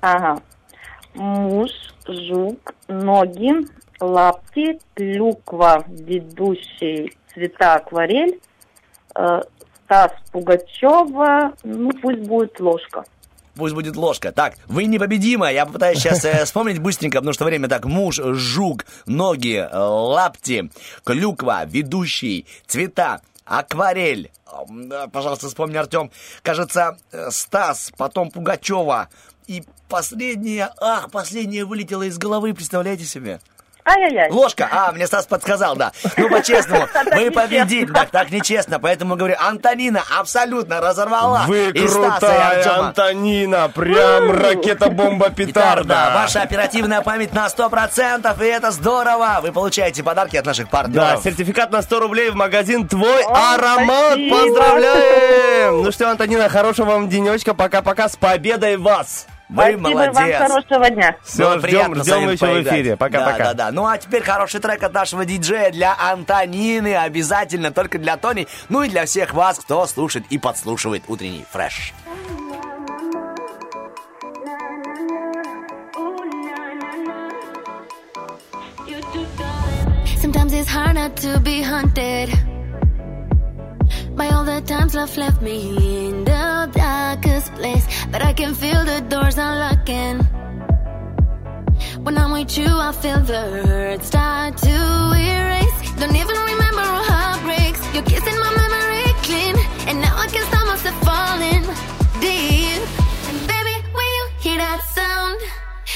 Ага. 0.00 0.40
Муж, 1.14 1.70
жук, 2.06 2.74
ноги, 2.88 3.52
лапти, 4.00 4.78
клюква, 4.94 5.84
ведущий, 5.88 7.16
цвета, 7.32 7.74
акварель, 7.74 8.40
э, 9.14 9.42
Стас 9.84 10.12
Пугачева, 10.32 11.52
ну 11.64 11.90
пусть 12.00 12.20
будет 12.20 12.58
ложка. 12.60 13.04
Пусть 13.54 13.74
будет 13.74 13.96
ложка. 13.96 14.32
Так, 14.32 14.54
вы 14.66 14.86
непобедимы. 14.86 15.52
Я 15.52 15.66
попытаюсь 15.66 15.98
сейчас 15.98 16.24
э, 16.24 16.44
вспомнить 16.44 16.78
быстренько, 16.78 17.18
потому 17.18 17.34
что 17.34 17.44
время 17.44 17.68
так. 17.68 17.84
Муж, 17.84 18.16
жук, 18.16 18.86
ноги, 19.04 19.56
э, 19.56 19.76
лапти, 19.76 20.70
клюква, 21.04 21.66
ведущий, 21.66 22.46
цвета, 22.66 23.20
акварель. 23.44 24.30
Пожалуйста, 25.12 25.48
вспомни, 25.48 25.76
Артем. 25.76 26.10
Кажется, 26.42 26.96
э, 27.10 27.30
Стас, 27.30 27.92
потом 27.96 28.30
Пугачева. 28.30 29.08
И 29.46 29.64
последнее... 29.88 30.70
Ах, 30.80 31.10
последнее 31.10 31.64
вылетело 31.64 32.02
из 32.02 32.18
головы, 32.18 32.54
представляете 32.54 33.04
себе? 33.04 33.40
Ай-яй-яй. 33.84 34.30
Ложка. 34.30 34.68
А, 34.70 34.92
мне 34.92 35.06
Стас 35.08 35.26
подсказал, 35.26 35.74
да. 35.74 35.90
Ну, 36.16 36.28
по-честному, 36.28 36.86
мы 37.14 37.30
победили. 37.32 37.92
Так, 37.92 38.10
так 38.10 38.30
нечестно. 38.30 38.78
Поэтому 38.78 39.16
говорю, 39.16 39.34
Антонина 39.40 40.02
абсолютно 40.18 40.80
разорвала 40.80 41.44
Вы 41.46 41.72
крутая. 41.72 42.78
Антонина! 42.78 43.68
Прям 43.74 44.30
ракета-бомба-петарда! 44.30 45.82
Да, 45.92 46.14
ваша 46.14 46.42
оперативная 46.42 47.02
память 47.02 47.34
на 47.34 47.46
100%, 47.46 48.44
и 48.44 48.48
это 48.48 48.70
здорово! 48.70 49.40
Вы 49.42 49.52
получаете 49.52 50.02
подарки 50.02 50.36
от 50.36 50.46
наших 50.46 50.66
Да, 50.66 50.70
партнеров. 50.70 51.22
сертификат 51.22 51.70
на 51.70 51.82
100 51.82 52.00
рублей 52.00 52.30
в 52.30 52.34
магазин 52.34 52.86
«Твой 52.86 53.22
аромат». 53.24 54.18
Поздравляем! 54.30 55.82
Ну 55.82 55.90
что, 55.92 56.10
Антонина, 56.10 56.48
хорошего 56.48 56.92
вам 56.92 57.08
денечка. 57.08 57.52
Пока-пока. 57.54 58.08
С 58.08 58.16
победой 58.16 58.76
вас! 58.76 59.26
Вы 59.52 59.62
Спасибо 59.62 59.90
молодец. 59.90 60.14
вам, 60.14 60.48
хорошего 60.48 60.90
дня. 60.90 61.16
Все, 61.22 61.44
Было 61.44 61.58
ждем, 61.58 61.94
ждем 61.96 62.30
еще 62.30 62.46
в 62.46 62.62
эфире. 62.62 62.96
Пока-пока. 62.96 63.38
Да, 63.38 63.44
да, 63.44 63.54
да. 63.54 63.70
Ну 63.70 63.86
а 63.86 63.98
теперь 63.98 64.22
хороший 64.22 64.60
трек 64.60 64.82
от 64.82 64.94
нашего 64.94 65.26
диджея 65.26 65.70
для 65.70 65.94
Антонины. 65.98 66.96
Обязательно 66.96 67.70
только 67.70 67.98
для 67.98 68.16
Тони. 68.16 68.48
Ну 68.70 68.82
и 68.82 68.88
для 68.88 69.04
всех 69.04 69.34
вас, 69.34 69.58
кто 69.58 69.86
слушает 69.86 70.24
и 70.30 70.38
подслушивает 70.38 71.02
утренний 71.08 71.44
фреш. 71.50 71.92
Sometimes 80.22 80.52
it's 80.54 80.68
hard 80.68 80.94
not 80.94 81.16
to 81.16 81.40
be 81.40 81.60
haunted 81.62 82.30
by 84.16 84.28
all 84.28 84.44
the 84.44 84.60
times 84.62 84.94
love 84.94 85.16
left 85.16 85.40
me 85.42 86.08
in 86.08 86.24
the 86.24 86.70
darkest 86.72 87.54
place. 87.54 87.86
But 88.10 88.22
I 88.22 88.32
can 88.32 88.54
feel 88.54 88.84
the 88.84 89.00
doors 89.08 89.38
unlocking. 89.38 90.18
When 92.04 92.18
I'm 92.18 92.32
with 92.32 92.56
you, 92.58 92.66
I 92.66 92.92
feel 92.92 93.20
the 93.20 93.40
hurt 93.66 94.02
start 94.04 94.56
to 94.58 94.76
erase. 95.16 95.78
Don't 95.98 96.16
even 96.16 96.36
remember 96.52 96.80
our 96.80 97.04
heartbreaks. 97.12 97.80
You're 97.94 98.04
kissing 98.04 98.38
my 98.38 98.52
memory 98.62 99.06
clean, 99.26 99.56
and 99.88 100.00
now 100.00 100.14
I 100.16 100.26
can 100.28 100.44
stop 100.50 100.66
myself 100.66 100.96
falling 101.08 101.62
deep. 102.20 102.82
And 103.28 103.38
baby, 103.50 103.76
when 103.96 104.08
you 104.16 104.24
hear 104.44 104.58
that 104.58 104.80
sound, 104.98 105.38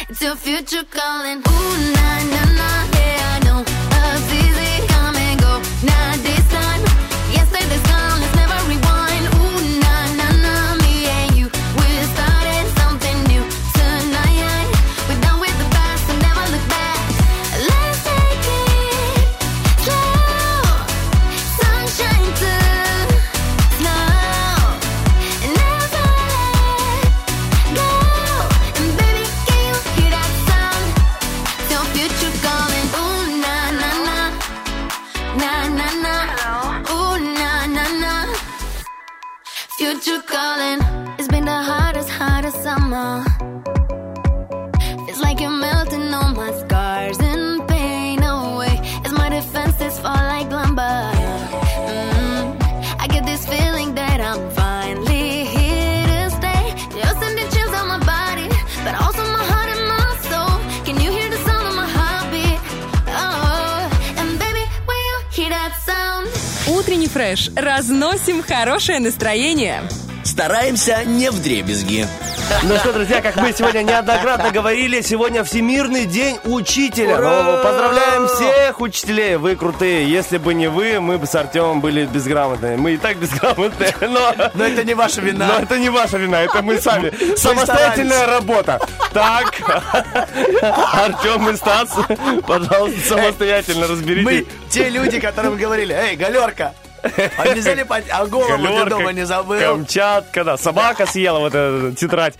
it's 0.08 0.22
your 0.22 0.36
future 0.36 0.84
calling. 0.90 1.38
Ooh, 1.38 1.76
na 1.96 2.08
na 2.34 2.42
na, 2.60 2.70
yeah, 2.96 3.34
I 3.34 3.38
know. 3.46 3.60
Love's 3.94 4.30
easy, 4.40 4.86
come 4.92 5.16
and 5.16 5.40
go. 5.40 5.52
Not 5.90 6.16
hardest 42.97 43.28
summer. 43.40 43.76
It's 45.09 45.20
like 45.20 45.40
you're 45.40 45.51
melting 45.51 46.12
all 46.14 46.32
my 46.34 46.53
scars 46.62 47.18
and 47.20 47.66
pain 47.68 48.22
away 48.22 48.80
as 49.05 49.12
my 49.12 49.28
defenses 49.28 49.99
fall 49.99 50.24
like 50.34 50.51
lumber. 50.51 50.97
Mm, 51.92 52.44
I 53.03 53.07
get 53.09 53.24
this 53.24 53.47
feeling 53.47 53.94
that 53.94 54.20
I'm 54.20 54.51
finally 54.51 55.44
here 55.57 56.07
to 56.12 56.30
stay. 56.38 56.64
You're 56.99 57.16
sending 57.22 57.49
chills 57.55 57.74
on 57.80 57.86
my 57.94 58.01
body, 58.14 58.49
but 58.84 58.94
also 59.03 59.22
my 59.36 59.44
heart 59.51 59.68
and 59.74 59.84
my 59.94 60.09
soul. 60.30 60.53
Can 60.86 60.97
you 61.03 61.11
hear 61.16 61.28
the 61.30 61.40
sound 61.47 61.64
of 61.70 61.74
my 61.82 61.88
heartbeat? 61.99 62.59
Oh, 63.22 64.18
and 64.20 64.28
baby, 64.38 64.64
when 64.88 64.99
you 65.09 65.14
hear 65.36 65.51
that 65.51 65.72
sound. 65.88 66.26
Утренний 66.76 67.09
фреш. 67.09 67.51
Разносим 67.57 68.42
хорошее 68.42 69.01
настроение. 69.01 69.82
Стараемся 70.24 71.05
не 71.05 71.30
в 71.30 71.40
дребезги. 71.42 72.07
Ну 72.62 72.76
что, 72.76 72.92
друзья, 72.92 73.20
как 73.20 73.36
мы 73.36 73.53
сегодня 73.53 73.82
неоднократно 73.82 74.51
говорили, 74.51 75.01
сегодня 75.01 75.42
Всемирный 75.42 76.05
день 76.05 76.38
учителя. 76.44 77.18
Ура! 77.18 77.61
Поздравляем 77.62 78.28
всех 78.28 78.80
учителей, 78.80 79.36
вы 79.36 79.57
крутые. 79.57 80.09
Если 80.09 80.38
бы 80.38 80.55
не 80.55 80.68
вы, 80.68 81.01
мы 81.01 81.18
бы 81.18 81.26
с 81.26 81.34
Артемом 81.34 81.80
были 81.80 82.07
безграмотные. 82.07 82.76
Мы 82.76 82.92
и 82.94 82.97
так 82.99 83.16
безграмотные, 83.16 83.94
но... 84.01 84.32
Но 84.55 84.64
это 84.64 84.84
не 84.84 84.94
ваша 84.94 85.20
вина. 85.20 85.47
Но 85.49 85.64
это 85.64 85.78
не 85.78 85.88
ваша 85.88 86.18
вина, 86.18 86.42
это 86.42 86.62
мы 86.62 86.78
сами. 86.80 87.12
Самостоятельная 87.36 88.26
работа. 88.26 88.80
Так, 89.12 89.55
Артем 90.62 91.49
и 91.51 91.57
Стас, 91.57 91.90
пожалуйста, 92.47 93.01
самостоятельно 93.09 93.86
Мы 93.86 93.92
разберитесь. 93.92 94.47
те 94.70 94.88
люди, 94.88 95.18
которым 95.18 95.57
говорили, 95.57 95.94
эй, 95.94 96.16
галерка, 96.16 96.74
а 97.38 97.48
нельзя 97.48 97.74
ли 97.74 97.84
пойти? 97.84 98.11
А 98.11 98.26
голову 98.26 98.57
ты 98.57 98.62
Галерка, 98.62 98.90
дома 98.90 99.12
не 99.12 99.26
забыл? 99.26 99.61
Камчатка, 99.61 100.44
да. 100.44 100.57
Собака 100.57 101.07
съела 101.07 101.38
вот 101.38 101.54
эту 101.54 101.92
тетрадь. 101.92 102.34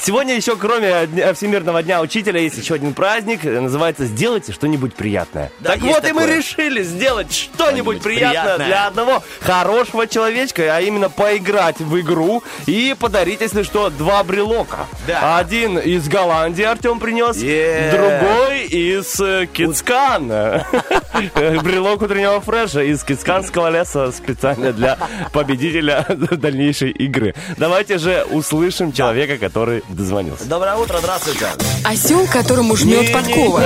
Сегодня 0.00 0.34
еще, 0.34 0.56
кроме 0.56 1.06
Всемирного 1.34 1.82
дня 1.82 2.00
учителя, 2.00 2.40
есть 2.40 2.58
еще 2.58 2.74
один 2.74 2.94
праздник. 2.94 3.44
Называется 3.44 4.04
«Сделайте 4.06 4.52
что-нибудь 4.52 4.94
приятное». 4.94 5.50
Да, 5.60 5.72
так 5.72 5.80
вот, 5.82 6.04
и 6.04 6.12
мы 6.12 6.22
такое. 6.22 6.38
решили 6.38 6.82
сделать 6.82 7.32
что-нибудь 7.32 8.02
приятное, 8.02 8.32
приятное. 8.32 8.66
для 8.66 8.86
одного 8.86 9.22
хорошего 9.40 10.06
человечка, 10.06 10.62
а 10.76 10.80
именно 10.80 11.08
поиграть 11.08 11.78
в 11.80 12.00
игру 12.00 12.42
и 12.66 12.94
подарить, 12.98 13.40
если 13.40 13.62
что, 13.62 13.90
два 13.90 14.22
брелока. 14.24 14.86
Да. 15.06 15.38
Один 15.38 15.78
из 15.78 16.08
Голландии 16.08 16.64
Артем 16.64 16.98
принес, 16.98 17.36
Е. 17.36 17.90
другой 17.92 18.66
из 18.66 19.20
э, 19.20 19.46
Кицкан. 19.52 20.28
Брелок 21.34 22.02
утреннего 22.02 22.40
фреша 22.40 22.82
из 22.82 23.02
Кицканского 23.04 23.70
леса 23.70 24.05
специально 24.12 24.72
для 24.72 24.98
победителя 25.32 26.06
дальнейшей 26.30 26.90
игры. 26.90 27.34
Давайте 27.56 27.98
же 27.98 28.26
услышим 28.30 28.92
человека, 28.92 29.38
который 29.38 29.82
дозвонился. 29.88 30.44
Доброе 30.44 30.76
утро, 30.76 30.98
здравствуйте. 30.98 31.46
Осел, 31.84 32.26
которому 32.26 32.76
жмет 32.76 33.12
подкова. 33.12 33.62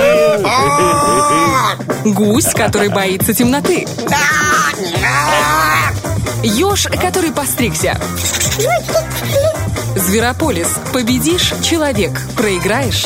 Гусь, 2.05 2.53
который 2.53 2.89
боится 2.89 3.33
темноты. 3.33 3.85
Ёж, 6.43 6.87
который 6.87 7.31
постригся. 7.31 7.97
Зверополис. 9.95 10.79
Победишь– 10.93 11.53
человек. 11.63 12.11
Проиграешь 12.35 13.05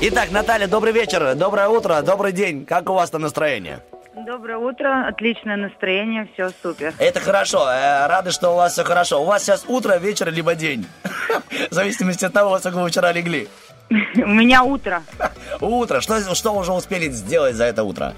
Итак, 0.00 0.30
Наталья, 0.30 0.66
добрый 0.66 0.92
вечер, 0.92 1.34
доброе 1.36 1.68
утро, 1.68 2.02
добрый 2.02 2.32
день. 2.32 2.64
Как 2.64 2.90
у 2.90 2.94
вас 2.94 3.10
там 3.10 3.22
настроение? 3.22 3.80
Доброе 4.26 4.58
утро, 4.58 5.08
отличное 5.08 5.56
настроение, 5.56 6.28
все 6.34 6.50
супер. 6.62 6.94
Это 6.98 7.18
хорошо, 7.18 7.66
э, 7.68 8.06
рады, 8.06 8.30
что 8.30 8.50
у 8.50 8.56
вас 8.56 8.74
все 8.74 8.84
хорошо. 8.84 9.22
У 9.22 9.24
вас 9.24 9.42
сейчас 9.42 9.64
утро, 9.66 9.96
вечер, 9.98 10.30
либо 10.30 10.54
день. 10.54 10.86
В 11.70 11.74
зависимости 11.74 12.24
от 12.24 12.32
того, 12.32 12.50
во 12.50 12.58
сколько 12.60 12.76
вы 12.76 12.88
вчера 12.88 13.10
легли. 13.12 13.48
У 13.90 14.28
меня 14.28 14.62
утро. 14.62 15.02
Утро. 15.60 16.00
Что, 16.00 16.34
что 16.34 16.52
уже 16.54 16.72
успели 16.72 17.08
сделать 17.10 17.56
за 17.56 17.64
это 17.64 17.82
утро? 17.84 18.14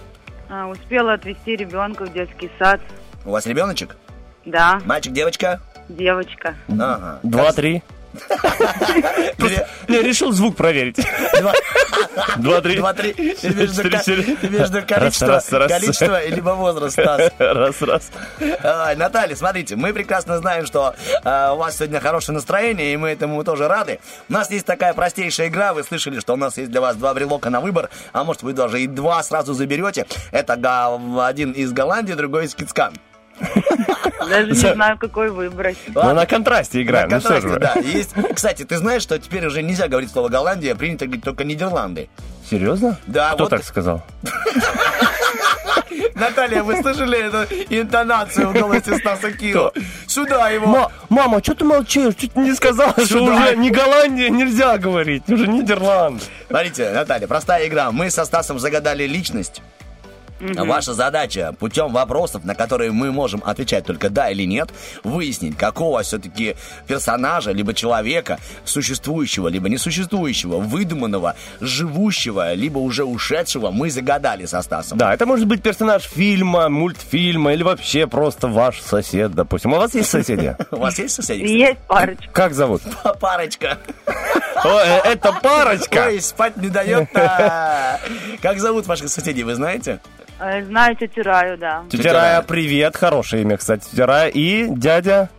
А, 0.51 0.67
Успела 0.69 1.15
отвезти 1.15 1.57
ребенка 1.57 2.05
в 2.05 2.13
детский 2.13 2.51
сад. 2.59 2.81
У 3.25 3.31
вас 3.31 3.47
ребеночек? 3.47 3.97
Да, 4.45 4.81
Мальчик, 4.85 5.13
девочка? 5.13 5.61
девочка. 5.89 6.55
Ага. 6.69 7.21
Два-три. 7.23 7.83
Я 9.89 10.03
решил 10.03 10.33
звук 10.33 10.57
проверить. 10.57 10.97
Ты 14.41 14.47
имеешь 14.47 14.69
в 14.69 14.75
виду 14.75 14.87
Раз, 15.59 15.73
количество, 15.73 16.27
либо 16.29 16.51
возраст? 16.51 16.99
Раз, 16.99 17.83
раз. 17.83 18.11
Наталья, 18.97 19.37
смотрите, 19.37 19.77
мы 19.77 19.93
прекрасно 19.93 20.39
знаем, 20.39 20.67
что 20.67 20.95
э, 21.25 21.51
у 21.53 21.57
вас 21.57 21.77
сегодня 21.77 22.01
хорошее 22.01 22.35
настроение, 22.35 22.93
и 22.93 22.97
мы 22.97 23.11
этому 23.11 23.43
тоже 23.45 23.69
рады. 23.69 24.01
У 24.29 24.33
нас 24.33 24.51
есть 24.51 24.67
такая 24.67 24.95
простейшая 24.95 25.49
игра, 25.49 25.75
вы 25.75 25.85
слышали, 25.85 26.21
что 26.21 26.35
у 26.35 26.37
нас 26.37 26.57
есть 26.57 26.71
для 26.71 26.81
вас 26.81 26.97
два 26.97 27.15
брелока 27.15 27.51
на 27.51 27.61
выбор, 27.61 27.91
а 28.13 28.25
может 28.25 28.43
вы 28.43 28.53
даже 28.53 28.81
и 28.81 28.87
два 28.87 29.23
сразу 29.23 29.55
заберете. 29.55 30.07
Это 30.33 30.55
один 30.55 31.53
из 31.53 31.73
Голландии, 31.73 32.15
другой 32.15 32.47
из 32.47 32.55
Кицкан. 32.55 32.95
Даже 34.29 34.47
не 34.51 34.55
знаю, 34.75 34.97
какой 34.99 35.31
выбрать. 35.31 35.77
Мы 35.95 36.13
на 36.15 36.25
контрасте 36.27 36.83
играем, 36.83 37.09
На 37.09 37.17
ну 37.17 37.21
что 37.21 37.41
же 37.41 37.49
контрасте, 37.51 37.83
да. 37.83 37.89
Есть, 37.89 38.15
кстати, 38.35 38.65
ты 38.65 38.79
знаешь, 38.79 39.03
что 39.03 39.19
теперь 39.19 39.47
уже 39.47 39.63
нельзя 39.63 39.89
говорить 39.89 40.11
слово 40.11 40.29
Голландия, 40.29 40.73
а 40.73 40.77
принято 40.77 41.05
говорить 41.07 41.25
только 41.25 41.45
Нидерланды. 41.45 42.09
Серьезно? 42.51 42.99
Да, 43.07 43.33
Кто 43.35 43.45
вот- 43.45 43.51
так 43.51 43.65
сказал? 43.65 44.03
Наталья, 46.15 46.63
вы 46.63 46.81
слышали 46.81 47.19
эту 47.19 47.55
интонацию 47.75 48.49
в 48.49 48.53
голосе 48.53 48.97
Стаса 48.99 49.33
Кио? 49.33 49.73
Сюда 50.07 50.49
его. 50.51 50.67
Ма- 50.67 50.93
мама, 51.09 51.43
что 51.43 51.55
ты 51.55 51.65
молчишь? 51.65 52.15
Чуть 52.17 52.37
не 52.37 52.55
сказала, 52.55 52.93
что 52.93 53.07
Сюда. 53.07 53.35
уже 53.35 53.57
не 53.57 53.71
Голландия 53.71 54.31
нельзя 54.31 54.79
говорить, 54.79 55.29
уже 55.29 55.47
Нидерланд. 55.47 56.23
Смотрите, 56.49 56.91
Наталья, 56.91 57.27
простая 57.27 57.67
игра. 57.67 57.91
Мы 57.93 58.11
со 58.11 58.25
Стасом 58.25 58.59
загадали 58.59 59.05
личность. 59.07 59.61
Ваша 60.41 60.95
задача 60.95 61.55
путем 61.59 61.93
вопросов, 61.93 62.45
на 62.45 62.55
которые 62.55 62.93
мы 62.93 63.13
можем 63.13 63.43
отвечать 63.45 63.85
только 63.85 64.11
да 64.11 64.31
или 64.31 64.45
нет, 64.45 64.71
выяснить, 65.03 65.57
какого 65.57 66.03
все-таки 66.03 66.57
персонажа, 66.87 67.53
либо 67.53 67.75
человека, 67.75 68.39
существующего, 68.65 69.49
либо 69.49 69.69
несуществующего, 69.69 70.59
выдуманного, 70.59 71.35
живущего, 71.61 72.55
либо 72.55 72.79
уже 72.79 73.05
ушедшего, 73.05 73.71
мы 73.71 73.91
загадали 73.91 74.47
со 74.47 74.63
Стасом. 74.63 74.99
Да, 74.99 75.13
это 75.15 75.27
может 75.27 75.47
быть 75.47 75.63
персонаж 75.63 76.03
фильма, 76.03 76.69
мультфильма 76.69 77.53
или 77.53 77.63
вообще 77.63 78.07
просто 78.07 78.49
ваш 78.49 78.81
сосед, 78.81 79.33
допустим. 79.33 79.73
У 79.73 79.77
вас 79.77 79.95
есть 79.95 80.11
соседи? 80.11 80.57
У 80.71 80.77
вас 80.77 80.99
есть 80.99 81.15
соседи? 81.15 81.45
Есть 81.45 81.79
парочка. 81.87 82.31
Как 82.33 82.55
зовут? 82.55 82.83
Парочка. 83.21 83.79
Э, 84.65 85.01
это 85.05 85.31
парочка. 85.43 86.07
Ой, 86.07 86.23
спать 86.23 86.57
не 86.57 86.69
дает-то. 86.71 88.01
Как 88.41 88.61
зовут 88.61 88.87
ваших 88.87 89.11
соседей, 89.11 89.43
вы 89.43 89.57
знаете? 89.57 90.01
Э, 90.45 90.63
Знаю 90.63 90.95
тетю 90.95 91.23
Раю, 91.23 91.57
да. 91.57 91.85
Тетя 91.89 92.13
Рая, 92.13 92.43
привет, 92.43 92.97
хорошее 92.97 93.43
имя, 93.43 93.57
кстати, 93.57 93.89
тетя 93.91 94.05
Рая. 94.05 94.29
И 94.29 94.67
дядя... 94.69 95.31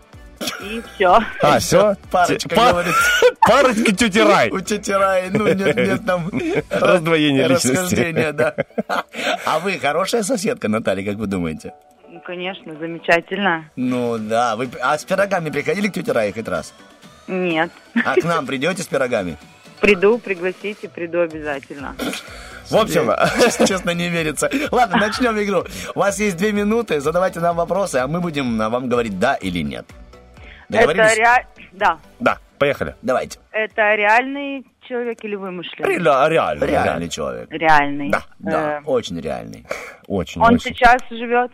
И 0.62 0.82
все. 0.96 1.20
А, 1.42 1.60
все? 1.60 1.96
Парочка, 2.12 2.56
говорит. 2.56 2.94
Парочка 3.40 3.96
тети 3.96 4.20
Рай. 4.20 4.50
У 4.50 4.60
тети 4.60 4.92
ну 5.32 5.48
нет, 5.48 5.76
нет 5.76 6.06
там 6.06 6.30
Раздвоение 6.70 7.48
личности. 7.48 8.32
да. 8.32 8.56
А 9.46 9.60
вы 9.60 9.80
хорошая 9.80 10.24
соседка, 10.24 10.68
Наталья, 10.68 11.06
как 11.06 11.20
вы 11.20 11.28
думаете? 11.28 11.74
Ну, 12.10 12.20
конечно, 12.22 12.76
замечательно. 12.76 13.70
Ну 13.76 14.18
да, 14.18 14.56
вы 14.56 14.70
а 14.82 14.98
с 14.98 15.06
пирогами 15.06 15.52
приходили 15.52 15.88
к 15.88 15.94
тете 15.94 16.12
Рае 16.12 16.34
хоть 16.34 16.48
раз? 16.48 16.74
Нет. 17.28 17.70
А 18.04 18.16
к 18.16 18.24
нам 18.24 18.46
придете 18.46 18.82
с 18.82 18.88
пирогами? 18.88 19.38
Приду, 19.80 20.18
пригласите, 20.18 20.90
приду 20.90 21.20
обязательно. 21.20 21.96
В 22.70 22.76
общем, 22.76 23.12
Честно, 23.68 23.92
не 23.92 24.10
верится. 24.10 24.50
Ладно, 24.72 24.98
начнем 24.98 25.38
игру. 25.44 25.64
У 25.94 26.00
вас 26.00 26.20
есть 26.20 26.38
две 26.38 26.52
минуты, 26.52 27.00
задавайте 27.00 27.40
нам 27.40 27.56
вопросы, 27.56 27.98
а 27.98 28.08
мы 28.08 28.22
будем 28.22 28.62
а, 28.62 28.70
вам 28.70 28.90
говорить 28.90 29.20
да 29.20 29.36
или 29.36 29.60
нет. 29.62 29.86
Это 30.70 30.80
Договорились? 30.88 31.18
ре... 31.18 31.48
Да. 31.74 32.00
да, 32.20 32.38
поехали. 32.58 32.96
Давайте. 33.02 33.38
Это 33.52 33.94
реальный 33.96 34.66
человек 34.88 35.24
или 35.24 35.36
вымышленный? 35.36 35.98
Реально, 35.98 36.28
реально. 36.30 36.64
Реальный 36.66 37.10
человек. 37.10 37.48
Реальный. 37.52 38.10
Да, 38.10 38.24
да, 38.40 38.78
Э, 38.80 38.82
очень 38.86 39.20
реальный. 39.20 39.66
Очень, 40.08 40.42
Он 40.42 40.56
очень. 40.56 40.74
сейчас 40.74 41.02
живет? 41.10 41.52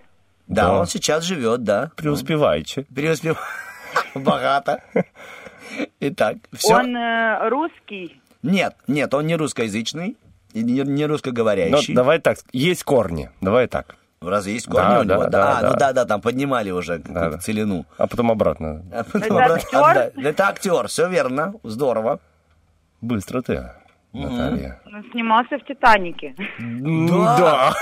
Да, 0.47 0.64
Да. 0.68 0.80
он 0.80 0.88
сейчас 0.88 1.24
живет, 1.24 1.64
да. 1.64 1.91
Преуспеваете. 1.97 2.84
Преуспев... 2.93 3.38
Богато. 4.16 4.82
Итак, 5.99 6.38
все. 6.53 6.74
Он 6.76 6.95
э, 6.95 7.49
русский? 7.49 8.22
Нет, 8.43 8.76
нет, 8.88 9.14
он 9.14 9.28
не 9.28 9.36
русскоязычный, 9.36 10.18
не, 10.54 10.82
не 10.84 11.08
Ну, 11.08 11.14
русскоговорящий. 11.14 11.93
давай 11.95 12.20
так, 12.20 12.39
есть 12.52 12.84
корни, 12.84 13.30
давай 13.41 13.68
так. 13.68 13.95
Разве 14.22 14.54
есть 14.54 14.68
корни 14.68 14.88
Да, 14.93 14.99
у 14.99 15.04
него? 15.04 15.24
да, 15.24 15.30
да, 15.30 15.58
а, 15.58 15.62
ну 15.64 15.70
да. 15.72 15.78
да, 15.78 15.93
да, 15.93 16.06
там 16.06 16.22
поднимали 16.22 16.70
уже 16.70 16.99
Да, 16.99 17.32
да. 17.32 17.38
целину. 17.39 17.86
А 17.97 18.06
потом 18.08 18.30
обратно. 18.32 18.84
А 18.91 19.04
потом 19.04 19.22
Это 19.24 19.34
обратно 19.34 19.56
актер? 19.80 19.80
отдать. 19.82 20.14
Это 20.18 20.47
актер, 20.47 20.88
все 20.88 21.10
верно, 21.10 21.56
здорово. 21.64 22.20
Быстро 23.02 23.41
ты, 23.41 23.72
Наталья. 24.14 24.80
Он 24.86 25.03
снимался 25.12 25.57
в 25.57 25.66
«Титанике». 25.66 26.36
Да. 26.59 27.74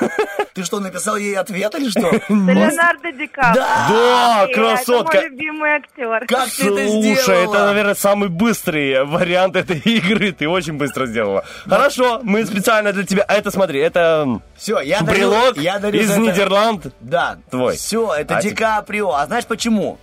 Ты 0.53 0.63
что, 0.63 0.79
написал 0.79 1.17
ей 1.17 1.35
ответ 1.35 1.73
или 1.75 1.89
что? 1.89 2.01
Леонардо 2.29 3.11
Ди 3.11 3.27
Каприо. 3.27 3.63
Да, 3.63 4.47
красотка. 4.53 5.17
Это 5.17 5.27
мой 5.27 5.29
любимый 5.31 5.69
актер. 5.71 6.25
Как 6.27 6.49
ты 6.49 6.67
это 6.67 6.87
Слушай, 6.91 7.15
сделала? 7.23 7.53
это, 7.55 7.65
наверное, 7.65 7.95
самый 7.95 8.29
быстрый 8.29 9.03
вариант 9.05 9.55
этой 9.55 9.77
игры. 9.85 10.31
Ты 10.31 10.47
очень 10.47 10.73
быстро 10.73 11.07
сделала. 11.07 11.43
Хорошо, 11.65 12.19
мы 12.23 12.45
специально 12.45 12.93
для 12.93 13.05
тебя. 13.05 13.23
А 13.27 13.33
это 13.33 13.49
смотри, 13.49 13.79
это 13.79 14.39
Все, 14.55 14.79
я 14.81 15.01
дарю, 15.01 15.17
брелок 15.31 15.57
я 15.57 15.79
дарю 15.79 15.99
из 15.99 16.15
Нидерланд. 16.15 16.93
Да, 16.99 17.37
Твой. 17.49 17.75
Все, 17.75 18.13
это 18.13 18.37
А 18.37 18.41
Ди 18.41 18.51
Каприо. 18.51 19.13
А 19.13 19.25
знаешь 19.25 19.45
почему? 19.45 19.97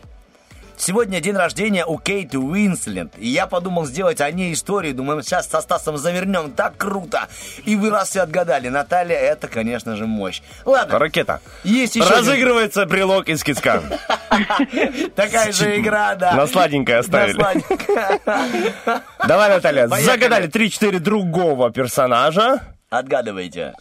Сегодня 0.78 1.20
день 1.20 1.34
рождения 1.36 1.84
у 1.86 1.98
Кейт 1.98 2.34
Уинслет. 2.34 3.08
И 3.18 3.28
я 3.28 3.46
подумал 3.46 3.86
сделать 3.86 4.20
о 4.20 4.30
ней 4.30 4.52
историю. 4.52 4.94
Думаю, 4.94 5.22
сейчас 5.22 5.48
со 5.48 5.60
Стасом 5.62 5.96
завернем. 5.96 6.52
Так 6.52 6.76
круто. 6.76 7.28
И 7.64 7.76
вы 7.76 7.90
раз 7.90 8.10
все 8.10 8.20
отгадали. 8.20 8.68
Наталья, 8.68 9.16
это, 9.16 9.48
конечно 9.48 9.96
же, 9.96 10.06
мощь. 10.06 10.42
Ладно, 10.64 10.98
Ракета. 10.98 11.40
есть 11.64 11.96
еще 11.96 12.04
один- 12.06 12.18
Разыгрывается 12.18 12.84
брелок 12.86 13.28
из 13.28 13.42
кицка. 13.42 13.82
такая 15.16 15.50
же 15.52 15.78
игра, 15.80 16.14
да. 16.14 16.34
На 16.34 16.46
сладенькое 16.46 16.98
оставили. 16.98 17.36
Давай, 19.26 19.48
Наталья, 19.48 19.88
загадали 19.88 20.48
3-4 20.48 20.98
другого 20.98 21.70
персонажа. 21.72 22.60
Отгадывайте. 22.90 23.74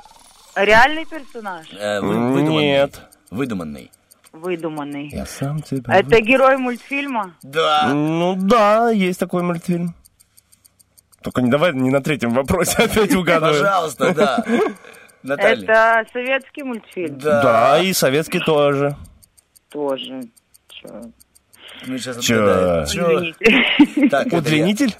Реальный 0.55 1.05
персонаж? 1.05 1.67
Э. 1.77 1.99
Нет. 2.01 3.01
Выдуманный. 3.29 3.91
Выдуманный. 4.35 5.09
Я 5.09 5.25
сам 5.25 5.61
тебя... 5.61 5.93
Это 5.95 6.21
герой 6.21 6.57
мультфильма? 6.57 7.35
Да. 7.41 7.89
Ну 7.93 8.35
да, 8.35 8.89
есть 8.89 9.19
такой 9.19 9.43
мультфильм. 9.43 9.95
Только 11.21 11.41
не 11.41 11.49
давай 11.49 11.73
не 11.73 11.89
на 11.89 12.01
третьем 12.01 12.31
вопросе 12.31 12.77
опять 12.83 13.15
угадывай. 13.15 13.53
Пожалуйста, 13.59 14.13
да. 14.13 14.45
Наталья. 15.23 15.63
Это 15.63 16.05
советский 16.11 16.63
мультфильм? 16.63 17.17
Да. 17.17 17.41
Да, 17.41 17.79
и 17.79 17.93
советский 17.93 18.39
тоже. 18.39 18.95
Тоже. 19.69 20.21
Чё? 20.67 20.87
Мы 21.85 21.99
сейчас 21.99 22.19
Чё? 22.19 22.85
Чё? 22.85 23.33
Так. 24.09 24.33
Удлинитель? 24.33 24.95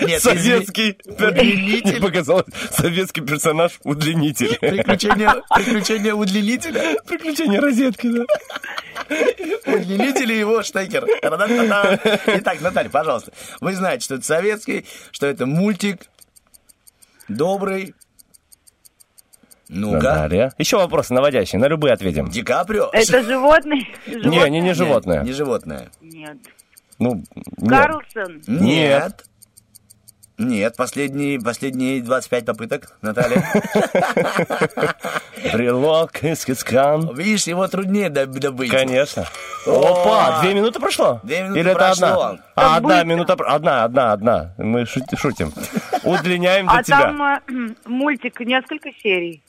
Нет, 0.00 0.22
Советский 0.22 0.96
Удлинитель. 1.06 2.00
Показалось, 2.02 2.46
советский 2.70 3.20
персонаж 3.20 3.80
удлинитель. 3.82 4.56
Приключения, 4.58 5.42
приключения 5.54 6.14
удлинителя. 6.14 6.96
Приключения 7.06 7.60
розетки, 7.60 8.08
да. 8.08 8.24
Удлинитель 9.66 10.32
и 10.32 10.38
его 10.38 10.62
штекер. 10.62 11.04
Итак, 12.26 12.60
Наталья, 12.60 12.88
пожалуйста. 12.88 13.32
Вы 13.60 13.74
знаете, 13.74 14.04
что 14.04 14.14
это 14.16 14.24
советский, 14.24 14.86
что 15.10 15.26
это 15.26 15.46
мультик. 15.46 16.02
Добрый. 17.28 17.94
Ну-ка. 19.68 19.96
Наталья. 19.96 20.52
Еще 20.58 20.76
вопросы 20.78 21.12
наводящие, 21.14 21.60
на 21.60 21.66
любые 21.66 21.92
ответим. 21.94 22.28
Ди 22.28 22.42
Каприо. 22.42 22.88
Это 22.92 23.22
животный? 23.22 23.88
Не, 24.06 24.14
Животное? 24.22 24.48
не, 24.50 24.60
не 24.60 24.74
животное. 24.74 25.22
Не 25.22 25.32
животное. 25.32 25.88
Нет. 26.00 26.36
Ну, 26.98 27.22
нет. 27.58 27.68
Карлсон? 27.70 28.42
Нет. 28.46 29.24
Нет, 30.40 30.76
последние, 30.76 31.40
последние 31.40 32.00
25 32.00 32.44
попыток, 32.46 32.96
Наталья. 33.02 33.42
Брелок 35.52 36.22
из 36.22 36.44
кицкан. 36.44 37.12
Видишь, 37.14 37.46
его 37.48 37.66
труднее 37.66 38.08
доб- 38.08 38.38
добыть. 38.38 38.70
Конечно. 38.70 39.24
Опа, 39.66 40.40
две 40.42 40.54
минуты 40.54 40.78
прошло? 40.80 41.20
Две 41.24 41.42
минуты 41.42 41.60
Или 41.60 41.70
это 41.72 41.90
одна? 41.90 42.38
А, 42.54 42.76
одна 42.76 43.02
минута, 43.04 43.32
одна, 43.34 43.84
одна, 43.84 44.12
одна. 44.12 44.54
Мы 44.58 44.82
шути- 44.82 45.16
шутим. 45.16 45.52
Удлиняем 46.04 46.66
для 46.66 46.78
А 46.78 46.82
тебя. 46.82 47.00
там 47.00 47.22
э, 47.22 47.40
мультик 47.86 48.40
несколько 48.40 48.90
серий. 49.02 49.42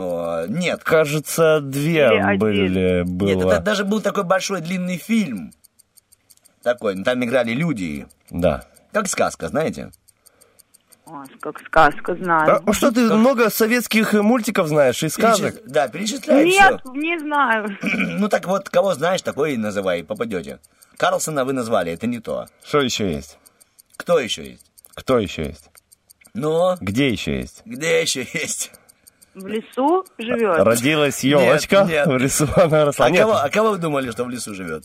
Э, 0.00 0.46
нет. 0.48 0.82
Кажется, 0.84 1.60
две 1.60 2.06
Или 2.06 2.20
один. 2.20 2.38
были, 2.38 2.98
Нет, 3.04 3.06
было. 3.08 3.52
это 3.52 3.60
даже 3.60 3.84
был 3.84 4.00
такой 4.00 4.24
большой 4.24 4.60
длинный 4.60 4.96
фильм. 4.98 5.52
Такой, 6.62 6.94
ну, 6.94 7.04
там 7.04 7.22
играли 7.24 7.52
люди. 7.52 8.06
Да. 8.30 8.64
Как 8.92 9.08
сказка, 9.08 9.48
знаете? 9.48 9.90
О, 11.06 11.22
как 11.40 11.60
сказка, 11.64 12.16
знаю. 12.16 12.56
А, 12.56 12.62
ну 12.66 12.72
что, 12.72 12.90
ты 12.90 13.02
много 13.14 13.48
советских 13.50 14.12
э, 14.14 14.22
мультиков 14.22 14.66
знаешь 14.66 15.02
и 15.04 15.08
сказок? 15.08 15.54
Перечис- 15.54 15.62
Да, 15.66 15.86
перечисляй 15.88 16.44
Нет, 16.44 16.80
всё. 16.80 16.92
не 16.94 17.18
знаю. 17.20 17.78
Ну 18.18 18.28
так 18.28 18.46
вот, 18.46 18.68
кого 18.68 18.94
знаешь, 18.94 19.22
такой 19.22 19.54
и 19.54 19.56
называй, 19.56 20.02
попадете. 20.02 20.58
Карлсона 20.96 21.44
вы 21.44 21.52
назвали, 21.52 21.92
это 21.92 22.06
не 22.08 22.18
то. 22.18 22.46
Что 22.64 22.80
еще 22.80 23.12
есть? 23.12 23.38
Кто 23.96 24.18
еще 24.18 24.44
есть? 24.50 24.66
Кто 24.94 25.18
еще 25.20 25.44
есть? 25.44 25.70
Ну, 26.34 26.74
Где 26.80 27.08
еще 27.10 27.38
есть? 27.38 27.62
где 27.64 28.02
еще 28.02 28.26
есть? 28.34 28.72
В 29.36 29.46
лесу 29.48 30.02
живет. 30.16 30.60
Родилась 30.60 31.22
елочка, 31.22 31.84
нет. 31.84 32.06
в 32.06 32.16
лесу 32.16 32.48
она 32.56 32.86
росла. 32.86 33.04
А 33.04 33.10
Нет, 33.10 33.20
кого, 33.20 33.34
а 33.34 33.50
кого 33.50 33.70
вы 33.72 33.76
думали, 33.76 34.10
что 34.10 34.24
в 34.24 34.30
лесу 34.30 34.54
живет? 34.54 34.82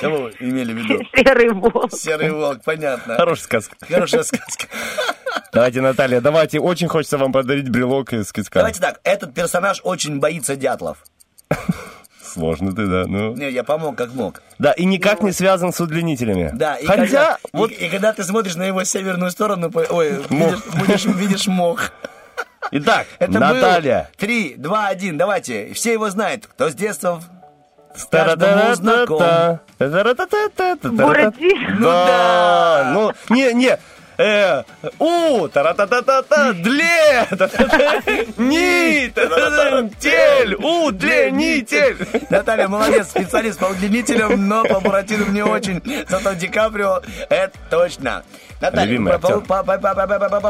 Кого 0.00 0.22
вы 0.22 0.32
имели 0.40 0.72
в 0.72 0.76
виду? 0.76 1.04
Серый 1.14 1.50
волк. 1.50 1.92
Серый 1.92 2.32
волк, 2.32 2.62
понятно. 2.64 3.14
Хорошая 3.14 3.44
сказка. 3.44 3.76
Хорошая 3.88 4.24
сказка. 4.24 4.66
Давайте, 5.52 5.82
Наталья, 5.82 6.20
давайте. 6.20 6.58
Очень 6.58 6.88
хочется 6.88 7.16
вам 7.16 7.30
подарить 7.30 7.68
брелок 7.68 8.12
из 8.12 8.32
киска. 8.32 8.58
Давайте 8.58 8.80
так, 8.80 8.98
этот 9.04 9.32
персонаж 9.34 9.80
очень 9.84 10.18
боится 10.18 10.56
дятлов. 10.56 10.98
Сложно 12.20 12.74
ты, 12.74 12.86
да. 12.86 13.04
Ну. 13.06 13.36
Не, 13.36 13.50
я 13.50 13.62
помог 13.62 13.96
как 13.96 14.12
мог. 14.14 14.42
Да, 14.58 14.72
и 14.72 14.84
никак 14.84 15.22
не 15.22 15.30
связан 15.30 15.72
с 15.72 15.80
удлинителями. 15.80 16.50
Да, 16.52 16.74
и 16.74 16.86
Хотя, 16.86 17.02
когда, 17.02 17.38
вот 17.52 17.70
и, 17.70 17.74
и 17.74 17.88
когда 17.88 18.12
ты 18.12 18.24
смотришь 18.24 18.56
на 18.56 18.64
его 18.64 18.82
северную 18.82 19.30
сторону, 19.30 19.70
ой, 19.90 20.22
видишь, 20.28 20.64
будешь, 20.74 21.04
видишь 21.04 21.46
мох. 21.46 21.92
Итак, 22.72 23.06
Это 23.18 23.38
Наталья. 23.38 24.08
был 24.10 24.16
Три, 24.18 24.54
два, 24.56 24.86
один, 24.88 25.16
давайте. 25.18 25.72
Все 25.74 25.92
его 25.92 26.10
знают. 26.10 26.46
Кто 26.46 26.70
с 26.70 26.74
детства 26.74 27.22
каждому 28.10 28.74
знаком. 28.74 29.18
Буратино. 30.90 31.76
Ну 31.78 31.84
Да, 31.90 32.90
ну, 32.92 33.12
не, 33.34 33.52
не, 33.54 33.78
э, 34.18 34.62
у, 34.98 35.48
та-ра-та-та-та-та, 35.48 36.52
дле, 36.52 37.26
та-та-та, 37.30 38.02
ни, 38.36 39.08
та-та-та, 39.14 39.88
тель, 39.98 40.54
удлинитель. 40.54 41.96
Наталья, 42.30 42.68
молодец, 42.68 43.08
специалист 43.08 43.58
по 43.58 43.66
удлинителям, 43.66 44.48
но 44.48 44.64
по 44.64 44.80
Буратино 44.80 45.26
не 45.32 45.42
очень. 45.42 45.82
Зато 46.08 46.34
Ди 46.34 46.48
Каприо, 46.48 47.02
это 47.30 47.52
точно. 47.70 48.22
Наталья, 48.60 48.98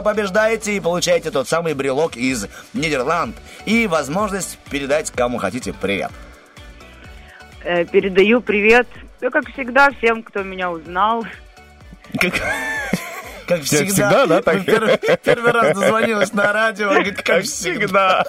побеждаете 0.02 0.76
и 0.76 0.80
получаете 0.80 1.30
тот 1.30 1.48
самый 1.48 1.74
брелок 1.74 2.16
из 2.16 2.46
Нидерланд 2.72 3.36
и 3.64 3.86
возможность 3.86 4.58
передать 4.70 5.10
кому 5.10 5.38
хотите 5.38 5.72
привет. 5.72 6.10
Э, 7.64 7.84
Передаю 7.84 8.40
привет, 8.40 8.86
ну, 9.20 9.30
как 9.30 9.50
всегда, 9.52 9.90
всем, 9.98 10.22
кто 10.22 10.44
меня 10.44 10.70
узнал. 10.70 11.26
Как 12.20 12.34
Как 13.46 13.62
всегда, 13.62 13.86
всегда, 13.86 14.26
да, 14.26 14.42
так? 14.42 14.64
Первый, 14.64 14.98
первый 15.22 15.52
раз 15.52 15.76
дозвонилась 15.76 16.32
на 16.32 16.52
радио, 16.52 16.90
говорит, 16.90 17.22
как 17.22 17.44
всегда. 17.44 18.24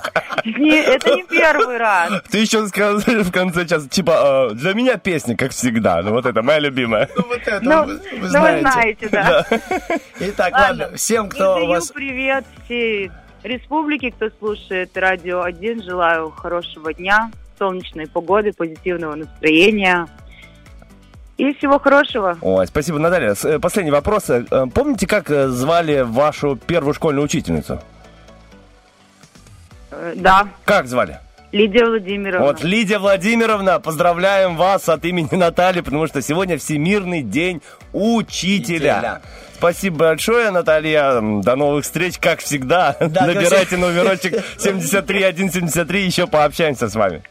Не, 0.46 0.78
это 0.78 1.16
не 1.16 1.24
первый 1.24 1.78
раз. 1.78 2.22
Ты 2.30 2.40
еще 2.40 2.68
сказал 2.68 3.00
в 3.24 3.32
конце 3.32 3.66
часа, 3.66 3.88
типа, 3.90 4.50
э, 4.52 4.56
для 4.56 4.74
меня 4.74 4.98
песня, 4.98 5.36
как 5.36 5.52
всегда. 5.52 6.02
Ну, 6.04 6.12
вот 6.12 6.26
это 6.26 6.42
моя 6.44 6.60
любимая. 6.60 7.10
Ну, 7.16 7.24
вот 7.28 7.42
это 7.42 7.60
Ну, 7.62 7.84
вы, 7.84 7.94
вы 7.96 8.02
ну, 8.12 8.22
вы 8.22 8.30
знаете. 8.30 8.62
знаете, 8.62 9.10
да. 9.10 9.46
Итак, 10.20 10.54
Ладно, 10.54 10.84
ладно, 10.84 10.98
всем, 10.98 11.30
кто 11.30 11.64
у 11.64 11.68
вас... 11.68 11.92
привет 11.92 12.46
всей 12.66 13.12
республике, 13.44 14.12
кто 14.12 14.30
слушает 14.40 14.96
Радио 14.96 15.42
1. 15.42 15.84
Желаю 15.84 16.30
хорошего 16.30 16.94
дня, 16.94 17.32
солнечной 17.58 18.08
погоды, 18.08 18.54
позитивного 18.54 19.16
настроения 19.16 20.08
и 21.38 21.54
всего 21.54 21.80
хорошего. 21.80 22.38
Ой, 22.42 22.68
спасибо, 22.68 23.00
Наталья. 23.00 23.36
Э, 23.44 23.60
Последний 23.60 23.92
вопрос. 23.92 24.30
Э, 24.30 24.46
э, 24.50 24.66
Помните, 24.74 25.08
как 25.08 25.30
звали 25.30 26.02
вашу 26.02 26.56
первую 26.56 26.94
школьную 26.94 27.26
учительницу? 27.26 27.80
Да, 30.16 30.48
Как 30.66 30.88
звали? 30.88 31.20
Лидия 31.52 31.86
Владимировна. 31.86 32.46
Вот, 32.46 32.64
Лидия 32.64 33.00
Владимировна, 33.00 33.80
поздравляем 33.80 34.58
вас 34.58 34.90
от 34.90 35.06
имени 35.06 35.30
Натальи, 35.32 35.82
потому 35.82 36.06
что 36.08 36.22
сегодня 36.22 36.58
Всемирный 36.58 37.22
день 37.22 37.62
учителя. 37.94 38.98
Учителя. 38.98 39.22
Спасибо 39.58 39.98
большое, 39.98 40.52
Наталья. 40.52 41.20
До 41.42 41.56
новых 41.56 41.84
встреч, 41.84 42.18
как 42.20 42.40
всегда. 42.40 42.96
Да, 43.08 43.26
Набирайте 43.26 43.72
как 43.72 43.80
номерочек 43.80 44.44
73173, 44.58 46.06
еще 46.06 46.28
пообщаемся 46.28 46.90
с 46.90 46.94
вами. 46.94 47.24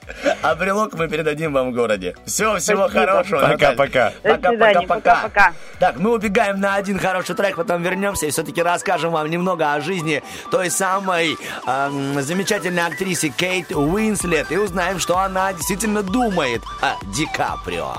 А 0.43 0.55
брелок 0.55 0.95
мы 0.95 1.07
передадим 1.07 1.53
вам 1.53 1.70
в 1.70 1.74
городе. 1.74 2.16
Все, 2.24 2.57
всего 2.57 2.89
Спасибо. 2.89 3.07
хорошего. 3.07 3.41
Пока-пока. 3.41 4.12
До 4.24 4.49
свидания, 4.49 4.87
пока-пока. 4.87 5.53
Так, 5.79 5.99
мы 5.99 6.14
убегаем 6.14 6.59
на 6.59 6.74
один 6.74 6.99
хороший 6.99 7.37
трек, 7.37 7.57
потом 7.57 7.83
вернемся 7.83 8.27
и 8.27 8.31
все-таки 8.31 8.62
расскажем 8.62 9.12
вам 9.12 9.31
немного 9.31 9.74
о 9.74 9.81
жизни 9.81 10.22
той 10.51 10.70
самой 10.70 11.37
эм, 11.66 12.20
замечательной 12.22 12.87
актрисе 12.87 13.29
Кейт 13.29 13.70
Уинслет 13.70 14.51
и 14.51 14.57
узнаем, 14.57 14.99
что 14.99 15.18
она 15.18 15.53
действительно 15.53 16.03
думает 16.03 16.62
о 16.81 16.95
Ди 17.14 17.27
Каприо. 17.27 17.95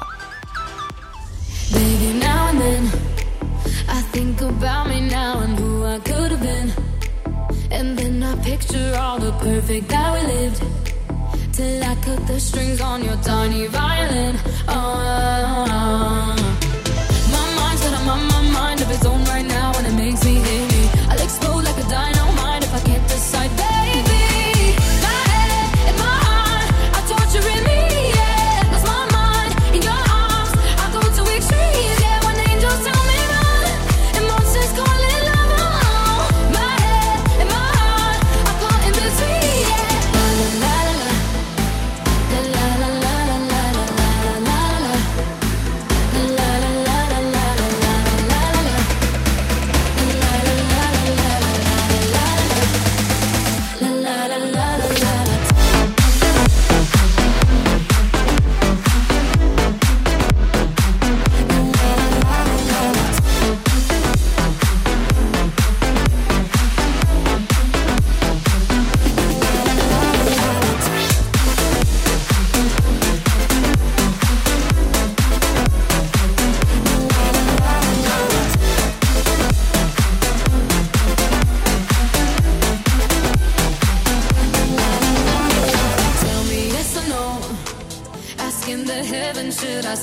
Baby, 1.72 2.20
now 2.20 2.50
and 2.50 2.62
then 2.62 3.27
I 3.88 4.02
think 4.14 4.42
about 4.42 4.88
me 4.88 5.00
now 5.02 5.40
and 5.40 5.58
who 5.58 5.86
I 5.86 6.00
could 6.00 6.32
have 6.32 6.42
been. 6.42 6.72
And 7.72 7.98
then 7.98 8.24
I 8.24 8.36
picture 8.44 8.96
all 9.00 9.20
the 9.20 9.32
perfect 9.34 9.90
that 9.90 10.10
we 10.14 10.22
lived. 10.34 10.64
Till 11.54 11.84
I 11.84 11.96
cut 11.96 12.28
the 12.28 12.40
strings 12.40 12.82
on 12.82 13.04
your 13.04 13.18
tiny 13.18 13.68
violin. 13.68 14.36
Oh, 14.68 16.36
my 17.34 17.46
mind's 17.60 17.82
got 17.84 18.02
a 18.02 18.52
mind 18.52 18.82
of 18.82 18.92
its 18.92 19.06
own 19.06 19.24
right 19.26 19.46
now, 19.46 19.72
and 19.78 19.88
it 19.88 19.94
makes 19.94 20.24
me 20.24 20.67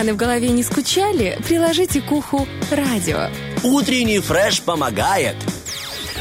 тараканы 0.00 0.14
в 0.14 0.16
голове 0.16 0.48
не 0.48 0.62
скучали, 0.62 1.38
приложите 1.46 2.00
к 2.00 2.10
уху 2.10 2.46
радио. 2.70 3.28
Утренний 3.62 4.18
фреш 4.18 4.62
помогает. 4.62 5.36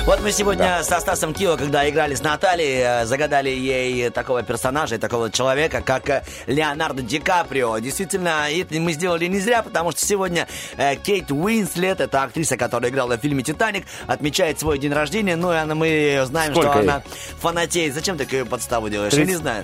Вот 0.05 0.21
мы 0.21 0.31
сегодня 0.31 0.83
со 0.83 0.99
Стасом 0.99 1.33
Кио, 1.33 1.55
когда 1.55 1.87
играли 1.87 2.15
с 2.15 2.23
Натальей, 2.23 2.81
э, 2.81 3.05
загадали 3.05 3.49
ей 3.49 4.09
такого 4.09 4.43
персонажа, 4.43 4.95
и 4.95 4.97
такого 4.97 5.29
человека, 5.29 5.81
как 5.81 6.09
э, 6.09 6.23
Леонардо 6.47 7.03
Ди 7.03 7.19
Каприо. 7.19 7.77
Действительно, 7.79 8.49
это 8.49 8.75
мы 8.79 8.93
сделали 8.93 9.27
не 9.27 9.39
зря, 9.39 9.61
потому 9.61 9.91
что 9.91 10.01
сегодня 10.01 10.47
э, 10.77 10.95
Кейт 10.95 11.31
Уинслет, 11.31 12.01
это 12.01 12.23
актриса, 12.23 12.57
которая 12.57 12.91
играла 12.91 13.17
в 13.17 13.21
фильме 13.21 13.43
«Титаник», 13.43 13.85
отмечает 14.07 14.59
свой 14.59 14.79
день 14.79 14.93
рождения. 14.93 15.35
Ну, 15.35 15.53
и 15.53 15.57
она, 15.57 15.75
мы 15.75 16.23
знаем, 16.25 16.53
Сколько 16.53 16.71
что 16.71 16.79
ей? 16.79 16.89
она 16.89 17.03
фанатеет. 17.39 17.93
Зачем 17.93 18.17
такую 18.17 18.45
подставу 18.45 18.89
делаешь? 18.89 19.13
Я 19.13 19.25
не 19.25 19.35
знаю. 19.35 19.63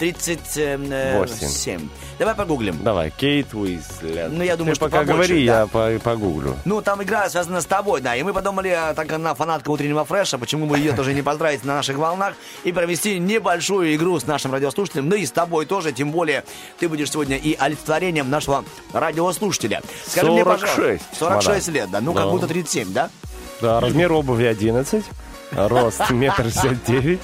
35? 0.00 1.28
37. 1.28 1.88
Давай 2.18 2.34
погуглим. 2.34 2.78
Давай, 2.82 3.10
Кейт 3.10 3.52
Уизлет. 3.54 4.32
Ну, 4.32 4.42
я 4.42 4.56
думаю, 4.56 4.74
Ты 4.74 4.76
что 4.76 4.86
пока 4.86 5.00
побольше, 5.00 5.28
говори, 5.28 5.46
да. 5.46 5.60
я 5.60 5.66
по- 5.66 5.98
погуглю. 6.02 6.56
Ну, 6.64 6.80
там 6.80 7.02
игра 7.02 7.28
связана 7.28 7.60
с 7.60 7.66
тобой, 7.66 8.00
да. 8.00 8.16
И 8.16 8.22
мы 8.22 8.32
подумали, 8.32 8.68
а, 8.70 8.94
так 8.94 9.06
как 9.08 9.16
она 9.16 9.34
фанатка 9.34 9.70
утреннего 9.70 10.04
фреша, 10.04 10.38
почему 10.38 10.66
бы 10.66 10.78
ее 10.78 10.92
тоже 10.94 11.12
не 11.12 11.20
поздравить 11.22 11.64
на 11.64 11.74
наших 11.76 11.98
волнах 11.98 12.34
и 12.64 12.72
провести 12.72 13.18
небольшую 13.18 13.94
игру 13.94 14.18
с 14.18 14.26
нашим 14.26 14.52
радиослушателем, 14.52 15.08
ну 15.08 15.16
и 15.16 15.26
с 15.26 15.30
тобой 15.32 15.66
тоже, 15.66 15.92
тем 15.92 16.10
более 16.12 16.44
ты 16.78 16.88
будешь 16.88 17.10
сегодня 17.10 17.36
и 17.36 17.54
олицетворением 17.58 18.30
нашего 18.30 18.64
радиослушателя. 18.94 19.82
Скажи 20.06 20.30
мне, 20.32 20.44
пожалуйста, 20.44 20.76
46, 20.76 21.04
46 21.18 21.68
мадам. 21.68 21.74
лет, 21.74 21.90
да, 21.90 22.00
ну 22.00 22.14
как 22.14 22.24
Да. 22.24 22.30
будто 22.30 22.46
37, 22.46 22.92
да? 22.92 23.10
Да, 23.60 23.80
размер 23.80 24.12
обуви 24.12 24.44
11, 24.46 25.04
рост 25.52 26.00
метр 26.10 26.44
шестьдесят 26.44 26.84
девять. 26.84 27.20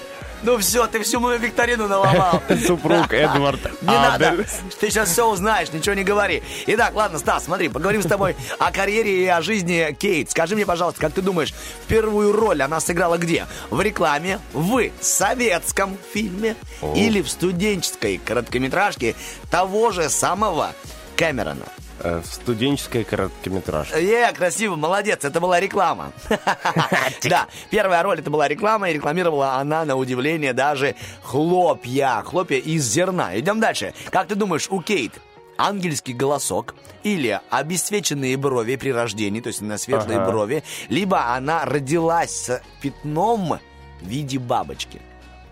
Ну 0.47 0.59
все, 0.59 0.87
ты 0.87 1.03
всю 1.03 1.19
мою 1.19 1.41
викторину 1.41 1.89
наломал. 1.89 2.41
Супруг 2.67 3.13
Эдвард 3.13 3.59
Не 3.83 3.89
надо. 3.89 4.37
Ты 4.79 4.91
сейчас 4.91 5.11
все 5.11 5.29
узнаешь, 5.29 5.73
ничего 5.73 5.97
не 5.97 6.05
говори. 6.05 6.41
Итак, 6.69 6.95
ладно, 6.95 7.19
Стас, 7.19 7.47
смотри, 7.47 7.69
поговорим 7.69 8.01
с 8.01 8.07
тобой 8.07 8.37
о 8.61 8.71
карьере 8.71 9.25
и 9.25 9.27
о 9.27 9.43
жизни 9.43 9.93
Кейт. 9.99 10.31
Скажи 10.31 10.55
мне, 10.55 10.65
пожалуйста, 10.65 11.01
как 11.01 11.15
ты 11.15 11.21
думаешь, 11.21 11.53
первую 11.89 12.31
роль 12.31 12.63
она 12.63 12.79
сыграла 12.79 13.19
где? 13.19 13.47
В 13.71 13.81
рекламе, 13.81 14.39
в 14.53 14.89
советском 15.01 15.99
фильме 16.13 16.55
или 16.95 17.23
в 17.23 17.29
студенческой 17.29 18.19
короткометражке 18.19 19.17
того 19.51 19.91
же 19.91 20.09
самого 20.09 20.75
Кэмерона? 21.17 21.67
Э, 22.07 22.21
В 22.21 22.27
студенческой 22.27 23.03
короткометражке. 23.05 24.01
Е, 24.01 24.33
красиво, 24.33 24.77
молодец, 24.77 25.25
это 25.25 25.41
была 25.41 25.59
реклама. 25.61 26.13
Да, 27.25 27.47
первая 27.71 28.03
роль 28.03 28.21
это 28.21 28.31
была 28.31 28.47
реклама, 28.49 28.91
и 28.91 28.93
рекламировала 28.95 29.55
она, 29.55 29.85
на 29.85 29.97
удивление, 29.97 30.53
даже 30.53 30.95
хлопья. 31.23 32.23
Хлопья 32.25 32.59
из 32.59 32.85
зерна. 32.85 33.37
Идем 33.39 33.59
дальше. 33.61 33.93
Как 34.11 34.29
ты 34.29 34.35
думаешь, 34.37 34.69
у 34.71 34.81
Кейт 34.81 35.13
ангельский 35.59 36.13
голосок 36.15 36.75
или 37.03 37.41
обесцвеченные 37.51 38.37
брови 38.37 38.77
при 38.77 38.91
рождении, 38.93 39.41
то 39.41 39.49
есть 39.49 39.63
на 39.63 39.79
светлые 39.79 40.19
Ага. 40.21 40.31
брови, 40.31 40.63
либо 40.89 41.35
она 41.35 41.65
родилась 41.65 42.31
с 42.31 42.63
пятном 42.83 43.59
в 44.01 44.07
виде 44.07 44.39
бабочки. 44.39 45.01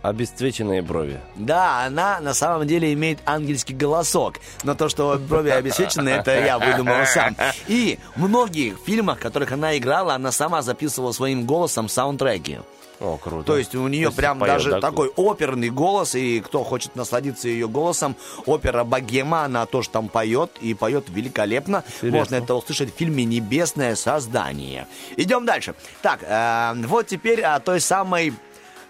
Обесцвеченные 0.05 0.83
брови. 0.83 1.19
Да, 1.35 1.87
она 1.87 2.21
на 2.21 2.35
самом 2.35 2.67
деле 2.67 2.93
имеет 2.93 3.21
ангельский 3.25 3.75
голосок. 3.75 4.35
Но 4.63 4.75
то, 4.75 4.91
что 4.91 5.19
брови 5.19 5.49
обесцвечены, 5.49 6.11
это 6.11 6.45
я 6.45 6.59
выдумал 6.59 7.07
сам. 7.07 7.35
И 7.69 7.99
в 8.15 8.29
многих 8.29 8.77
фильмах, 8.85 9.17
в 9.17 9.23
которых 9.23 9.53
она 9.53 9.79
играла, 9.79 10.13
она 10.13 10.31
сама 10.31 10.61
записывала 10.61 11.13
своим 11.13 11.47
голосом 11.47 11.89
саундтреки. 11.89 12.59
О, 13.01 13.17
круто. 13.17 13.47
То 13.47 13.57
есть 13.57 13.75
у 13.75 13.89
нее 13.89 14.03
есть 14.03 14.17
прям 14.17 14.39
поет, 14.39 14.53
даже 14.53 14.71
да? 14.73 14.81
такой 14.83 15.09
оперный 15.09 15.71
голос, 15.71 16.15
и 16.15 16.41
кто 16.41 16.65
хочет 16.65 16.97
насладиться 16.97 17.49
ее 17.49 17.67
голосом, 17.67 18.15
опера 18.45 18.85
«Богема», 18.85 19.45
она 19.45 19.65
тоже 19.65 19.89
там 19.89 20.09
поет, 20.09 20.51
и 20.61 20.75
поет 20.75 21.07
великолепно. 21.09 21.83
Интересно. 21.97 22.19
Можно 22.19 22.35
это 22.37 22.55
услышать 22.55 22.95
в 22.95 22.99
фильме 22.99 23.25
«Небесное 23.25 23.97
создание». 23.97 24.87
Идем 25.17 25.47
дальше. 25.47 25.75
Так, 26.03 26.21
э, 26.23 26.75
вот 26.87 27.07
теперь 27.07 27.41
о 27.41 27.59
той 27.59 27.81
самой 27.81 28.35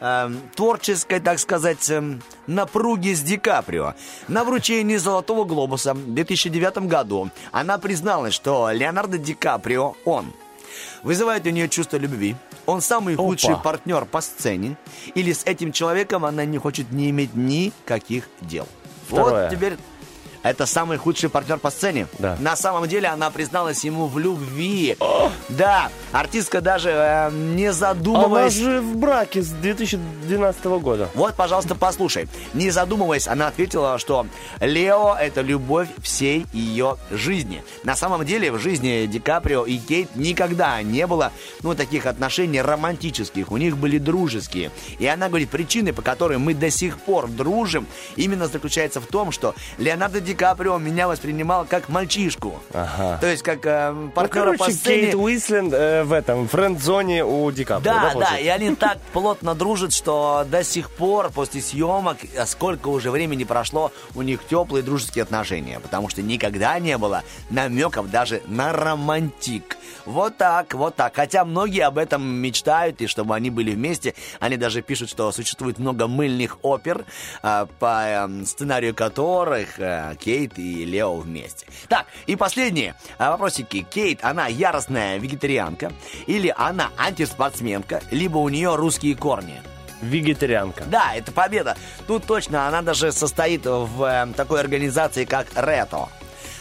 э, 0.00 0.30
творческой, 0.54 1.20
так 1.20 1.38
сказать, 1.38 1.88
э, 1.90 2.18
напруге 2.46 3.14
с 3.14 3.20
Ди 3.22 3.36
Каприо. 3.36 3.94
На 4.28 4.44
вручении 4.44 4.96
«Золотого 4.96 5.44
глобуса» 5.44 5.94
в 5.94 6.14
2009 6.14 6.86
году 6.88 7.30
она 7.52 7.78
призналась, 7.78 8.34
что 8.34 8.70
Леонардо 8.70 9.18
Ди 9.18 9.34
Каприо, 9.34 9.94
он, 10.04 10.32
вызывает 11.02 11.46
у 11.46 11.50
нее 11.50 11.68
чувство 11.68 11.96
любви. 11.96 12.36
Он 12.66 12.80
самый 12.80 13.16
худший 13.16 13.56
партнер 13.56 14.04
по 14.06 14.20
сцене. 14.20 14.76
Или 15.14 15.32
с 15.32 15.44
этим 15.44 15.72
человеком 15.72 16.24
она 16.24 16.44
не 16.44 16.58
хочет 16.58 16.90
не 16.92 17.10
иметь 17.10 17.34
никаких 17.34 18.28
дел. 18.40 18.66
Второе. 19.06 19.44
Вот 19.44 19.50
теперь 19.50 19.76
это 20.44 20.66
самый 20.66 20.98
худший 20.98 21.30
партнер 21.30 21.58
по 21.58 21.70
сцене. 21.70 22.06
Да. 22.18 22.36
На 22.38 22.54
самом 22.54 22.86
деле 22.86 23.08
она 23.08 23.30
призналась 23.30 23.82
ему 23.82 24.06
в 24.06 24.18
любви. 24.18 24.96
Да, 25.48 25.88
артистка 26.12 26.60
даже 26.60 26.90
э, 26.90 27.30
не 27.32 27.66
Она 27.66 27.72
задумываясь... 27.72 28.54
же 28.54 28.80
в 28.80 28.96
браке 28.96 29.42
с 29.42 29.48
2012 29.48 30.64
года. 30.64 31.08
Вот, 31.14 31.34
пожалуйста, 31.34 31.74
послушай. 31.74 32.28
Не 32.52 32.70
задумываясь, 32.70 33.26
она 33.26 33.48
ответила, 33.48 33.98
что 33.98 34.26
Лео— 34.60 35.16
это 35.20 35.40
любовь 35.40 35.88
всей 36.02 36.46
ее 36.52 36.98
жизни. 37.10 37.64
На 37.82 37.96
самом 37.96 38.26
деле, 38.26 38.52
в 38.52 38.58
жизни 38.58 39.06
Ди 39.06 39.20
Каприо 39.20 39.64
и 39.64 39.78
Кейт 39.78 40.14
никогда 40.14 40.82
не 40.82 41.06
было, 41.06 41.32
ну, 41.62 41.74
таких 41.74 42.04
отношений 42.04 42.60
романтических. 42.60 43.50
У 43.50 43.56
них 43.56 43.78
были 43.78 43.96
дружеские. 43.96 44.70
И 44.98 45.06
она 45.06 45.28
говорит, 45.28 45.48
причины, 45.48 45.94
по 45.94 46.02
которой 46.02 46.36
мы 46.36 46.52
до 46.52 46.70
сих 46.70 46.98
пор 46.98 47.28
дружим, 47.28 47.86
именно 48.16 48.46
заключается 48.46 49.00
в 49.00 49.06
том, 49.06 49.32
что 49.32 49.54
Леонардо 49.78 50.20
Ди 50.20 50.33
Каприо 50.34 50.78
меня 50.78 51.08
воспринимал 51.08 51.66
как 51.68 51.88
мальчишку. 51.88 52.60
Ага. 52.72 53.18
То 53.20 53.26
есть, 53.26 53.42
как 53.42 53.64
э, 53.64 53.90
Ну, 53.92 54.10
партнера 54.10 54.44
короче, 54.44 54.64
по 54.64 54.70
сцене. 54.70 55.02
Кейт 55.02 55.14
Уисленд 55.14 55.72
э, 55.72 56.04
в 56.04 56.12
этом, 56.12 56.48
френд-зоне 56.48 57.24
у 57.24 57.50
Ди 57.50 57.64
Каприо, 57.64 57.92
Да, 57.92 58.00
да, 58.02 58.10
получается? 58.10 58.44
и 58.44 58.48
они 58.48 58.74
так 58.74 58.98
плотно 59.12 59.54
дружат, 59.54 59.92
что 59.92 60.44
до 60.48 60.64
сих 60.64 60.90
пор, 60.90 61.30
после 61.30 61.60
съемок, 61.60 62.18
а 62.38 62.46
сколько 62.46 62.88
уже 62.88 63.10
времени 63.10 63.44
прошло, 63.44 63.92
у 64.14 64.22
них 64.22 64.40
теплые 64.48 64.82
дружеские 64.82 65.22
отношения, 65.22 65.80
потому 65.80 66.08
что 66.08 66.22
никогда 66.22 66.78
не 66.78 66.98
было 66.98 67.22
намеков 67.50 68.10
даже 68.10 68.42
на 68.46 68.72
романтик. 68.72 69.76
Вот 70.06 70.36
так, 70.36 70.74
вот 70.74 70.96
так. 70.96 71.16
Хотя 71.16 71.44
многие 71.44 71.80
об 71.80 71.98
этом 71.98 72.22
мечтают, 72.24 73.00
и 73.00 73.06
чтобы 73.06 73.34
они 73.34 73.50
были 73.50 73.70
вместе, 73.72 74.14
они 74.40 74.56
даже 74.56 74.82
пишут, 74.82 75.08
что 75.08 75.32
существует 75.32 75.78
много 75.78 76.06
мыльных 76.06 76.58
опер, 76.62 77.04
а, 77.42 77.66
по 77.78 78.04
эм, 78.06 78.44
сценарию 78.44 78.94
которых 78.94 79.80
э, 79.80 80.14
Кейт 80.20 80.58
и 80.58 80.84
Лео 80.84 81.16
вместе. 81.16 81.66
Так, 81.88 82.06
и 82.26 82.36
последние 82.36 82.94
а, 83.18 83.32
вопросики. 83.32 83.86
Кейт, 83.88 84.22
она 84.22 84.46
яростная 84.46 85.18
вегетарианка, 85.18 85.92
или 86.26 86.52
она 86.56 86.90
антиспортсменка, 86.98 88.02
либо 88.10 88.38
у 88.38 88.48
нее 88.48 88.74
русские 88.76 89.16
корни? 89.16 89.62
Вегетарианка. 90.02 90.84
Да, 90.86 91.14
это 91.14 91.32
победа. 91.32 91.76
Тут 92.06 92.24
точно 92.24 92.68
она 92.68 92.82
даже 92.82 93.10
состоит 93.10 93.64
в 93.64 94.02
э, 94.02 94.26
такой 94.36 94.60
организации, 94.60 95.24
как 95.24 95.46
РЕТО. 95.54 96.08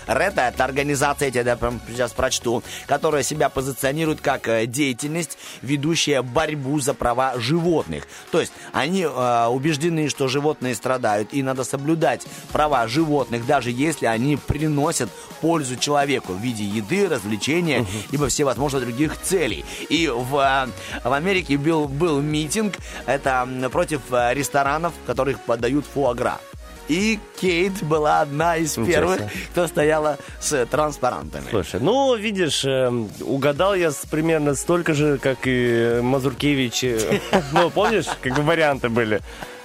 РЕТО– 0.08 0.41
это 0.54 0.64
организация, 0.64 1.28
я 1.28 1.43
тебе 1.43 1.56
прям 1.56 1.82
сейчас 1.88 2.12
прочту, 2.12 2.64
которая 2.88 3.24
себя 3.24 3.49
позиционирует 3.49 4.22
как 4.22 4.47
э, 4.47 4.66
деятельность, 4.66 5.38
ведущая 5.62 6.22
борьбу 6.22 6.80
за 6.80 6.93
права 6.93 7.34
животных. 7.38 8.08
То 8.32 8.39
есть 8.39 8.51
они 8.72 9.04
э, 9.04 9.47
убеждены, 9.47 10.10
что 10.10 10.28
животные 10.28 10.76
страдают, 10.76 11.34
и 11.34 11.43
надо 11.43 11.64
соблюдать 11.64 12.26
права 12.51 12.88
животных, 12.88 13.45
даже 13.45 13.72
если 13.72 14.06
они 14.06 14.38
приносят 14.38 15.10
пользу 15.41 15.76
человеку 15.76 16.34
в 16.34 16.39
виде 16.39 16.64
еды, 16.64 17.08
развлечения, 17.08 17.86
либо 18.12 18.28
всевозможных 18.28 18.84
других 18.84 19.20
целей. 19.22 19.66
И 19.89 20.08
в, 20.08 20.38
э, 20.38 21.08
в 21.08 21.14
Америке 21.14 21.58
был, 21.58 21.88
был 21.88 22.22
митинг, 22.22 22.76
это 23.06 23.47
против 23.72 24.01
э, 24.12 24.34
ресторанов, 24.34 24.93
в 25.04 25.06
которых 25.06 25.39
подают 25.41 25.86
фуагра. 25.86 26.39
И 26.88 27.19
Кейт 27.39 27.81
была 27.84 28.21
одна 28.21 28.57
из 28.57 28.77
Интересно. 28.77 29.17
первых, 29.17 29.31
кто 29.51 29.67
стояла 29.67 30.17
с 30.41 30.65
транспарантами. 30.65 31.45
Слушай, 31.49 31.79
ну, 31.79 32.15
видишь, 32.15 32.65
эм, 32.65 33.09
угадал 33.21 33.73
я 33.75 33.91
примерно 34.11 34.53
столько 34.55 34.93
же, 34.93 35.17
как 35.17 35.39
и 35.45 35.99
Мазуркевич. 36.01 36.84
э, 36.84 37.19
Ну, 37.53 37.69
помнишь, 37.69 38.05
как 38.21 38.38
варианты 38.39 38.89
были? 38.89 39.21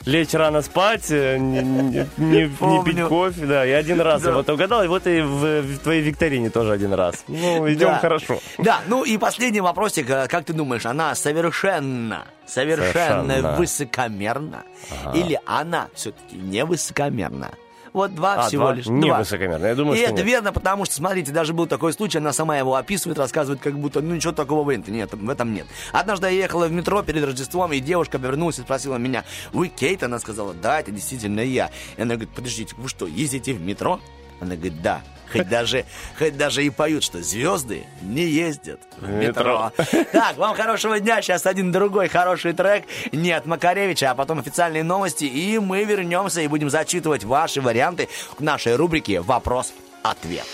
Лечь 0.08 0.32
рано 0.32 0.62
спать, 0.62 1.10
э, 1.10 1.36
не, 1.36 1.60
не- 1.62 2.06
не- 2.16 2.84
пить 2.84 3.02
кофе, 3.08 3.44
да. 3.44 3.62
Я 3.64 3.76
один 3.76 4.00
раз 4.00 4.22
Да. 4.22 4.32
вот 4.32 4.48
угадал, 4.48 4.82
и 4.82 4.88
вот 4.88 5.06
и 5.06 5.20
в, 5.20 5.60
в 5.60 5.78
твоей 5.80 6.00
викторине 6.00 6.48
тоже 6.48 6.72
один 6.72 6.94
раз. 6.94 7.24
Ну, 7.28 7.70
идем 7.70 7.88
Да. 7.88 7.98
хорошо. 7.98 8.38
Да, 8.56 8.80
ну 8.86 9.04
и 9.04 9.18
последний 9.18 9.60
вопросик. 9.60 10.08
э, 10.08 10.26
Как 10.28 10.46
ты 10.46 10.54
думаешь, 10.54 10.86
она 10.86 11.14
совершенно, 11.14 12.24
совершенно, 12.46 13.24
Совершенно. 13.34 13.56
высокомерна? 13.58 14.62
Ага. 15.04 15.18
Или 15.18 15.38
она 15.44 15.88
все-таки 15.94 16.36
не 16.36 16.64
высокомерна? 16.64 17.50
Вот 17.98 18.14
два 18.14 18.34
А, 18.34 18.48
всего 18.48 18.62
два? 18.66 18.74
лишь. 18.74 18.86
Не 18.86 19.08
два. 19.08 19.18
высокомерно, 19.18 19.66
я 19.66 19.74
думаю, 19.74 19.96
И 19.96 20.02
что 20.02 20.06
это 20.10 20.16
нет. 20.18 20.26
верно, 20.26 20.52
потому 20.52 20.84
что, 20.84 20.94
смотрите, 20.94 21.32
даже 21.32 21.52
был 21.52 21.66
такой 21.66 21.92
случай, 21.92 22.18
она 22.18 22.32
сама 22.32 22.56
его 22.56 22.76
описывает, 22.76 23.18
рассказывает, 23.18 23.60
как 23.60 23.76
будто, 23.76 24.00
ну 24.00 24.14
ничего 24.14 24.32
такого 24.32 24.70
нет. 24.70 24.86
Нет, 24.86 25.12
в 25.12 25.28
этом 25.28 25.52
нет. 25.52 25.66
Однажды 25.90 26.26
я 26.28 26.32
ехала 26.32 26.68
в 26.68 26.72
метро 26.72 27.02
перед 27.02 27.24
Рождеством, 27.24 27.72
и 27.72 27.80
девушка 27.80 28.20
повернулась 28.20 28.58
и 28.60 28.62
спросила 28.62 28.98
меня, 28.98 29.24
вы 29.52 29.66
Кейт? 29.66 30.04
Она 30.04 30.20
сказала, 30.20 30.54
да, 30.54 30.78
это 30.78 30.92
действительно 30.92 31.40
я. 31.40 31.70
И 31.96 32.02
она 32.02 32.14
говорит, 32.14 32.30
подождите, 32.34 32.74
вы 32.78 32.88
что, 32.88 33.08
ездите 33.08 33.52
в 33.52 33.60
метро? 33.60 33.98
Она 34.40 34.54
говорит, 34.54 34.80
да. 34.82 35.02
Хоть 35.32 35.48
даже, 35.50 35.84
хоть 36.18 36.36
даже 36.36 36.64
и 36.64 36.70
поют, 36.70 37.04
что 37.04 37.22
звезды 37.22 37.84
не 38.00 38.24
ездят 38.24 38.80
в 38.96 39.08
метро. 39.08 39.72
Так, 40.12 40.36
вам 40.36 40.54
хорошего 40.54 40.98
дня. 41.00 41.20
Сейчас 41.22 41.46
один 41.46 41.70
другой 41.72 42.08
хороший 42.08 42.52
трек. 42.52 42.84
Не 43.12 43.32
от 43.32 43.46
Макаревича, 43.46 44.10
а 44.10 44.14
потом 44.14 44.38
официальные 44.38 44.84
новости. 44.84 45.24
И 45.24 45.58
мы 45.58 45.84
вернемся 45.84 46.40
и 46.40 46.46
будем 46.46 46.70
зачитывать 46.70 47.24
ваши 47.24 47.60
варианты 47.60 48.08
в 48.38 48.42
нашей 48.42 48.76
рубрике 48.76 49.20
«Вопрос-ответ». 49.20 50.44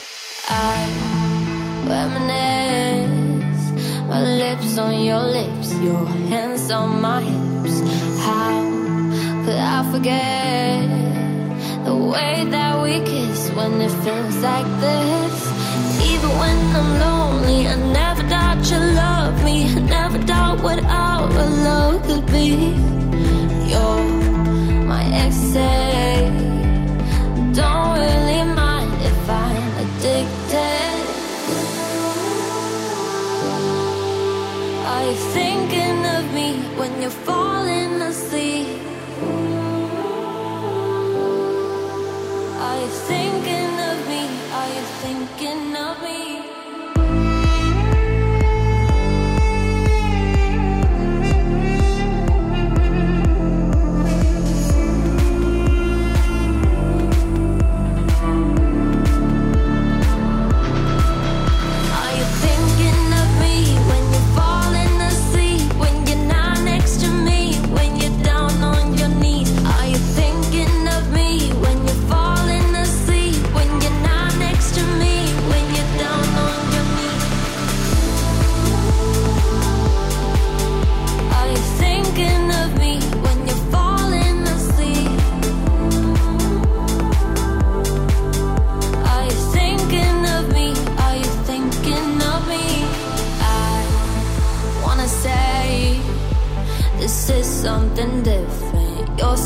Reminisce 1.86 3.24
my 4.08 4.22
lips 4.22 4.78
on 4.78 5.00
your 5.00 5.20
lips, 5.20 5.74
your 5.82 6.06
hands 6.30 6.70
on 6.70 7.00
my 7.00 7.20
hips. 7.20 7.80
How 8.24 9.44
could 9.44 9.58
I 9.58 9.90
forget 9.92 11.13
the 11.84 11.94
way 11.94 12.44
that 12.50 12.82
we 12.82 13.00
kiss 13.00 13.50
when 13.50 13.80
it 13.80 13.92
feels 14.02 14.36
like 14.38 14.68
this? 14.80 15.34
Even 16.10 16.30
when 16.42 16.58
I'm 16.78 16.90
lonely, 17.04 17.68
I 17.68 17.76
never 17.92 18.22
doubt 18.22 18.70
you 18.70 18.78
love 18.78 19.44
me. 19.44 19.56
I 19.76 19.80
never 19.80 20.18
doubt 20.18 20.62
what 20.62 20.82
our 20.84 21.28
love 21.68 22.02
could 22.06 22.26
be. 22.26 22.74
You're 23.70 24.02
my 24.92 25.04
ex. 25.12 25.34
Don't 27.60 27.98
really 27.98 28.42
mind 28.62 28.92
if 29.10 29.30
I'm 29.30 29.68
addicted. 29.84 30.94
Are 34.92 35.04
you 35.08 35.16
thinking 35.38 35.98
of 36.16 36.24
me 36.34 36.48
when 36.78 36.90
you're 37.00 37.18
falling 37.28 38.02
asleep? 38.02 38.93
Thinking 42.88 43.80
of 43.90 44.08
me? 44.08 44.28
Are 44.52 44.68
you 44.68 44.84
thinking 45.02 45.76
of 45.76 46.02
me? 46.02 46.53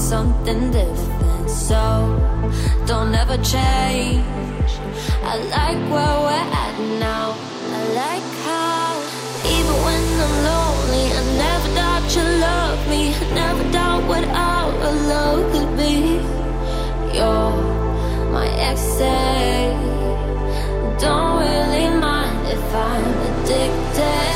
Something 0.09 0.71
different. 0.71 1.51
So 1.51 1.83
don't 2.87 3.15
ever 3.15 3.37
change. 3.55 4.71
I 5.31 5.35
like 5.57 5.81
where 5.93 6.17
we're 6.25 6.49
at 6.65 6.77
now. 7.09 7.37
I 7.77 7.81
like 8.03 8.29
how 8.49 8.89
even 9.55 9.77
when 9.87 10.05
I'm 10.25 10.35
lonely, 10.49 11.05
I 11.19 11.23
never 11.45 11.69
doubt 11.81 12.07
you 12.17 12.25
love 12.49 12.81
me. 12.89 13.03
I 13.13 13.27
never 13.43 13.65
doubt 13.71 14.03
what 14.09 14.25
our 14.25 14.69
love 15.13 15.41
could 15.53 15.73
be. 15.77 15.95
You're 17.17 17.53
my 18.33 18.49
ex. 18.69 18.81
Don't 21.05 21.35
really 21.45 21.89
mind 22.01 22.41
if 22.55 22.75
I'm 22.75 23.07
addicted. 23.29 24.28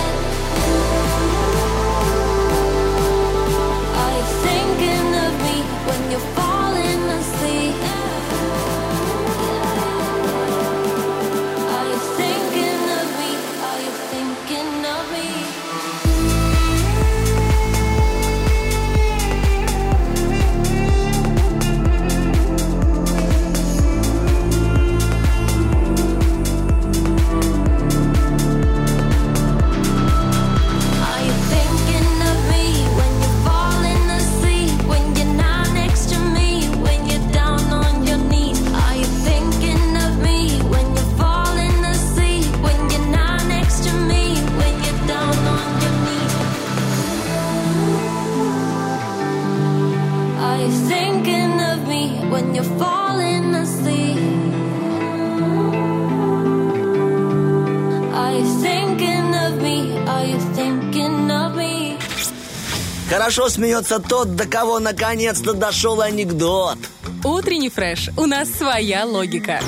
Хорошо 63.23 63.49
смеется 63.49 64.01
тот, 64.01 64.35
до 64.35 64.47
кого 64.47 64.81
наконец-то 64.81 65.53
дошел 65.53 66.01
анекдот. 66.01 66.77
Утренний 67.23 67.69
фреш. 67.69 68.11
У 68.17 68.27
нас 68.27 68.51
своя 68.51 69.05
логика. 69.05 69.61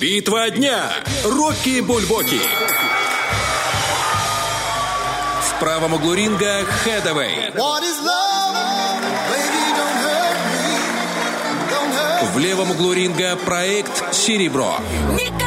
Битва 0.00 0.50
дня. 0.50 0.92
Рокки 1.24 1.80
Бульбоки. 1.80 2.38
В 5.42 5.58
правом 5.58 5.94
углу 5.94 6.14
ринга 6.14 6.60
hurt 6.60 7.52
В 12.32 12.38
левом 12.38 12.70
углу 12.70 12.92
ринга 12.92 13.34
проект 13.34 14.14
Серебро. 14.14 14.76
Никогда, 15.14 15.39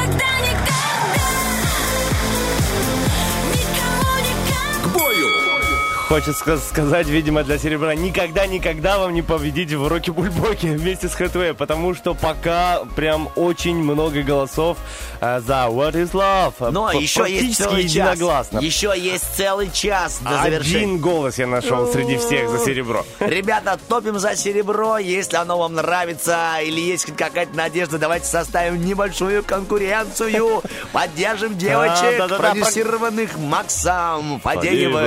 Хочется 6.14 6.44
ска- 6.44 6.58
сказать, 6.60 7.08
видимо, 7.08 7.42
для 7.42 7.58
серебра, 7.58 7.92
никогда-никогда 7.96 8.98
вам 9.00 9.14
не 9.14 9.22
победить 9.22 9.72
в 9.72 9.88
Роки 9.88 10.10
Бульбоке 10.10 10.68
вместе 10.76 11.08
с 11.08 11.14
Хэтвей, 11.16 11.54
потому 11.54 11.92
что 11.96 12.14
пока 12.14 12.84
прям 12.94 13.28
очень 13.34 13.74
много 13.82 14.22
голосов 14.22 14.78
э, 15.20 15.40
за 15.40 15.66
What 15.68 15.94
is 15.94 16.12
Love. 16.12 16.70
Но 16.70 16.92
П- 16.92 16.98
еще 16.98 17.26
есть 17.28 17.56
целый 17.58 17.88
час. 17.88 18.20
Еще 18.60 18.94
есть 18.96 19.24
целый 19.36 19.68
час 19.72 20.20
до 20.20 20.40
завершения. 20.40 20.84
Один 20.84 20.98
голос 20.98 21.36
я 21.36 21.48
нашел 21.48 21.90
среди 21.92 22.16
всех 22.18 22.48
за 22.48 22.60
серебро. 22.64 23.04
Ребята, 23.18 23.76
топим 23.88 24.20
за 24.20 24.36
серебро. 24.36 24.98
Если 24.98 25.34
оно 25.34 25.58
вам 25.58 25.74
нравится 25.74 26.58
или 26.62 26.78
есть 26.78 27.06
какая-то 27.16 27.56
надежда, 27.56 27.98
давайте 27.98 28.26
составим 28.26 28.80
небольшую 28.84 29.42
конкуренцию. 29.42 30.62
Поддержим 30.92 31.58
девочек, 31.58 32.20
продюсированных 32.38 33.36
Максом 33.36 34.38
Фадеевым. 34.44 35.04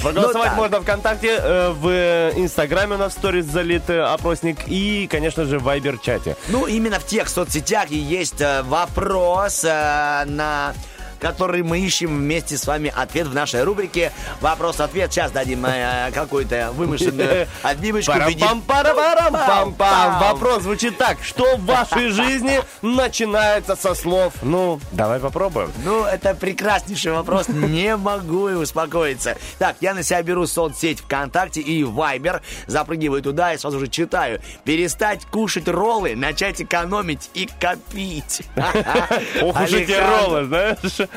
Фадеевым. 0.00 0.37
Проголосовать 0.38 0.50
так. 0.50 0.56
можно 0.56 0.80
ВКонтакте, 0.80 1.40
э, 1.42 1.70
в 1.70 2.38
Инстаграме 2.38 2.94
у 2.94 2.98
нас 2.98 3.14
в 3.14 3.18
сторис 3.18 3.44
залит 3.46 3.90
э, 3.90 4.00
опросник 4.00 4.58
и, 4.68 5.08
конечно 5.10 5.44
же, 5.44 5.58
в 5.58 5.64
Вайбер-чате. 5.64 6.36
Ну, 6.48 6.66
именно 6.66 6.98
в 6.98 7.06
тех 7.06 7.28
соцсетях 7.28 7.90
и 7.90 7.96
есть 7.96 8.40
э, 8.40 8.62
вопрос 8.62 9.62
на 9.62 10.74
который 11.20 11.62
мы 11.62 11.80
ищем 11.80 12.16
вместе 12.16 12.56
с 12.56 12.66
вами 12.66 12.92
ответ 12.94 13.26
в 13.26 13.34
нашей 13.34 13.62
рубрике 13.64 14.12
«Вопрос-ответ». 14.40 15.12
Сейчас 15.12 15.30
дадим 15.32 15.64
э, 15.66 16.10
какую-то 16.12 16.72
вымышленную 16.72 17.46
отбивочку. 17.62 18.12
в 18.12 18.28
виде- 18.28 18.44
Парам-парам-парам-пам-пам. 18.44 20.20
Вопрос 20.20 20.62
звучит 20.62 20.96
так. 20.98 21.18
Что 21.22 21.56
в 21.56 21.64
вашей 21.64 22.08
жизни 22.08 22.60
начинается 22.82 23.76
со 23.76 23.94
слов? 23.94 24.34
Ну, 24.42 24.80
давай 24.92 25.18
попробуем. 25.20 25.72
Ну, 25.84 26.04
это 26.04 26.34
прекраснейший 26.34 27.12
вопрос. 27.12 27.48
Не 27.48 27.96
могу 27.96 28.48
и 28.48 28.54
успокоиться. 28.54 29.36
Так, 29.58 29.76
я 29.80 29.94
на 29.94 30.02
себя 30.02 30.22
беру 30.22 30.46
соцсеть 30.46 31.00
ВКонтакте 31.00 31.60
и 31.60 31.84
Вайбер. 31.84 32.42
Запрыгиваю 32.66 33.22
туда 33.22 33.54
и 33.54 33.58
сразу 33.58 33.78
же 33.80 33.88
читаю. 33.88 34.40
Перестать 34.64 35.24
кушать 35.26 35.68
роллы, 35.68 36.14
начать 36.16 36.60
экономить 36.62 37.30
и 37.34 37.48
копить. 37.60 38.42
Ох 39.42 39.60
уж 39.60 39.72
эти 39.72 39.92
роллы, 39.92 40.44
знаешь, 40.46 41.07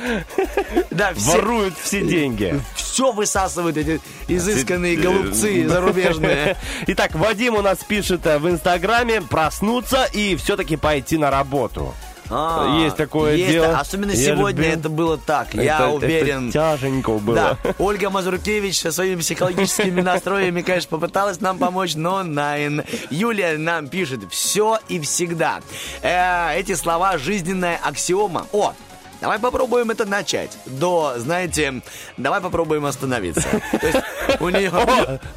Да, 0.91 1.13
все, 1.15 1.31
воруют 1.31 1.73
все 1.81 2.01
деньги. 2.01 2.59
все 2.75 3.11
высасывают 3.11 3.77
эти 3.77 4.01
изысканные 4.27 4.95
голубцы 4.97 5.67
зарубежные. 5.67 6.57
Итак, 6.87 7.15
Вадим 7.15 7.55
у 7.55 7.61
нас 7.61 7.79
пишет 7.83 8.25
э, 8.25 8.37
в 8.39 8.49
Инстаграме 8.49 9.21
проснуться 9.21 10.05
и 10.13 10.35
все-таки 10.35 10.75
пойти 10.77 11.17
на 11.17 11.29
работу. 11.31 11.93
А, 12.33 12.79
Есть 12.81 12.95
такое 12.95 13.35
есть, 13.35 13.51
дело. 13.51 13.77
Особенно 13.77 14.11
Я 14.11 14.33
сегодня 14.35 14.61
люблю. 14.63 14.79
это 14.79 14.89
было 14.89 15.17
так. 15.17 15.49
Это- 15.49 15.61
я 15.63 15.75
это 15.79 15.89
уверен. 15.89 16.49
тяженько 16.49 17.11
было. 17.17 17.57
Да, 17.61 17.73
Ольга 17.77 18.09
Мазуркевич 18.09 18.79
со 18.79 18.93
своими 18.93 19.19
психологическими 19.19 19.99
настроями, 19.99 20.61
конечно, 20.61 20.87
попыталась 20.89 21.41
нам 21.41 21.57
помочь, 21.57 21.95
но 21.95 22.23
найн. 22.23 22.83
Юлия 23.09 23.57
нам 23.57 23.89
пишет 23.89 24.21
«все 24.29 24.79
и 24.87 25.01
всегда». 25.01 25.59
Э, 26.03 26.55
эти 26.57 26.73
слова 26.75 27.17
жизненная 27.17 27.77
аксиома. 27.83 28.47
О, 28.53 28.73
Давай 29.21 29.37
попробуем 29.37 29.91
это 29.91 30.05
начать. 30.05 30.57
До, 30.65 31.13
знаете, 31.17 31.81
давай 32.17 32.41
попробуем 32.41 32.85
остановиться. 32.85 33.47
То 33.79 33.87
есть 33.87 33.99
у 34.39 34.49
нее... 34.49 34.71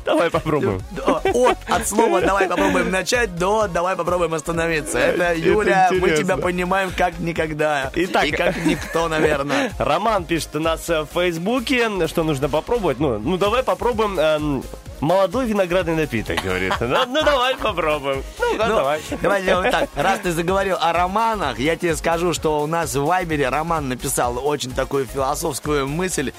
Давай 0.06 0.30
попробуем. 0.30 0.82
От, 1.06 1.58
от 1.68 1.86
слова 1.86 2.22
«давай 2.22 2.48
попробуем 2.48 2.90
начать» 2.90 3.36
до 3.36 3.68
«давай 3.68 3.94
попробуем 3.94 4.32
остановиться». 4.32 4.98
Это, 4.98 5.34
Юля, 5.34 5.90
мы 5.92 6.12
тебя 6.12 6.38
понимаем 6.38 6.92
как 6.96 7.18
никогда. 7.18 7.90
Итак. 7.94 8.24
И 8.24 8.30
как 8.30 8.56
никто, 8.64 9.08
наверное. 9.08 9.70
Роман 9.78 10.24
пишет 10.24 10.56
у 10.56 10.60
нас 10.60 10.88
в 10.88 11.06
Фейсбуке, 11.12 12.06
что 12.06 12.22
нужно 12.24 12.48
попробовать. 12.48 12.98
Ну, 12.98 13.18
ну 13.18 13.36
давай 13.36 13.62
попробуем 13.62 14.18
эм, 14.18 14.64
молодой 15.00 15.46
виноградный 15.46 15.94
напиток, 15.96 16.42
говорит. 16.42 16.72
Ну, 16.80 17.06
ну, 17.06 17.22
давай 17.24 17.56
попробуем. 17.56 18.22
Ну, 18.38 18.52
Ну, 18.52 18.58
давай. 18.58 19.00
Давай 19.22 19.42
сделаем 19.42 19.70
так. 19.72 19.90
Раз 19.94 20.20
ты 20.20 20.32
заговорил 20.32 20.76
о 20.80 20.92
романах, 20.92 21.58
я 21.58 21.76
тебе 21.76 21.96
скажу, 21.96 22.32
что 22.32 22.62
у 22.62 22.66
нас 22.66 22.94
в 22.94 23.04
Вайбере 23.04 23.48
Роман 23.48 23.88
написал 23.88 24.38
очень 24.44 24.72
такую 24.72 25.06
философскую 25.06 25.86
мысль. 25.88 26.32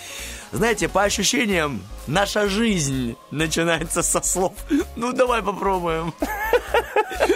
Знаете, 0.52 0.88
по 0.88 1.03
ощущениям, 1.03 1.82
наша 2.07 2.48
жизнь 2.48 3.15
начинается 3.32 4.02
со 4.03 4.22
слов 4.22 4.53
«Ну, 4.95 5.11
давай 5.11 5.41
попробуем». 5.41 6.14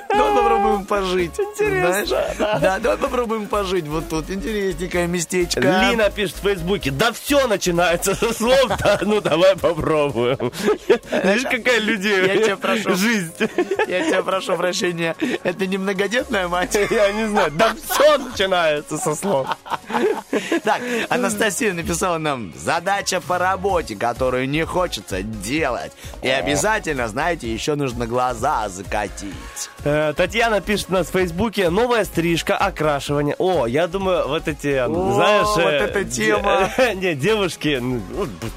Давай 0.10 0.36
попробуем 0.36 0.86
пожить. 0.86 1.40
Интересно, 1.40 2.06
Знаешь? 2.06 2.38
Да, 2.62 2.80
давай 2.80 2.98
попробуем 2.98 3.48
пожить 3.48 3.88
вот 3.88 4.10
тут. 4.10 4.30
Интересненькое 4.30 5.08
местечко. 5.08 5.62
Лина 5.62 6.10
пишет 6.10 6.38
в 6.38 6.42
Фейсбуке, 6.42 6.90
да 6.92 7.12
все 7.12 7.48
начинается 7.48 8.16
со 8.16 8.34
слов, 8.34 8.68
да, 8.80 9.00
ну 9.04 9.22
давай 9.22 9.56
попробуем. 9.56 10.52
Видишь, 10.88 11.44
какая 11.44 11.80
людей 11.80 12.26
Я 12.26 12.38
тебя 12.38 12.58
прошу. 12.58 12.96
жизнь. 12.96 13.34
Я 13.88 14.08
тебя 14.08 14.24
прошу 14.24 14.56
прощения. 14.58 15.16
Это 15.44 15.68
не 15.68 15.78
многодетная 15.78 16.48
мать? 16.48 16.76
Я 16.90 17.12
не 17.12 17.28
знаю, 17.28 17.52
да 17.52 17.76
все 17.90 18.18
начинается 18.18 18.98
со 18.98 19.14
слов. 19.16 19.48
Так, 20.64 20.82
Анастасия 21.10 21.74
написала 21.74 22.18
нам 22.18 22.52
задача 22.56 23.22
по 23.22 23.38
работе, 23.38 23.96
которую 23.96 24.50
не 24.50 24.66
хочется 24.66 25.22
делать. 25.22 25.92
И 26.24 26.28
обязательно, 26.30 27.08
знаете, 27.08 27.52
еще 27.52 27.76
нужно 27.76 28.08
глаза 28.08 28.70
закатить. 28.70 29.34
Э, 30.00 30.14
Татьяна 30.14 30.62
пишет 30.62 30.88
у 30.90 30.94
нас 30.94 31.08
в 31.08 31.12
Фейсбуке, 31.12 31.70
новая 31.70 32.06
стрижка, 32.06 32.56
окрашивание. 32.56 33.36
О, 33.38 33.66
я 33.68 33.88
думаю, 33.88 34.30
вот 34.30 34.48
эти, 34.48 34.78
О, 34.78 35.14
знаешь... 35.14 35.48
вот 35.48 35.66
э, 35.66 35.76
эта 35.76 36.04
де- 36.06 36.28
тема. 36.28 36.70
Не, 36.96 37.16
девушки, 37.16 37.80
ну, 37.82 38.02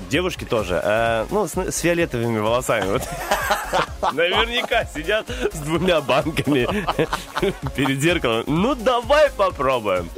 девушки 0.09 0.45
тоже, 0.45 0.81
э, 0.83 1.27
ну, 1.31 1.49
с, 1.49 1.57
с 1.57 1.81
фиолетовыми 1.81 2.39
волосами. 2.39 2.93
вот. 2.93 3.03
Наверняка 4.13 4.85
сидят 4.85 5.27
с 5.53 5.59
двумя 5.59 6.01
банками 6.01 6.69
перед 7.77 8.01
зеркалом. 8.01 8.45
Ну, 8.47 8.77
давай 8.77 9.29
попробуем. 9.37 10.09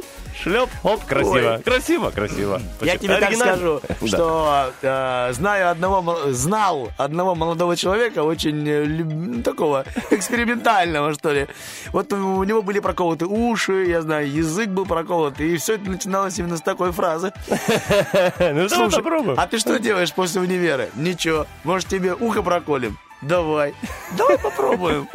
Шлеп, 0.43 0.69
оп, 0.83 1.05
красиво. 1.05 1.55
Ой. 1.57 1.63
Красиво, 1.63 2.11
красиво. 2.11 2.61
Я 2.81 2.97
тебе 2.97 3.17
так 3.17 3.35
скажу, 3.35 3.81
что 4.07 4.73
э, 4.83 5.33
знаю 5.33 5.71
одного, 5.71 6.33
знал 6.33 6.91
одного 6.99 7.35
молодого 7.35 7.77
человека, 7.77 8.23
очень 8.23 8.69
э, 8.69 8.85
ну, 8.85 9.43
такого 9.43 9.85
экспериментального, 10.11 11.15
что 11.15 11.33
ли. 11.33 11.47
Вот 11.93 12.13
у 12.13 12.43
него 12.45 12.63
были 12.63 12.81
проколоты 12.81 13.27
уши, 13.27 13.87
я 13.87 14.03
знаю, 14.03 14.31
язык 14.31 14.69
был 14.69 14.87
проколот, 14.87 15.41
и 15.41 15.57
все 15.57 15.75
это 15.75 15.89
начиналось 15.91 16.39
именно 16.39 16.57
с 16.57 16.63
такой 16.63 16.93
фразы. 16.93 17.33
Ну, 18.55 18.69
Слушай, 18.69 19.03
попробуем. 19.03 19.39
а 19.39 19.47
ты 19.47 19.59
что 19.59 19.79
делаешь 19.79 20.13
после 20.13 20.41
универа? 20.41 20.89
Ничего. 20.97 21.47
Может, 21.65 21.89
тебе 21.89 22.15
ухо 22.15 22.43
проколем? 22.43 22.99
Давай. 23.25 23.75
Давай 24.17 24.39
попробуем. 24.39 25.09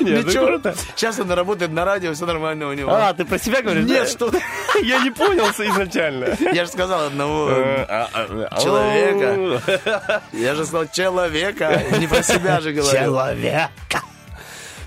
Нет, 0.00 0.24
ну 0.24 0.28
Ничего. 0.28 0.46
круто. 0.46 0.74
Сейчас 0.94 1.18
он 1.18 1.30
работает 1.30 1.72
на 1.72 1.84
радио, 1.84 2.12
все 2.12 2.26
нормально 2.26 2.68
у 2.68 2.72
него. 2.72 2.92
А, 2.92 3.12
ты 3.14 3.24
про 3.24 3.38
себя 3.38 3.62
говоришь? 3.62 3.84
Нет, 3.84 4.08
что 4.08 4.30
ты. 4.30 4.42
Я 4.82 4.98
не 5.02 5.10
понял 5.10 5.46
изначально. 5.46 6.36
Я 6.52 6.64
же 6.64 6.70
сказал 6.70 7.06
одного 7.06 7.48
Э, 7.50 7.84
а, 7.88 8.08
а, 8.12 8.60
человека. 8.60 10.22
Я 10.32 10.54
же 10.54 10.64
сказал 10.66 10.86
человека, 10.88 11.82
не 11.98 12.06
про 12.06 12.22
себя 12.22 12.60
же 12.60 12.72
говорю. 12.72 12.98
Человека. 12.98 13.70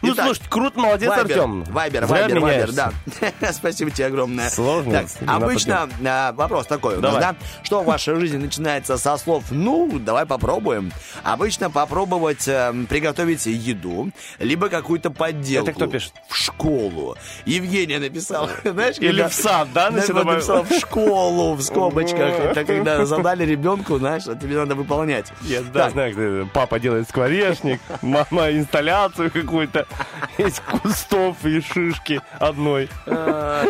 Ну, 0.01 0.13
Итак, 0.13 0.25
слушай, 0.25 0.43
круто, 0.49 0.79
молодец, 0.79 1.09
Вайбер, 1.09 1.31
Артем. 1.31 1.63
Вайбер, 1.65 2.07
Зря 2.07 2.21
Вайбер, 2.21 2.39
Вайбер, 2.39 2.71
да. 2.71 2.91
Спасибо 3.51 3.91
тебе 3.91 4.07
огромное. 4.07 4.49
Сложно, 4.49 4.91
Так, 4.91 5.07
обычно 5.27 5.89
а, 6.05 6.31
вопрос 6.33 6.67
такой 6.67 6.97
у 6.97 7.01
нас, 7.01 7.15
да? 7.15 7.35
Что 7.63 7.81
в 7.81 7.85
вашей 7.85 8.15
жизни 8.15 8.37
начинается 8.37 8.97
со 8.97 9.17
слов 9.17 9.45
«ну, 9.51 9.99
давай 9.99 10.25
попробуем». 10.25 10.91
Обычно 11.23 11.69
попробовать 11.69 12.47
э, 12.47 12.73
приготовить 12.87 13.45
еду, 13.45 14.11
либо 14.39 14.69
какую-то 14.69 15.11
подделку. 15.11 15.69
Это 15.69 15.75
кто 15.75 15.87
пишет? 15.87 16.13
В 16.29 16.35
школу. 16.35 17.17
Евгения 17.45 17.99
написала. 17.99 18.49
Знаешь, 18.63 18.97
Или 18.99 19.23
в 19.23 19.33
сад, 19.33 19.67
да, 19.73 19.91
написала 19.91 20.63
в 20.63 20.71
школу, 20.79 21.55
в 21.55 21.61
скобочках. 21.61 22.39
Это 22.39 22.63
когда 22.63 23.05
задали 23.05 23.43
ребенку, 23.43 23.97
знаешь, 23.97 24.23
а 24.27 24.35
тебе 24.35 24.55
надо 24.55 24.75
выполнять. 24.75 25.31
Я 25.41 25.61
да, 25.61 25.89
знаю, 25.89 26.49
папа 26.53 26.79
делает 26.79 27.09
скворечник, 27.09 27.81
мама 28.01 28.51
инсталляцию 28.51 29.31
какую-то 29.31 29.88
из 30.37 30.59
кустов 30.59 31.45
и 31.45 31.61
шишки 31.61 32.21
одной. 32.39 32.89
А, 33.05 33.65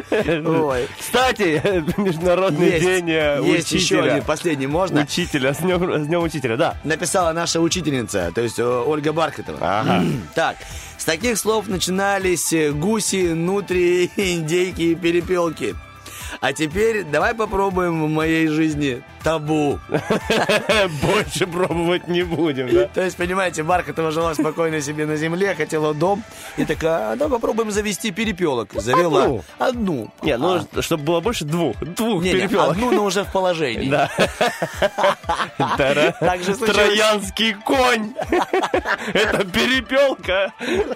Ой. 0.46 0.88
Кстати, 1.00 1.62
Международный 2.00 2.72
Есть, 2.72 2.86
день 2.86 3.10
э, 3.10 3.41
есть 3.44 3.72
еще 3.72 3.98
учителя. 3.98 4.14
один, 4.14 4.26
последний, 4.26 4.68
можно? 4.68 5.02
Учителя, 5.02 5.54
с 5.54 5.60
днем, 5.60 6.04
с 6.04 6.08
днем 6.08 6.24
учителя, 6.24 6.58
да. 6.58 6.78
Написала 6.84 7.32
наша 7.34 7.60
учительница, 7.60 8.32
то 8.34 8.41
есть 8.41 8.60
э, 8.60 8.64
Ольга 8.64 9.14
Бархатова. 9.14 9.58
Ага. 9.62 10.04
Так, 10.36 10.58
с 10.98 11.06
таких 11.06 11.38
слов 11.38 11.68
начинались 11.68 12.54
э, 12.54 12.72
гуси, 12.72 13.34
нутри, 13.34 14.12
индейки 14.18 14.82
и 14.82 14.96
перепелки. 14.96 15.76
А 16.41 16.54
теперь 16.54 17.04
давай 17.04 17.34
попробуем 17.34 18.06
в 18.06 18.10
моей 18.10 18.48
жизни 18.48 19.02
табу. 19.24 19.80
Больше 21.02 21.48
пробовать 21.48 22.08
не 22.08 22.24
будем, 22.24 22.70
да? 22.74 22.86
То 22.88 23.02
есть, 23.02 23.18
понимаете, 23.18 23.64
Бархатова 23.64 24.12
жила 24.12 24.34
спокойно 24.34 24.82
себе 24.82 25.06
на 25.06 25.16
земле, 25.16 25.56
хотела 25.56 25.94
дом, 25.94 26.24
и 26.58 26.66
такая, 26.66 27.12
а 27.12 27.16
давай 27.16 27.40
попробуем 27.40 27.72
завести 27.72 28.12
перепелок. 28.12 28.74
Завела 28.74 29.41
Одну. 29.58 30.10
Не, 30.22 30.38
ну, 30.38 30.62
А. 30.74 30.82
чтобы 30.82 31.04
было 31.04 31.20
больше 31.20 31.46
двух, 31.46 31.78
двух 31.80 32.24
перепелок. 32.24 32.72
одну, 32.72 32.91
но 32.91 33.04
уже 33.06 33.24
в 33.24 33.32
положении. 33.32 33.90
Да. 33.90 34.10
Троянский 35.98 37.54
конь. 37.54 38.14
Это 39.14 39.46
перепелка. 39.46 40.54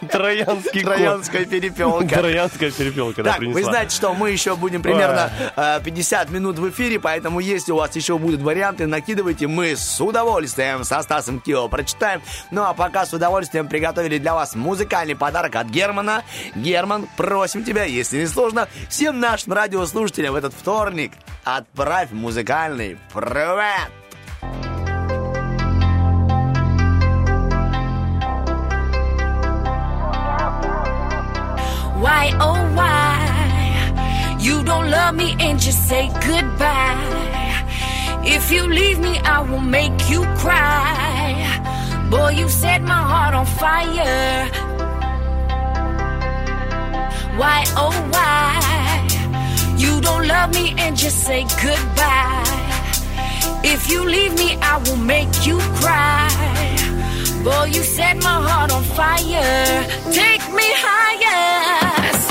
Троянский 0.10 0.84
конь. 0.84 0.94
Троянская 0.96 1.46
перепелка. 1.46 2.08
Троянская 2.08 2.72
перепелка, 2.72 3.24
да, 3.24 3.34
Так, 3.34 3.42
вы 3.42 3.64
знаете, 3.64 3.96
что 3.96 4.14
мы 4.14 4.32
еще 4.32 4.56
будем 4.56 4.82
примерно 4.82 5.32
э, 5.56 5.80
50 5.84 6.30
минут 6.32 6.60
в 6.60 6.70
эфире, 6.70 7.00
поэтому 7.00 7.40
если 7.40 7.72
у 7.72 7.78
вас 7.78 7.96
еще 7.96 8.13
будут 8.18 8.42
варианты, 8.42 8.88
накидывайте, 8.88 9.48
мы 9.48 9.76
с 9.76 10.02
удовольствием 10.02 10.84
со 10.84 11.02
Стасом 11.02 11.40
Кио 11.40 11.68
прочитаем. 11.68 12.22
Ну 12.52 12.64
а 12.64 12.74
пока 12.74 13.06
с 13.06 13.14
удовольствием 13.14 13.68
приготовили 13.68 14.18
для 14.18 14.34
вас 14.34 14.56
музыкальный 14.56 15.16
подарок 15.16 15.56
от 15.56 15.68
Германа. 15.68 16.24
Герман, 16.56 17.08
просим 17.18 17.64
тебя, 17.64 17.84
если 17.84 18.20
не 18.20 18.28
сложно, 18.28 18.68
всем 18.90 19.20
нашим 19.20 19.54
радиослушателям 19.54 20.34
в 20.34 20.38
этот 20.38 20.54
вторник 20.54 21.14
отправь 21.44 22.12
музыкальный 22.12 22.98
привет. 23.14 23.92
Why, 32.04 32.36
oh, 32.38 32.76
why? 32.76 34.38
You 34.40 34.62
don't 34.64 34.92
love 34.92 35.16
me 35.16 35.38
and 35.40 35.58
just 35.58 35.88
say 35.88 36.12
goodbye. 36.28 37.53
If 38.26 38.52
you 38.52 38.68
leave 38.68 39.00
me, 39.00 39.20
I 39.20 39.42
will 39.42 39.60
make 39.62 40.10
you 40.10 40.24
cry. 40.38 42.08
Boy, 42.10 42.30
you 42.32 42.48
set 42.48 42.82
my 42.82 43.02
heart 43.12 43.34
on 43.36 43.46
fire. 43.46 44.50
Why, 47.38 47.64
oh, 47.76 47.92
why? 48.12 49.06
You 49.78 50.00
don't 50.02 50.28
love 50.28 50.54
me 50.54 50.74
and 50.78 50.96
just 50.96 51.20
say 51.26 51.44
goodbye. 51.62 52.44
If 53.64 53.90
you 53.90 54.04
leave 54.06 54.34
me, 54.36 54.58
I 54.62 54.78
will 54.86 54.98
make 54.98 55.46
you 55.46 55.58
cry. 55.82 56.30
Boy, 57.44 57.66
you 57.76 57.84
set 57.84 58.18
my 58.18 58.40
heart 58.48 58.72
on 58.72 58.84
fire. 58.84 59.86
Take 60.12 60.44
me 60.54 60.68
higher. 60.86 62.23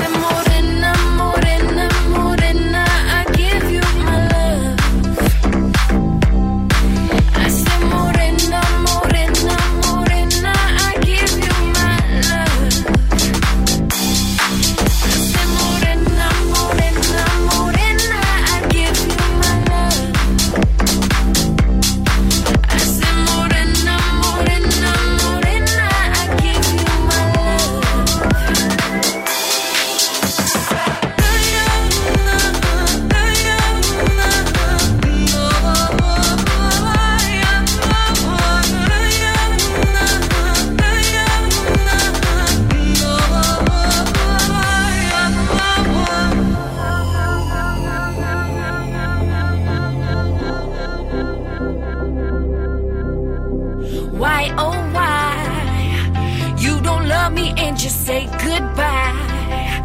Just 57.82 58.06
say 58.06 58.26
goodbye. 58.44 59.80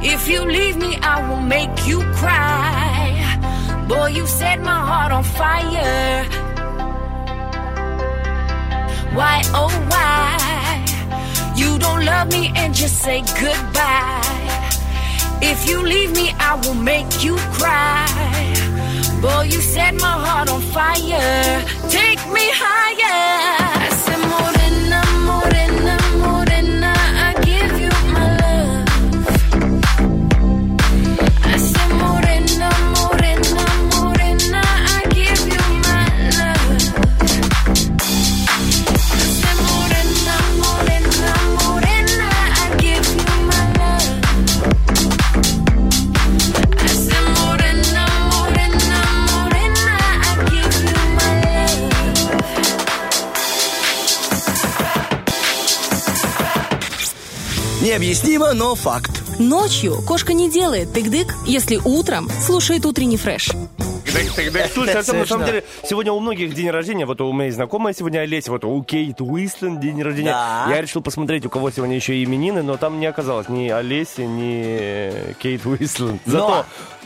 If 0.00 0.28
you 0.28 0.44
leave 0.44 0.76
me, 0.76 0.96
I 1.02 1.28
will 1.28 1.40
make 1.40 1.88
you 1.88 1.98
cry. 2.14 3.84
Boy, 3.88 4.10
you 4.18 4.28
set 4.28 4.60
my 4.60 4.78
heart 4.88 5.10
on 5.10 5.24
fire. 5.24 6.24
Why, 9.18 9.42
oh, 9.60 9.74
why? 9.90 10.84
You 11.56 11.80
don't 11.80 12.04
love 12.04 12.28
me 12.30 12.52
and 12.54 12.72
just 12.72 12.98
say 13.02 13.22
goodbye. 13.40 14.70
If 15.42 15.68
you 15.68 15.82
leave 15.82 16.12
me, 16.14 16.32
I 16.38 16.54
will 16.62 16.80
make 16.92 17.24
you 17.24 17.34
cry. 17.58 18.06
Boy, 19.20 19.42
you 19.54 19.60
set 19.60 19.94
my 19.94 20.16
heart 20.26 20.48
on 20.48 20.60
fire. 20.60 21.64
Take 21.90 22.22
me 22.36 22.46
higher. 22.62 24.01
Необъяснимо, 57.92 58.54
но 58.54 58.74
факт. 58.74 59.22
Ночью 59.38 60.00
кошка 60.08 60.32
не 60.32 60.50
делает 60.50 60.96
тык-дык, 60.96 61.34
если 61.44 61.76
утром 61.76 62.26
слушает 62.40 62.86
утренний 62.86 63.18
фреш. 63.18 63.50
Слушай, 64.72 64.94
Артем, 64.94 65.18
на 65.18 65.26
самом 65.26 65.44
деле, 65.44 65.62
сегодня 65.84 66.10
у 66.10 66.20
многих 66.20 66.54
день 66.54 66.70
рождения, 66.70 67.04
вот 67.04 67.20
у 67.20 67.30
меня 67.34 67.44
есть 67.44 67.56
знакомая 67.56 67.92
сегодня 67.92 68.20
Олеся, 68.20 68.50
вот 68.50 68.64
у 68.64 68.82
Кейт 68.82 69.20
Уислен 69.20 69.78
день 69.78 70.02
рождения. 70.02 70.30
Да. 70.30 70.68
Я 70.70 70.80
решил 70.80 71.02
посмотреть, 71.02 71.44
у 71.44 71.50
кого 71.50 71.70
сегодня 71.70 71.94
еще 71.96 72.22
именины, 72.22 72.62
но 72.62 72.78
там 72.78 72.98
не 72.98 73.04
оказалось 73.04 73.50
ни 73.50 73.68
Олеси, 73.68 74.22
ни 74.22 75.34
Кейт 75.34 75.66
Уислен. 75.66 76.18
Зато, 76.24 76.64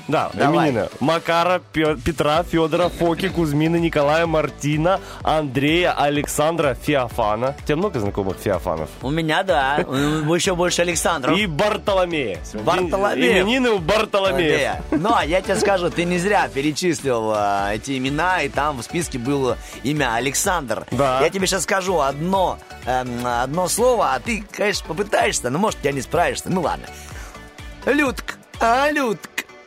да, 0.08 0.30
Давай. 0.34 0.70
именины. 0.70 0.88
Макара, 1.00 1.60
Пе- 1.72 1.96
Петра, 1.96 2.42
Федора, 2.42 2.88
Фоки, 2.88 3.28
Кузьмина, 3.28 3.76
Николая, 3.76 4.26
Мартина, 4.26 5.00
Андрея, 5.22 5.92
Александра, 5.92 6.74
Феофана. 6.74 7.54
У 7.60 7.64
тебя 7.64 7.76
много 7.76 7.98
знакомых 8.00 8.36
Феофанов? 8.38 8.88
У 9.02 9.10
меня, 9.10 9.42
да. 9.42 9.84
У- 9.86 10.34
Еще 10.34 10.54
больше 10.54 10.82
Александров. 10.82 11.36
И 11.36 11.46
Бартоломея. 11.46 12.38
Бартоломеев. 12.54 13.42
Именины 13.44 13.70
у 13.70 13.78
Бартоломея. 13.78 14.82
Андрея. 14.90 15.02
Но 15.10 15.20
я 15.22 15.40
тебе 15.42 15.56
скажу, 15.56 15.90
ты 15.90 16.04
не 16.04 16.18
зря 16.18 16.48
перечислил 16.52 17.32
а, 17.34 17.72
эти 17.74 17.96
имена, 17.98 18.42
и 18.42 18.48
там 18.48 18.78
в 18.78 18.82
списке 18.82 19.18
было 19.18 19.56
имя 19.82 20.14
Александр. 20.14 20.86
Да. 20.90 21.20
Я 21.20 21.30
тебе 21.30 21.46
сейчас 21.46 21.62
скажу 21.64 22.00
одно, 22.00 22.58
эм, 22.84 23.26
одно 23.26 23.68
слово, 23.68 24.14
а 24.14 24.20
ты, 24.20 24.44
конечно, 24.52 24.86
попытаешься, 24.86 25.50
но 25.50 25.58
может, 25.58 25.78
я 25.82 25.92
не 25.92 26.00
справишься. 26.00 26.44
Ну 26.50 26.60
ладно. 26.60 26.86
Людк, 27.86 28.38
а 28.60 28.90
Людк. 28.90 29.20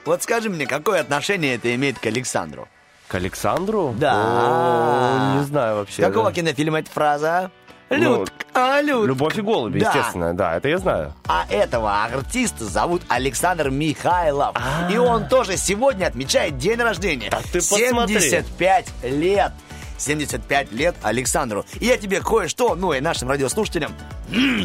Вот 0.05 0.23
скажи 0.23 0.49
мне, 0.49 0.65
какое 0.65 1.01
отношение 1.01 1.55
это 1.55 1.73
имеет 1.75 1.99
к 1.99 2.05
Александру? 2.05 2.67
К 3.07 3.15
Александру? 3.15 3.95
Да. 3.97 4.13
О, 4.15 5.37
не 5.39 5.43
знаю 5.45 5.77
вообще. 5.77 6.01
Какого 6.01 6.29
да. 6.29 6.35
кинофильма 6.35 6.79
эта 6.79 6.91
фраза? 6.91 7.51
Ну, 7.89 8.19
Людк, 8.19 8.33
а 8.53 8.81
Людк. 8.81 9.07
Любовь 9.07 9.37
и 9.37 9.41
голуби, 9.41 9.79
Да. 9.79 9.87
естественно, 9.89 10.33
да, 10.35 10.55
это 10.55 10.67
я 10.69 10.77
знаю. 10.77 11.13
А 11.27 11.45
этого 11.49 12.03
артиста 12.03 12.65
зовут 12.65 13.01
Александр 13.07 13.71
Михайлов. 13.71 14.55
И 14.91 14.97
он 14.97 15.27
тоже 15.27 15.57
сегодня 15.57 16.05
отмечает 16.05 16.57
день 16.57 16.79
рождения. 16.79 17.29
А. 17.31 17.41
ты 17.41 17.59
посмотри. 17.59 18.19
75 18.19 18.85
лет. 19.03 19.51
75 19.99 20.71
лет 20.71 20.95
Александру. 21.01 21.65
И 21.79 21.85
я 21.85 21.97
тебе 21.97 22.21
кое-что, 22.21 22.75
ну 22.75 22.93
и 22.93 22.99
нашим 22.99 23.29
радиослушателям, 23.29 23.93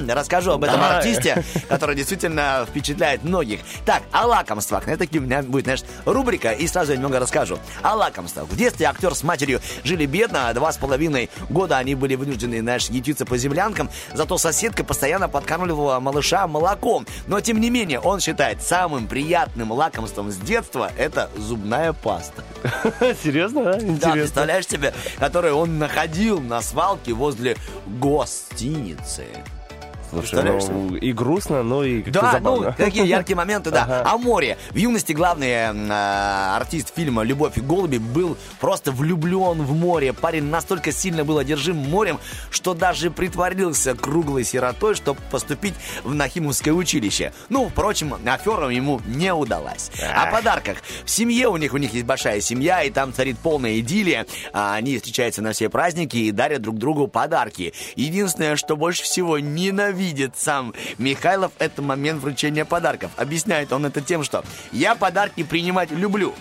расскажу 0.08 0.52
об 0.52 0.64
этом 0.64 0.80
Давай. 0.80 0.98
артисте, 0.98 1.44
который 1.68 1.96
действительно 1.96 2.66
впечатляет 2.68 3.24
многих. 3.24 3.60
Так, 3.84 4.02
о 4.12 4.26
лакомствах. 4.26 4.88
Это 4.88 5.06
у 5.16 5.20
меня 5.20 5.42
будет, 5.42 5.64
знаешь, 5.64 5.82
рубрика, 6.04 6.52
и 6.52 6.66
сразу 6.66 6.92
я 6.92 6.96
немного 6.96 7.20
расскажу. 7.20 7.58
О 7.82 7.94
лакомствах. 7.94 8.46
В 8.48 8.56
детстве 8.56 8.86
актер 8.86 9.14
с 9.14 9.22
матерью 9.22 9.60
жили 9.84 10.06
бедно, 10.06 10.52
два 10.54 10.72
с 10.72 10.76
половиной 10.76 11.30
года 11.48 11.78
они 11.78 11.94
были 11.94 12.14
вынуждены, 12.14 12.60
знаешь, 12.60 12.88
ютиться 12.88 13.24
по 13.24 13.36
землянкам, 13.36 13.90
зато 14.12 14.38
соседка 14.38 14.84
постоянно 14.84 15.28
подкармливала 15.28 16.00
малыша 16.00 16.46
молоком. 16.46 17.06
Но, 17.26 17.40
тем 17.40 17.60
не 17.60 17.70
менее, 17.70 18.00
он 18.00 18.20
считает 18.20 18.62
самым 18.62 19.06
приятным 19.06 19.72
лакомством 19.72 20.30
с 20.30 20.36
детства 20.36 20.90
это 20.96 21.30
зубная 21.36 21.92
паста. 21.92 22.42
Серьезно, 23.22 23.78
да? 23.80 24.12
Представляешь 24.12 24.66
себе, 24.66 24.94
которую 25.24 25.56
он 25.56 25.78
находил 25.78 26.38
на 26.38 26.60
свалке 26.60 27.14
возле 27.14 27.56
гостиницы. 27.86 29.24
Слушай, 30.22 30.44
ну, 30.70 30.96
и 30.96 31.12
грустно, 31.12 31.62
но 31.62 31.84
и 31.84 32.02
как-то 32.02 32.20
Да, 32.20 32.32
забавно. 32.32 32.74
ну, 32.78 32.84
какие 32.84 33.06
яркие 33.06 33.36
моменты, 33.36 33.70
да. 33.70 33.82
Ага. 33.84 34.02
А 34.06 34.18
море. 34.18 34.56
В 34.70 34.76
юности 34.76 35.12
главный 35.12 35.50
м, 35.50 35.90
э, 35.90 36.54
артист 36.56 36.92
фильма 36.94 37.22
«Любовь 37.22 37.56
и 37.58 37.60
голуби» 37.60 37.98
был 37.98 38.36
просто 38.60 38.92
влюблен 38.92 39.62
в 39.62 39.72
море. 39.74 40.12
Парень 40.12 40.44
настолько 40.44 40.92
сильно 40.92 41.24
был 41.24 41.38
одержим 41.38 41.76
морем, 41.76 42.18
что 42.50 42.74
даже 42.74 43.10
притворился 43.10 43.94
круглой 43.94 44.44
сиротой, 44.44 44.94
чтобы 44.94 45.20
поступить 45.30 45.74
в 46.04 46.14
Нахимовское 46.14 46.72
училище. 46.72 47.32
Ну, 47.48 47.68
впрочем, 47.68 48.14
афера 48.26 48.68
ему 48.68 49.00
не 49.06 49.32
удалась. 49.34 49.90
О 50.14 50.30
подарках. 50.30 50.78
В 51.04 51.10
семье 51.10 51.48
у 51.48 51.56
них, 51.56 51.74
у 51.74 51.76
них 51.78 51.92
есть 51.92 52.06
большая 52.06 52.40
семья, 52.40 52.82
и 52.82 52.90
там 52.90 53.12
царит 53.12 53.38
полная 53.38 53.78
идиллия. 53.80 54.26
А 54.52 54.74
Они 54.74 54.96
встречаются 54.96 55.42
на 55.42 55.52
все 55.52 55.68
праздники 55.68 56.16
и 56.16 56.30
дарят 56.30 56.62
друг 56.62 56.78
другу 56.78 57.08
подарки. 57.08 57.72
Единственное, 57.96 58.56
что 58.56 58.76
больше 58.76 59.02
всего 59.02 59.38
ненавидят 59.38 60.03
ненавидит 60.04 60.36
сам 60.36 60.74
Михайлов 60.98 61.52
это 61.58 61.82
момент 61.82 62.20
вручения 62.22 62.64
подарков. 62.64 63.10
Объясняет 63.16 63.72
он 63.72 63.86
это 63.86 64.00
тем, 64.00 64.22
что 64.24 64.44
я 64.72 64.94
подарки 64.94 65.42
принимать 65.42 65.90
люблю, 65.90 66.34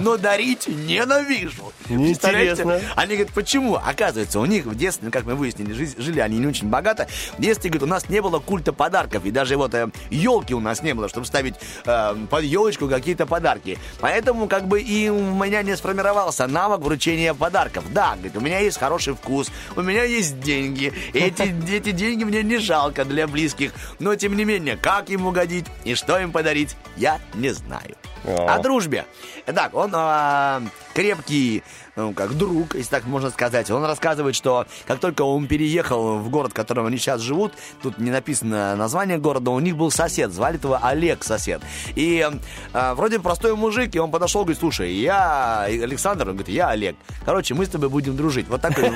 но 0.00 0.16
дарить 0.16 0.66
ненавижу. 0.66 1.72
Интересно. 1.88 2.80
Они 2.96 3.14
говорят, 3.14 3.34
почему? 3.34 3.76
Оказывается, 3.76 4.40
у 4.40 4.46
них 4.46 4.66
в 4.66 4.74
детстве, 4.74 5.10
как 5.10 5.24
мы 5.24 5.34
выяснили, 5.34 5.72
жи- 5.72 5.94
жили 6.00 6.20
они 6.20 6.38
не 6.38 6.46
очень 6.46 6.68
богато. 6.68 7.06
В 7.38 7.40
детстве, 7.42 7.70
говорит, 7.70 7.82
у 7.84 7.90
нас 7.90 8.08
не 8.08 8.20
было 8.20 8.38
культа 8.38 8.72
подарков. 8.72 9.24
И 9.24 9.30
даже 9.30 9.56
вот 9.56 9.74
елки 10.10 10.54
у 10.54 10.60
нас 10.60 10.82
не 10.82 10.94
было, 10.94 11.08
чтобы 11.08 11.26
ставить 11.26 11.54
э, 11.84 12.16
под 12.30 12.44
елочку 12.44 12.88
какие-то 12.88 13.26
подарки. 13.26 13.78
Поэтому 14.00 14.48
как 14.48 14.66
бы 14.66 14.80
и 14.80 15.08
у 15.08 15.34
меня 15.34 15.62
не 15.62 15.76
сформировался 15.76 16.46
навык 16.46 16.80
вручения 16.80 17.34
подарков. 17.34 17.84
Да, 17.92 18.14
говорит, 18.14 18.36
у 18.36 18.40
меня 18.40 18.58
есть 18.58 18.78
хороший 18.78 19.14
вкус, 19.14 19.50
у 19.76 19.82
меня 19.82 20.04
есть 20.04 20.40
деньги. 20.40 20.92
Эти, 21.12 21.42
эти 21.76 21.90
деньги 21.90 22.24
мне 22.24 22.42
не 22.42 22.58
жалко 22.58 23.03
для 23.04 23.26
близких. 23.26 23.72
Но, 23.98 24.14
тем 24.16 24.36
не 24.36 24.44
менее, 24.44 24.76
как 24.76 25.10
им 25.10 25.26
угодить 25.26 25.66
и 25.84 25.94
что 25.94 26.18
им 26.18 26.32
подарить, 26.32 26.76
я 26.96 27.20
не 27.34 27.50
знаю. 27.50 27.96
О 28.24 28.58
дружбе. 28.60 29.04
Итак, 29.46 29.74
он 29.74 29.90
а, 29.94 30.62
крепкий, 30.94 31.62
ну, 31.96 32.12
как 32.14 32.32
друг, 32.34 32.74
если 32.74 32.88
так 32.90 33.04
можно 33.04 33.28
сказать. 33.30 33.70
Он 33.70 33.84
рассказывает, 33.84 34.34
что 34.34 34.66
как 34.86 34.98
только 34.98 35.22
он 35.22 35.46
переехал 35.46 36.18
в 36.18 36.30
город, 36.30 36.52
в 36.52 36.54
котором 36.54 36.86
они 36.86 36.96
сейчас 36.96 37.20
живут, 37.20 37.52
тут 37.82 37.98
не 37.98 38.10
написано 38.10 38.74
название 38.76 39.18
города, 39.18 39.50
у 39.50 39.60
них 39.60 39.76
был 39.76 39.90
сосед, 39.90 40.32
звали 40.32 40.58
его 40.62 40.78
Олег 40.82 41.22
сосед. 41.22 41.60
И 41.94 42.26
а, 42.72 42.94
вроде 42.94 43.20
простой 43.20 43.54
мужик, 43.54 43.94
и 43.94 43.98
он 43.98 44.10
подошел, 44.10 44.42
говорит, 44.42 44.58
слушай, 44.60 44.90
я 44.94 45.62
Александр, 45.64 46.28
он 46.30 46.36
говорит, 46.36 46.54
я 46.54 46.70
Олег. 46.70 46.96
Короче, 47.26 47.52
мы 47.54 47.66
с 47.66 47.68
тобой 47.68 47.90
будем 47.90 48.16
дружить. 48.16 48.48
Вот 48.48 48.62
так 48.62 48.78
и, 48.78 48.90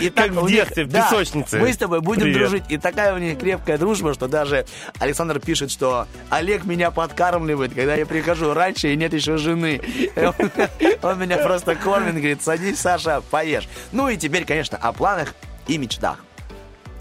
и 0.00 0.08
так 0.10 0.28
Как 0.28 0.34
в 0.36 0.42
у 0.44 0.48
них- 0.48 0.56
детстве, 0.56 0.84
в 0.84 0.88
да, 0.88 1.02
песочнице. 1.02 1.58
Мы 1.58 1.72
с 1.72 1.76
тобой 1.76 2.00
будем 2.00 2.22
Привет. 2.22 2.38
дружить. 2.38 2.64
И 2.70 2.78
такая 2.78 3.14
у 3.14 3.18
них 3.18 3.38
крепкая 3.38 3.76
дружба, 3.76 4.14
что 4.14 4.26
даже 4.28 4.64
Александр 4.98 5.38
пишет, 5.40 5.70
что 5.70 6.06
Олег 6.30 6.64
меня 6.64 6.90
подкармливает, 6.90 7.74
когда 7.74 7.94
я 7.94 8.06
прихожу 8.06 8.37
раньше 8.40 8.92
и 8.92 8.96
нет 8.96 9.12
еще 9.12 9.36
жены. 9.36 9.80
Он 11.02 11.18
меня 11.18 11.38
просто 11.38 11.74
кормит, 11.74 12.14
говорит, 12.14 12.42
садись, 12.42 12.80
Саша, 12.80 13.22
поешь. 13.30 13.68
Ну 13.92 14.08
и 14.08 14.16
теперь, 14.16 14.44
конечно, 14.44 14.78
о 14.78 14.92
планах 14.92 15.34
и 15.66 15.78
мечтах. 15.78 16.18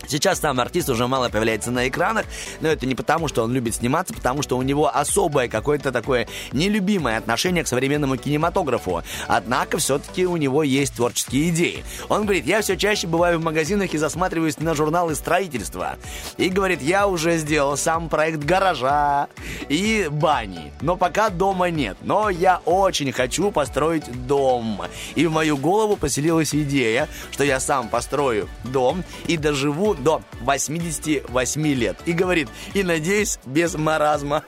Сейчас 0.08 0.40
сам 0.40 0.60
артист 0.60 0.90
уже 0.90 1.08
мало 1.08 1.30
появляется 1.30 1.70
на 1.70 1.88
экранах, 1.88 2.26
но 2.62 2.70
это 2.70 2.86
не 2.86 2.96
потому, 2.96 3.28
что 3.28 3.44
он 3.44 3.54
любит 3.54 3.76
сниматься, 3.76 4.14
потому 4.14 4.42
что 4.42 4.58
у 4.58 4.62
него 4.62 4.90
особое 4.96 5.50
какое-то 5.50 5.92
такое 5.92 6.28
нелюбимое 6.54 7.18
отношение 7.18 7.64
к 7.64 7.68
современному 7.68 8.16
кинематографу. 8.16 9.04
Однако 9.28 9.78
все-таки 9.78 10.26
у 10.26 10.38
него 10.38 10.64
есть 10.64 10.96
творческие 10.96 11.50
идеи. 11.50 11.84
Он 12.08 12.24
говорит, 12.24 12.46
я 12.46 12.62
все 12.62 12.78
чаще 12.78 13.08
бываю 13.08 13.40
в 13.40 13.44
магазинах 13.44 13.94
и 13.94 13.98
засматриваюсь 13.98 14.60
на 14.60 14.74
журналы 14.74 15.14
строительства. 15.16 15.98
И 16.38 16.50
говорит, 16.50 16.82
я 16.82 17.08
уже 17.08 17.38
сделал 17.38 17.76
сам 17.76 18.08
проект 18.10 18.40
гаража 18.40 19.28
и 19.68 20.08
бани, 20.10 20.72
но 20.82 20.96
пока 20.96 21.30
дома 21.30 21.70
нет. 21.70 21.98
Но 22.02 22.30
я 22.30 22.62
очень 22.66 23.12
хочу 23.12 23.52
построить 23.52 24.28
дом. 24.28 24.82
И 25.16 25.26
в 25.26 25.32
мою 25.32 25.58
голову 25.58 25.98
поселилась 25.98 26.56
идея, 26.56 27.10
что 27.32 27.44
я 27.44 27.60
сам 27.60 27.90
построю 27.90 28.48
дом 28.64 29.04
и 29.28 29.36
доживу 29.36 29.97
до 30.00 30.22
88 30.42 31.68
лет. 31.74 31.98
И 32.06 32.14
говорит, 32.14 32.50
и 32.74 32.84
надеюсь, 32.84 33.40
без 33.46 33.76
маразма. 33.76 34.44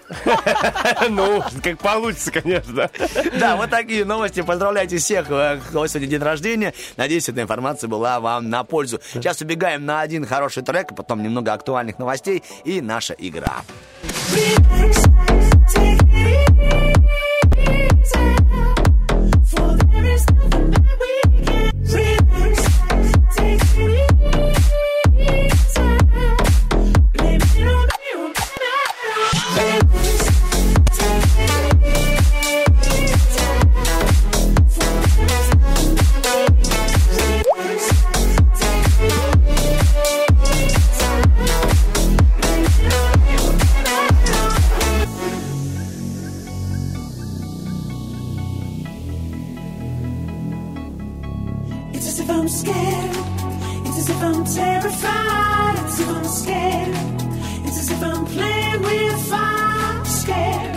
Ну, 1.09 1.43
как 1.63 1.79
получится, 1.79 2.31
конечно. 2.31 2.89
Да, 3.39 3.55
вот 3.55 3.69
такие 3.69 4.05
новости. 4.05 4.41
Поздравляйте 4.41 4.97
всех, 4.97 5.29
э, 5.29 5.59
у 5.69 5.71
кого 5.73 5.87
сегодня 5.87 6.07
день 6.07 6.21
рождения. 6.21 6.73
Надеюсь, 6.97 7.27
эта 7.29 7.41
информация 7.41 7.87
была 7.87 8.19
вам 8.19 8.49
на 8.49 8.63
пользу. 8.63 8.99
Сейчас 9.13 9.41
убегаем 9.41 9.85
на 9.85 10.01
один 10.01 10.25
хороший 10.25 10.63
трек, 10.63 10.91
а 10.91 10.95
потом 10.95 11.23
немного 11.23 11.53
актуальных 11.53 11.99
новостей 11.99 12.43
и 12.63 12.81
наша 12.81 13.15
игра. 13.17 13.63
It's 18.01 18.15
as 18.15 18.78
if 52.29 52.35
I'm 52.35 52.47
scared. 52.47 53.15
It's 53.87 53.97
as 53.97 54.09
if 54.09 54.21
I'm 54.21 54.45
terrified. 54.45 55.75
It's 55.85 55.99
as 55.99 56.01
if 56.01 56.09
I'm 56.09 56.23
scared. 56.25 56.95
It's 57.65 57.79
as 57.79 57.91
if 57.91 58.03
I'm 58.03 58.25
playing 58.25 58.81
with 58.81 59.29
fire. 59.29 60.05
Scared. 60.05 60.75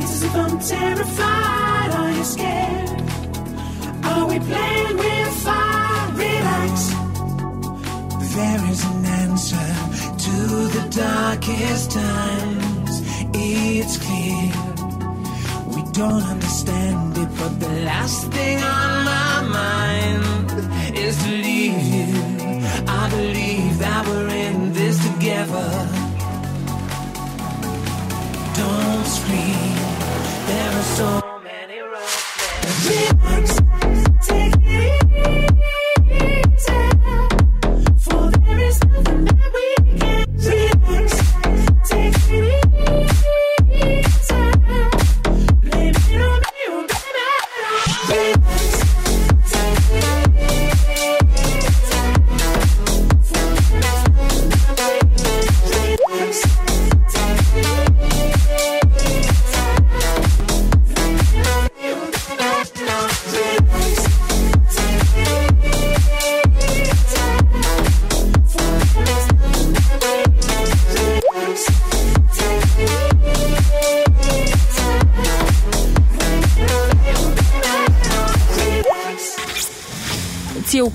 It's 0.00 0.12
as 0.16 0.22
if 0.24 0.34
I'm 0.34 0.58
terrified. 0.58 1.90
Are 1.98 2.10
you 2.10 2.24
scared? 2.24 2.90
Are 4.04 4.26
we 4.26 4.38
playing 4.40 4.96
with 4.96 5.32
fire? 5.44 6.12
Relax. 6.22 6.74
There 8.34 8.70
is 8.72 8.84
an 8.84 9.04
answer 9.22 9.68
to 10.24 10.36
the 10.76 10.84
darkest 10.90 11.92
times. 11.92 13.02
It's 13.34 13.98
clear. 13.98 14.81
We 15.74 15.82
don't 15.92 16.22
understand 16.22 17.16
it, 17.16 17.28
but 17.38 17.60
the 17.60 17.72
last 17.84 18.30
thing 18.32 18.58
on 18.58 19.04
my 19.04 19.34
mind 19.60 20.96
is 20.96 21.16
to 21.24 21.30
leave 21.30 21.82
you. 21.94 22.08
I 22.86 23.08
believe 23.10 23.78
that 23.78 24.06
we're 24.06 24.28
in 24.28 24.72
this 24.72 24.96
together. 25.08 25.68
Don't 28.60 29.06
scream. 29.16 29.74
There 30.50 30.70
are 30.78 30.88
so 31.00 31.40
many 31.42 31.78
roads 31.80 33.61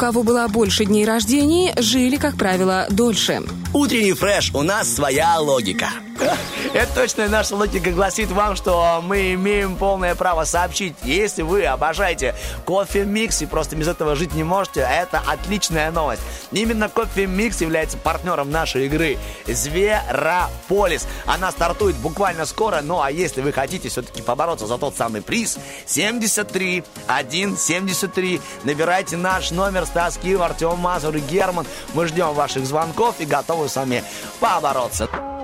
кого 0.07 0.23
было 0.23 0.47
больше 0.47 0.85
дней 0.85 1.03
рождения, 1.03 1.73
жили, 1.77 2.15
как 2.15 2.37
правило, 2.37 2.87
дольше. 2.89 3.41
Утренний 3.73 4.13
фреш, 4.13 4.51
у 4.53 4.61
нас 4.61 4.87
своя 4.87 5.37
логика. 5.37 5.89
Это 6.73 6.93
точно 6.95 7.27
наша 7.27 7.57
логика 7.57 7.91
гласит 7.91 8.31
вам, 8.31 8.55
что 8.55 9.01
мы 9.03 9.33
имеем 9.33 9.75
полное 9.75 10.15
право 10.15 10.45
сообщить. 10.45 10.95
Если 11.03 11.41
вы 11.41 11.65
обожаете 11.65 12.35
кофе 12.63 13.03
микс 13.03 13.41
и 13.41 13.45
просто 13.45 13.75
без 13.75 13.89
этого 13.89 14.15
жить 14.15 14.33
не 14.33 14.45
можете, 14.45 14.79
это 14.79 15.21
отличная 15.27 15.91
новость. 15.91 16.21
Именно 16.51 16.89
кофе 16.89 17.25
микс 17.25 17.61
является 17.61 17.97
партнером 17.97 18.51
нашей 18.51 18.85
игры 18.85 19.17
Зверополис. 19.45 21.07
Она 21.25 21.51
стартует 21.51 21.95
буквально 21.97 22.45
скоро, 22.45 22.81
ну 22.81 23.01
а 23.01 23.11
если 23.11 23.41
вы 23.41 23.51
хотите 23.51 23.89
все-таки 23.89 24.21
побороться 24.21 24.67
за 24.67 24.77
тот 24.77 24.95
самый 24.95 25.21
приз, 25.21 25.57
73 25.85 26.83
173, 27.05 28.41
набирайте 28.63 29.17
наш 29.17 29.51
номер 29.51 29.85
Стас 29.85 30.17
Киев, 30.17 30.41
Артем 30.41 30.77
Мазур 30.77 31.15
и 31.15 31.19
Герман. 31.19 31.65
Мы 31.93 32.07
ждем 32.07 32.33
ваших 32.33 32.65
звонков 32.65 33.15
и 33.19 33.25
готовы 33.25 33.69
с 33.69 33.75
вами 33.75 34.03
побороться. 34.39 35.36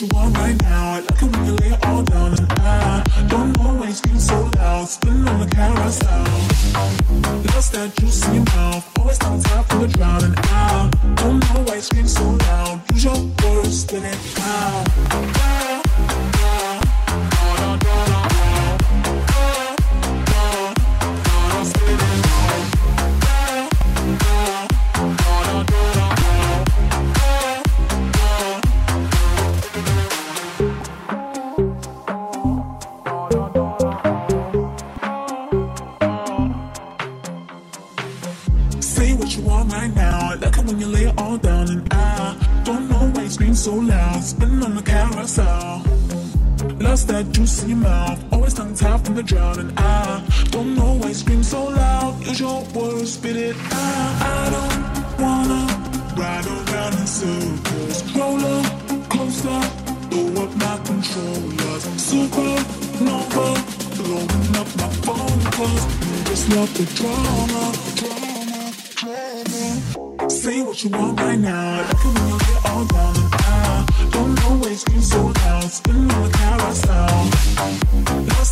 You 0.00 0.08
want 0.14 0.36
right 0.38 0.62
now. 0.62 0.92
I 0.92 1.00
like 1.00 1.22
it 1.22 1.36
when 1.36 1.46
you 1.46 1.52
lay 1.56 1.79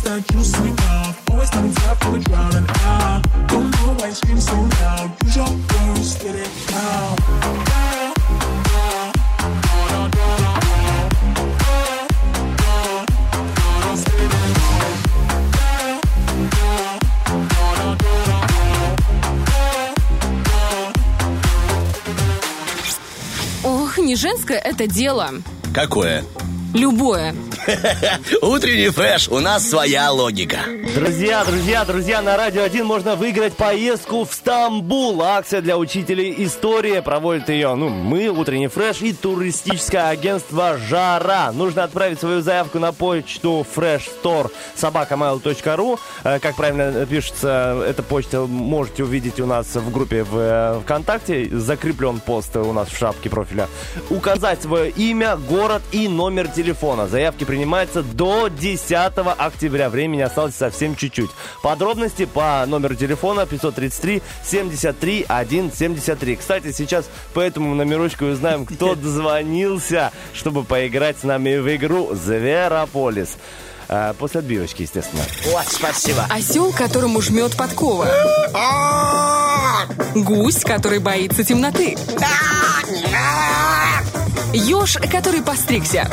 that 0.09 0.27
juice 0.27 0.57
in 0.57 0.65
your 0.65 0.75
mouth. 0.75 1.29
Always 1.29 1.51
on 1.55 1.71
top 1.73 2.05
of 2.05 2.13
the 2.13 2.29
ground 2.29 2.55
and 2.55 2.67
I 2.69 3.21
don't 3.47 3.69
know 3.69 3.93
why 3.97 4.07
you 4.07 4.13
scream 4.15 4.39
so 4.39 4.55
loud. 4.55 5.23
Use 5.23 5.35
your 5.35 5.49
words, 5.49 6.11
spit 6.13 6.35
it 6.35 6.49
out. 6.73 7.19
Ох, 23.63 23.97
не 23.97 24.15
женское 24.15 24.57
это 24.57 24.87
дело. 24.87 25.29
Какое? 25.73 26.23
Любое. 26.73 27.35
Утренний 28.41 28.89
фреш, 28.89 29.27
у 29.29 29.39
нас 29.39 29.69
своя 29.69 30.11
логика. 30.11 30.59
Друзья, 30.95 31.43
друзья, 31.45 31.85
друзья, 31.85 32.21
на 32.21 32.37
Радио 32.37 32.63
1 32.63 32.85
можно 32.85 33.15
выиграть 33.15 33.53
поездку 33.53 34.25
в 34.25 34.33
Стамбул. 34.33 35.21
Акция 35.21 35.61
для 35.61 35.77
учителей 35.77 36.33
истории. 36.39 36.99
Проводит 36.99 37.49
ее, 37.49 37.75
ну, 37.75 37.89
мы, 37.89 38.27
Утренний 38.29 38.67
фреш 38.67 39.01
и 39.01 39.13
туристическое 39.13 40.09
агентство 40.09 40.77
«Жара». 40.77 41.51
Нужно 41.51 41.83
отправить 41.83 42.19
свою 42.19 42.41
заявку 42.41 42.79
на 42.79 42.91
почту 42.91 43.65
freshstore 43.75 44.51
собакамайл.ру. 44.75 45.99
Э, 46.23 46.39
Как 46.39 46.55
правильно 46.55 47.05
пишется, 47.05 47.83
эта 47.87 48.01
почта 48.03 48.41
можете 48.41 49.03
увидеть 49.03 49.39
у 49.39 49.45
нас 49.45 49.75
в 49.75 49.91
группе 49.91 50.23
в 50.23 50.37
э, 50.37 50.79
ВКонтакте. 50.83 51.49
Закреплен 51.51 52.19
пост 52.19 52.55
у 52.55 52.73
нас 52.73 52.89
в 52.89 52.97
шапке 52.97 53.29
профиля. 53.29 53.67
Указать 54.09 54.61
свое 54.61 54.89
имя, 54.91 55.35
город 55.37 55.81
и 55.91 56.07
номер 56.07 56.47
телефона. 56.47 57.07
Заявки 57.07 57.43
принимаются 57.43 57.58
до 58.03 58.47
10 58.47 58.91
октября. 59.37 59.89
Времени 59.89 60.21
осталось 60.21 60.55
совсем 60.55 60.95
чуть-чуть. 60.95 61.29
Подробности 61.61 62.25
по 62.25 62.63
номеру 62.67 62.95
телефона 62.95 63.45
533 63.45 64.21
73 64.45 65.25
173. 65.25 66.35
Кстати, 66.35 66.71
сейчас 66.71 67.09
по 67.33 67.39
этому 67.39 67.75
номерочку 67.75 68.25
узнаем, 68.25 68.65
кто 68.65 68.95
дозвонился, 69.09 70.11
чтобы 70.33 70.63
поиграть 70.63 71.19
с 71.19 71.23
нами 71.23 71.57
в 71.57 71.75
игру 71.75 72.13
«Зверополис». 72.13 73.37
Э, 73.89 74.13
После 74.17 74.39
отбивочки, 74.39 74.83
естественно. 74.83 75.23
Вот, 75.51 75.65
спасибо. 75.67 76.25
Осел, 76.29 76.71
которому 76.71 77.21
жмет 77.21 77.57
подкова. 77.57 78.07
Гусь, 80.15 80.63
который 80.63 80.99
боится 80.99 81.43
темноты. 81.43 81.97
Еж, 84.53 84.97
который 85.11 85.41
постригся. 85.41 86.09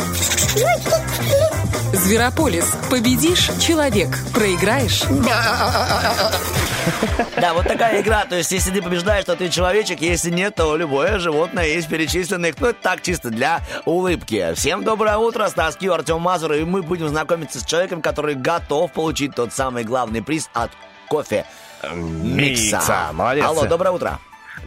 Зверополис. 1.93 2.67
Победишь– 2.91 3.51
человек. 3.61 4.09
Проиграешь 4.33 5.03
Да, 7.41 7.55
вот 7.55 7.67
такая 7.67 8.01
игра. 8.01 8.25
То 8.27 8.37
есть, 8.37 8.53
если 8.53 8.71
ты 8.71 8.83
побеждаешь, 8.83 9.25
то 9.25 9.35
ты 9.37 9.49
человечек. 9.49 10.01
Если 10.01 10.31
нет, 10.31 10.55
то 10.55 10.77
любое 10.77 11.19
животное 11.19 11.67
из 11.69 11.87
перечисленных. 11.87 12.57
Ну, 12.61 12.69
это 12.69 12.79
так 12.81 13.03
чисто 13.03 13.31
для 13.31 13.61
улыбки. 13.85 14.53
Всем 14.55 14.85
доброе 14.85 15.17
утро. 15.17 15.49
Стас 15.49 15.77
Кью, 15.77 15.93
Артем 15.93 16.21
Мазур. 16.21 16.53
И 16.53 16.65
мы 16.65 16.83
будем 16.83 17.09
знакомиться 17.09 17.61
с 17.61 17.65
человеком, 17.65 18.03
который 18.03 18.35
готов 18.35 18.93
получить 18.93 19.35
тот 19.35 19.53
самый 19.53 19.85
главный 19.85 20.23
приз 20.23 20.49
от 20.53 20.71
кофе 21.09 21.45
Микса. 21.93 22.77
Микса. 22.77 23.09
Молодец. 23.13 23.45
Алло, 23.45 23.67
доброе 23.67 23.91
утро. 23.91 24.21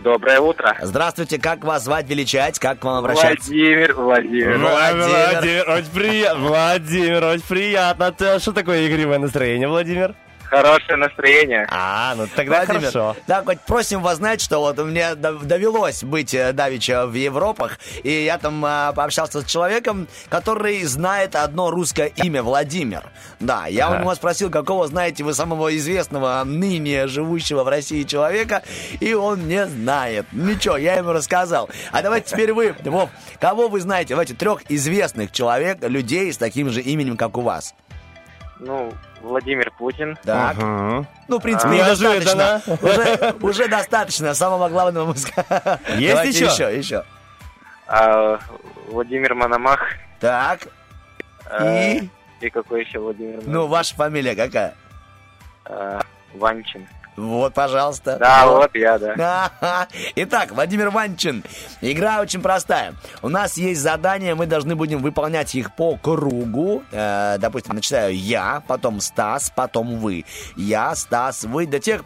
Доброе 0.03 0.39
утро. 0.39 0.77
Здравствуйте, 0.81 1.39
как 1.39 1.63
вас 1.63 1.83
звать, 1.83 2.07
величать, 2.09 2.57
как 2.57 2.79
к 2.79 2.83
вам 2.85 2.97
обращаться? 2.99 3.49
Владимир, 3.49 3.93
Владимир. 3.95 4.57
Владимир, 4.57 5.69
очень 5.69 5.91
приятно. 5.93 6.47
Владимир, 6.47 7.23
очень 7.25 7.43
приятно. 7.47 8.11
Ты- 8.13 8.39
Что 8.39 8.53
такое 8.53 8.87
игривое 8.87 9.19
настроение, 9.19 9.67
Владимир? 9.67 10.15
Хорошее 10.49 10.97
настроение. 10.97 11.67
А, 11.69 12.15
ну 12.15 12.27
тогда 12.35 12.57
Владимир, 12.65 12.79
хорошо. 12.91 13.15
Да, 13.27 13.43
хоть 13.43 13.59
просим 13.61 14.01
вас 14.01 14.17
знать, 14.17 14.41
что 14.41 14.59
вот 14.59 14.77
мне 14.79 15.11
дов- 15.15 15.45
довелось 15.45 16.03
быть 16.03 16.33
э, 16.33 16.53
давеча 16.53 17.05
в 17.05 17.13
Европах, 17.13 17.77
и 18.03 18.23
я 18.25 18.37
там 18.39 18.63
а, 18.65 18.91
пообщался 18.93 19.41
с 19.41 19.45
человеком, 19.45 20.07
который 20.29 20.83
знает 20.85 21.35
одно 21.35 21.69
русское 21.69 22.07
имя 22.07 22.41
Владимир. 22.41 23.03
Да, 23.39 23.67
я 23.67 23.89
у 23.89 23.91
Ага. 23.93 24.01
него 24.01 24.15
спросил, 24.15 24.49
какого 24.49 24.87
знаете 24.87 25.23
вы 25.23 25.33
самого 25.33 25.75
известного 25.77 26.43
ныне 26.43 27.07
живущего 27.07 27.63
в 27.63 27.67
России 27.67 28.03
человека, 28.03 28.63
и 28.99 29.13
он 29.13 29.47
не 29.47 29.67
знает. 29.67 30.25
Ничего, 30.31 30.77
я 30.77 30.95
ему 30.95 31.11
рассказал. 31.11 31.69
А 31.91 32.01
давайте 32.01 32.31
теперь 32.31 32.53
вы, 32.53 32.75
Вов, 32.85 33.09
кого 33.39 33.67
вы 33.67 33.81
знаете? 33.81 34.09
Давайте 34.15 34.33
трех 34.33 34.61
известных 34.69 35.31
человек, 35.31 35.77
людей 35.81 36.33
с 36.33 36.37
таким 36.37 36.69
же 36.71 36.81
именем, 36.81 37.17
как 37.17 37.37
у 37.37 37.41
вас. 37.41 37.75
Ну, 38.59 38.93
Владимир 39.21 39.71
Путин. 39.77 40.17
Так. 40.23 40.57
Мгм. 40.57 41.07
Ну, 41.27 41.39
в 41.39 41.41
принципе, 41.41 41.71
А. 41.71 41.75
и 41.75 41.79
достаточно. 41.79 42.61
Уже, 42.81 43.35
уже 43.41 43.67
достаточно. 43.67 44.33
Самого 44.33 44.67
главного 44.69 45.05
мы 45.07 45.15
сказали. 45.17 45.79
Есть 45.97 46.13
Давайте 46.13 46.29
еще? 46.29 46.45
еще, 46.45 46.77
еще. 46.77 47.05
а, 47.87 48.39
Владимир 48.89 49.35
Мономах. 49.35 49.79
Так, 50.19 50.67
а, 51.49 51.91
И? 51.93 52.09
И 52.41 52.49
какой 52.49 52.83
еще 52.85 52.99
Владимир 52.99 53.41
ну, 53.45 53.67
ваша 53.67 53.95
фамилия 53.95 54.35
какая? 54.35 54.75
А, 55.65 56.01
Ванчин. 56.33 56.87
Вот, 57.19 57.53
пожалуйста. 57.53 58.17
Да, 58.17 58.47
вот 58.47 58.73
я, 58.75 58.97
да. 58.97 59.51
Итак, 60.15 60.51
Владимир 60.51 60.89
Ванчин. 60.89 61.43
Игра 61.81 62.21
очень 62.21 62.41
простая. 62.41 62.93
У 63.21 63.27
нас 63.27 63.57
есть 63.57 63.81
задания, 63.81 64.35
мы 64.35 64.45
должны 64.45 64.75
будем 64.75 64.99
выполнять 64.99 65.53
их 65.53 65.75
по 65.75 65.97
кругу. 65.97 66.83
Э, 66.91 67.35
допустим, 67.37 67.75
начинаю 67.75 68.15
я, 68.15 68.63
потом 68.67 69.01
Стас, 69.01 69.51
потом 69.53 69.99
вы. 69.99 70.25
Я, 70.55 70.95
Стас, 70.95 71.43
вы. 71.43 71.67
До 71.67 71.79
тех 71.79 72.03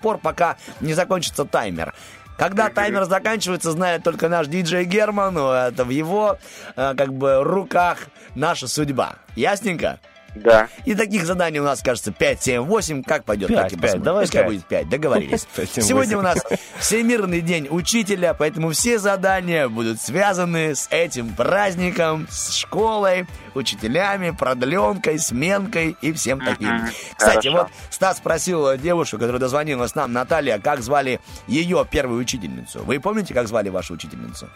пор, 0.00 0.18
пока 0.18 0.56
не 0.80 0.94
закончится 0.94 1.44
таймер. 1.44 1.92
Когда 2.36 2.68
таймер 2.68 3.04
заканчивается, 3.04 3.72
знает 3.72 4.02
только 4.02 4.28
наш 4.28 4.46
диджей 4.46 4.84
Герман. 4.84 5.34
ну, 5.34 5.50
Это 5.50 5.84
в 5.84 5.90
его, 5.90 6.38
э, 6.76 6.94
как 6.96 7.12
бы, 7.12 7.42
руках 7.42 7.98
наша 8.34 8.68
судьба. 8.68 9.14
Ясненько? 9.36 9.98
Да. 10.34 10.68
И 10.84 10.94
таких 10.94 11.24
заданий 11.26 11.60
у 11.60 11.64
нас, 11.64 11.80
кажется, 11.82 12.12
5, 12.12 12.42
7, 12.42 12.60
8. 12.62 13.02
Как 13.02 13.24
пойдет, 13.24 13.48
Пять, 13.48 13.58
так 13.58 13.66
и 13.66 13.70
пять. 13.76 13.80
посмотрим. 13.82 14.02
Давай 14.04 14.24
Пускай 14.24 14.42
пять. 14.42 14.52
будет 14.52 14.64
5. 14.66 14.88
Договорились. 14.88 15.44
Пять, 15.56 15.70
семь, 15.70 15.84
Сегодня 15.84 16.16
восемь. 16.16 16.18
у 16.18 16.22
нас 16.22 16.60
Всемирный 16.78 17.40
день 17.40 17.68
учителя, 17.70 18.34
поэтому 18.34 18.70
все 18.70 18.98
задания 18.98 19.68
будут 19.68 20.00
связаны 20.00 20.74
с 20.74 20.88
этим 20.90 21.32
праздником, 21.34 22.26
с 22.30 22.52
школой, 22.52 23.26
учителями, 23.54 24.30
продленкой, 24.30 25.18
сменкой 25.18 25.96
и 26.00 26.12
всем 26.12 26.40
таким. 26.40 26.86
Кстати, 27.16 27.48
Хорошо. 27.48 27.52
вот 27.52 27.68
Стас 27.90 28.18
спросил 28.18 28.76
девушку, 28.76 29.18
которая 29.18 29.40
дозвонилась 29.40 29.94
нам, 29.94 30.12
Наталья, 30.12 30.58
как 30.58 30.82
звали 30.82 31.20
ее 31.46 31.86
первую 31.90 32.20
учительницу. 32.20 32.82
Вы 32.84 32.98
помните, 33.00 33.34
как 33.34 33.46
звали 33.48 33.68
вашу 33.68 33.94
учительницу? 33.94 34.48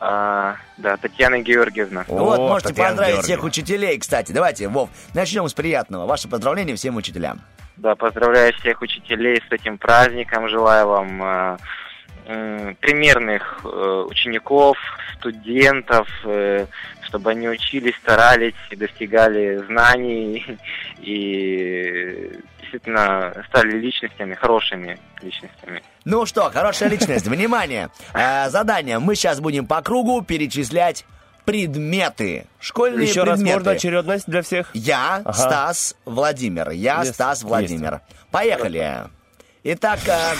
А, 0.00 0.56
да, 0.76 0.96
Татьяна 0.96 1.38
Георгиевна. 1.40 2.04
вот, 2.08 2.38
можете 2.38 2.70
Татьяна 2.70 2.90
поздравить 2.90 3.14
Георгиевна. 3.14 3.22
всех 3.22 3.44
учителей, 3.44 3.98
кстати. 3.98 4.32
Давайте, 4.32 4.68
Вов, 4.68 4.90
начнем 5.14 5.48
с 5.48 5.54
приятного. 5.54 6.06
Ваше 6.06 6.28
поздравление 6.28 6.74
всем 6.76 6.96
учителям. 6.96 7.40
Да, 7.76 7.94
поздравляю 7.94 8.52
всех 8.54 8.82
учителей 8.82 9.40
с 9.48 9.52
этим 9.52 9.78
праздником. 9.78 10.48
Желаю 10.48 10.86
вам 10.88 11.22
э, 12.26 12.74
примерных 12.80 13.60
э, 13.64 14.04
учеников, 14.08 14.76
студентов, 15.16 16.08
э, 16.24 16.66
чтобы 17.02 17.30
они 17.30 17.48
учились, 17.48 17.96
старались, 17.96 18.54
и 18.70 18.76
достигали 18.76 19.58
знаний 19.66 20.44
и 21.00 22.32
действительно 22.78 23.44
стали 23.48 23.78
личностями, 23.78 24.34
хорошими 24.34 24.98
личностями. 25.22 25.82
Ну 26.04 26.26
что, 26.26 26.50
хорошая 26.50 26.88
личность, 26.88 27.26
внимание. 27.28 27.90
Э, 28.12 28.50
задание. 28.50 28.98
Мы 28.98 29.14
сейчас 29.14 29.40
будем 29.40 29.66
по 29.66 29.80
кругу 29.82 30.22
перечислять 30.22 31.04
предметы. 31.44 32.46
Школьные 32.58 33.06
Еще 33.08 33.22
раз 33.22 33.36
предметы. 33.38 33.56
можно 33.56 33.70
очередность 33.72 34.26
для 34.26 34.42
всех? 34.42 34.70
Я, 34.74 35.16
Ага. 35.24 35.32
Стас, 35.32 35.96
Владимир. 36.04 36.70
Я, 36.70 37.00
Есть, 37.00 37.14
Стас, 37.14 37.42
Владимир. 37.42 38.00
Поехали. 38.30 39.04
Итак, 39.62 40.00
э, 40.06 40.34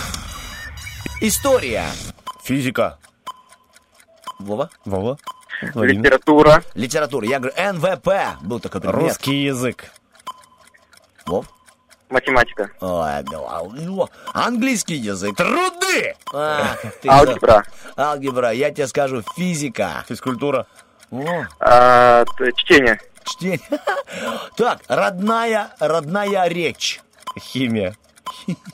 история. 1.21 1.85
Физика. 2.43 2.97
Вова? 4.39 4.69
Вова? 4.83 5.17
Владимир. 5.73 6.01
Литература, 6.03 6.63
Литература. 6.73 7.25
Я 7.25 7.39
говорю, 7.39 7.55
НВП 7.73 8.09
был 8.41 8.59
такой 8.59 8.81
предмет. 8.81 9.01
Русский 9.03 9.43
язык. 9.43 9.85
Вов? 11.25 11.45
Математика, 12.09 12.69
Ой, 12.79 13.23
ну, 13.29 14.09
английский 14.33 14.95
язык. 14.95 15.35
Труды! 15.35 16.15
А, 16.33 16.75
ты 17.01 17.09
алгебра, 17.09 17.63
за- 17.95 18.03
Алгебра. 18.11 18.51
Я 18.51 18.71
тебе 18.71 18.87
скажу, 18.87 19.23
физика. 19.35 20.03
Физкультура. 20.07 20.67
О, 21.11 21.45
а, 21.59 22.23
чтение, 22.57 22.99
чтение. 23.23 23.59
Так, 24.55 24.79
родная, 24.87 25.69
родная 25.79 26.47
речь. 26.47 27.01
Химия. 27.39 27.95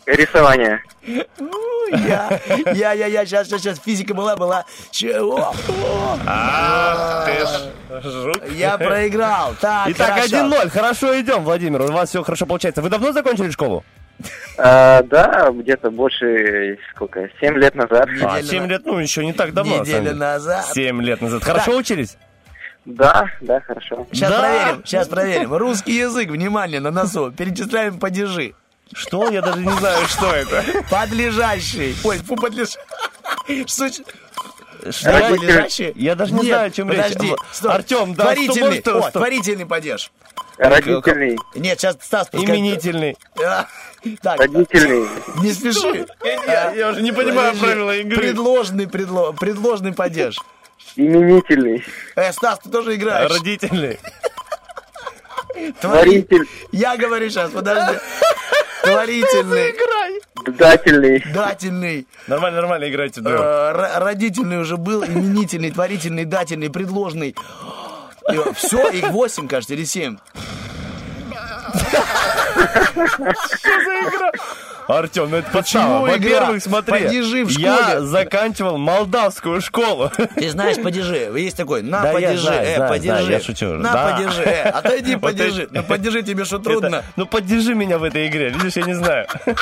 Рисование, 0.06 0.84
Я, 1.92 2.40
я, 2.74 2.94
я, 2.94 3.06
я, 3.08 3.26
сейчас, 3.26 3.48
сейчас, 3.48 3.62
сейчас, 3.62 3.80
физика 3.80 4.14
была, 4.14 4.36
была. 4.36 4.66
Чего? 4.92 5.54
А, 6.26 7.26
ты 7.26 8.02
жук. 8.10 8.42
Я 8.52 8.78
проиграл. 8.78 9.56
Так, 9.60 9.90
Итак, 9.90 10.10
хорошо. 10.14 10.36
1-0. 10.48 10.70
Хорошо 10.70 11.20
идем, 11.20 11.44
Владимир. 11.44 11.82
У 11.82 11.92
вас 11.92 12.10
все 12.10 12.24
хорошо 12.24 12.46
получается. 12.46 12.82
Вы 12.82 12.90
давно 12.90 13.12
закончили 13.12 13.50
школу? 13.50 13.84
А, 14.58 15.02
да, 15.04 15.50
где-то 15.52 15.90
больше, 15.92 16.78
сколько, 16.96 17.28
7 17.40 17.58
лет 17.58 17.76
назад. 17.76 18.06
А, 18.08 18.38
Неделю 18.40 18.48
7 18.48 18.64
на- 18.64 18.68
лет, 18.68 18.82
ну, 18.86 19.00
еще 19.00 19.26
не 19.26 19.34
так 19.34 19.54
давно. 19.54 19.80
Неделю 19.80 20.16
назад. 20.16 20.66
7 20.74 21.02
лет 21.02 21.22
назад. 21.22 21.44
Хорошо 21.44 21.72
Так. 21.72 21.80
учились? 21.80 22.18
Да, 22.86 23.26
да, 23.42 23.60
хорошо. 23.62 24.08
Сейчас 24.12 24.30
Да. 24.32 24.40
проверим, 24.40 24.86
сейчас 24.86 25.08
проверим. 25.08 25.54
Русский 25.54 25.94
язык, 25.98 26.30
внимание, 26.30 26.80
на 26.80 26.92
носу. 26.92 27.32
Перечисляем 27.32 28.00
падежи. 28.00 28.54
Что? 28.94 29.30
Я 29.30 29.42
даже 29.42 29.60
не 29.60 29.72
знаю, 29.72 30.06
что 30.08 30.34
это. 30.34 30.64
Подлежащий. 30.90 31.96
Ой, 32.04 32.18
фу, 32.20 32.36
подлежащий. 32.36 32.80
Что 34.90 35.10
Я- 35.12 35.30
подлежащий? 35.30 35.94
Я 35.96 36.16
даже 36.16 36.34
не 36.34 36.40
Нет, 36.40 36.48
знаю, 36.48 36.68
о 36.68 36.72
чем 36.72 36.92
речь. 36.92 37.04
подожди. 37.14 37.36
Стоп. 37.52 37.72
Артем, 37.72 38.14
да, 38.16 38.24
Творительный. 38.24 38.80
что, 38.82 38.94
может, 38.96 39.06
О, 39.08 39.12
творительный 39.12 39.66
падеж. 39.66 40.12
Родительный, 40.58 41.38
Нет, 41.56 41.80
сейчас 41.80 41.98
Стас 42.02 42.28
пускай- 42.30 42.56
Именительный. 42.56 43.18
А, 43.44 43.66
Так, 44.22 44.40
родительный, 44.40 45.08
не 45.42 45.52
спеши. 45.54 46.06
Я, 46.24 46.72
я 46.72 46.90
уже 46.90 47.02
не 47.02 47.12
понимаю 47.12 47.52
Подожди. 47.54 47.66
правила 47.66 47.96
игры. 47.98 48.18
Предложный, 48.18 48.88
предло... 48.88 49.32
предложный 49.32 49.94
падеж. 49.94 50.38
именительный, 50.96 51.84
Э, 52.16 52.32
Стас, 52.34 52.60
ты 52.60 52.70
тоже 52.70 52.96
играешь. 52.96 53.32
Родительный. 53.32 54.00
Твори- 55.56 55.74
творитель, 55.80 56.48
Я 56.72 56.98
говорю 56.98 57.30
сейчас, 57.30 57.52
подожди. 57.52 57.98
Творительный, 58.84 59.76
дательный, 60.58 61.24
дательный, 61.34 62.08
Нормально, 62.28 62.62
нормально 62.62 62.90
играйте 62.90 63.22
э, 63.24 63.72
родительный 64.00 64.60
уже 64.60 64.78
был, 64.78 65.04
именительный, 65.06 65.70
творительный, 65.72 66.26
дательный, 66.26 66.72
предложный. 66.72 67.36
Все, 68.56 68.90
их 68.90 69.10
восемь, 69.12 69.48
кажется, 69.48 69.76
или 69.76 69.84
семь. 69.84 70.18
Артем, 74.88 75.30
ну 75.30 75.38
это 75.38 75.50
Почему 75.52 75.84
подстава. 75.84 76.08
Во-первых, 76.08 76.64
смотри, 76.64 76.92
Падежи 77.06 77.46
в 77.46 77.50
я 77.52 77.78
школе. 77.78 78.02
заканчивал 78.02 78.78
молдавскую 78.78 79.62
школу. 79.62 80.12
Ты 80.36 80.50
знаешь, 80.50 80.78
падежи. 80.82 81.32
Есть 81.36 81.58
такой, 81.58 81.82
на, 81.82 82.02
Да, 82.02 82.08
я 82.10 82.14
падежи, 82.14 82.42
знаю, 82.44 82.62
э, 82.68 82.76
знаю, 82.76 82.90
падежи. 82.90 83.08
знаю, 83.24 83.30
я 83.32 83.40
шучу. 83.40 83.66
На, 83.66 83.94
Да. 83.94 84.12
падежи, 84.18 84.42
э, 84.44 84.62
отойди, 84.70 85.16
падежи. 85.18 85.64
эти- 85.64 85.70
Ну, 85.74 85.84
падежи 85.84 86.24
тебе 86.24 86.46
что, 86.46 86.58
трудно? 86.64 86.88
Это- 86.98 87.06
ну 87.16 87.26
поддержи 87.26 87.74
меня 87.76 87.98
в 87.98 88.04
этой 88.04 88.28
игре, 88.28 88.50
видишь, 88.50 88.74
я 88.76 88.84
не 88.84 88.94
знаю. 88.94 89.28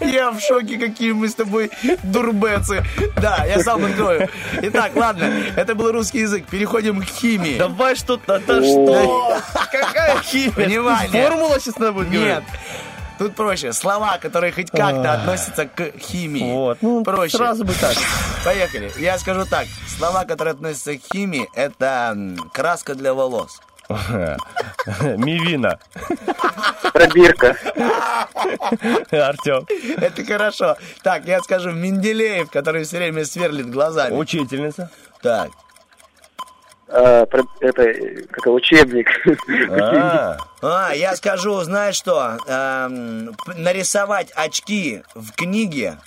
Я 0.00 0.30
в 0.30 0.40
шоке, 0.40 0.78
какие 0.78 1.12
мы 1.12 1.28
с 1.28 1.34
тобой 1.34 1.70
дурбецы. 2.02 2.82
Да, 3.20 3.44
я 3.44 3.62
сам 3.62 3.84
открою. 3.84 4.28
Итак, 4.62 4.92
ладно, 4.96 5.30
это 5.56 5.74
был 5.74 5.92
русский 5.92 6.20
язык. 6.20 6.46
Переходим 6.46 7.00
к 7.02 7.04
химии. 7.04 7.58
Давай 7.58 7.94
что-то, 7.94 8.40
да 8.46 8.62
что? 8.62 9.38
Какая 9.70 10.16
химия? 10.22 10.52
Внимание. 10.66 11.28
Формула 11.28 11.60
сейчас 11.60 11.76
надо 11.78 11.92
будет 11.92 12.10
говорить? 12.10 12.34
Нет. 12.36 12.42
Тут 13.20 13.34
проще. 13.34 13.74
Слова, 13.74 14.16
которые 14.16 14.50
хоть 14.50 14.70
как-то 14.70 15.12
относятся 15.12 15.66
к 15.66 15.92
химии. 15.98 16.52
Вот, 16.54 16.78
ну, 16.80 17.04
проще. 17.04 17.36
сразу 17.36 17.66
бы 17.66 17.74
так. 17.74 17.94
Поехали. 18.46 18.90
Я 18.98 19.18
скажу 19.18 19.44
так. 19.44 19.66
Слова, 19.98 20.24
которые 20.24 20.52
относятся 20.52 20.96
к 20.96 21.02
химии, 21.12 21.46
это 21.54 22.16
краска 22.54 22.94
для 22.94 23.12
волос. 23.12 23.60
Мивина. 23.90 25.78
пробирка, 26.94 27.58
Артем. 29.10 29.66
Это 29.98 30.24
хорошо. 30.24 30.78
Так, 31.02 31.26
я 31.26 31.40
скажу 31.40 31.72
Менделеев, 31.72 32.50
который 32.50 32.84
все 32.84 32.96
время 32.96 33.26
сверлит 33.26 33.68
глазами. 33.68 34.14
Учительница. 34.14 34.90
Так. 35.20 35.50
А, 36.92 37.26
про- 37.26 37.44
это, 37.60 37.82
э, 37.82 38.22
как 38.30 38.46
учебник, 38.46 39.08
А, 39.70 40.36
А, 40.62 40.92
я 40.94 41.14
скажу, 41.16 41.60
знаешь 41.62 41.94
что? 41.94 42.36
Эм, 42.46 43.34
нарисовать 43.56 44.30
очки 44.34 45.02
в 45.14 45.32
книге 45.32 45.98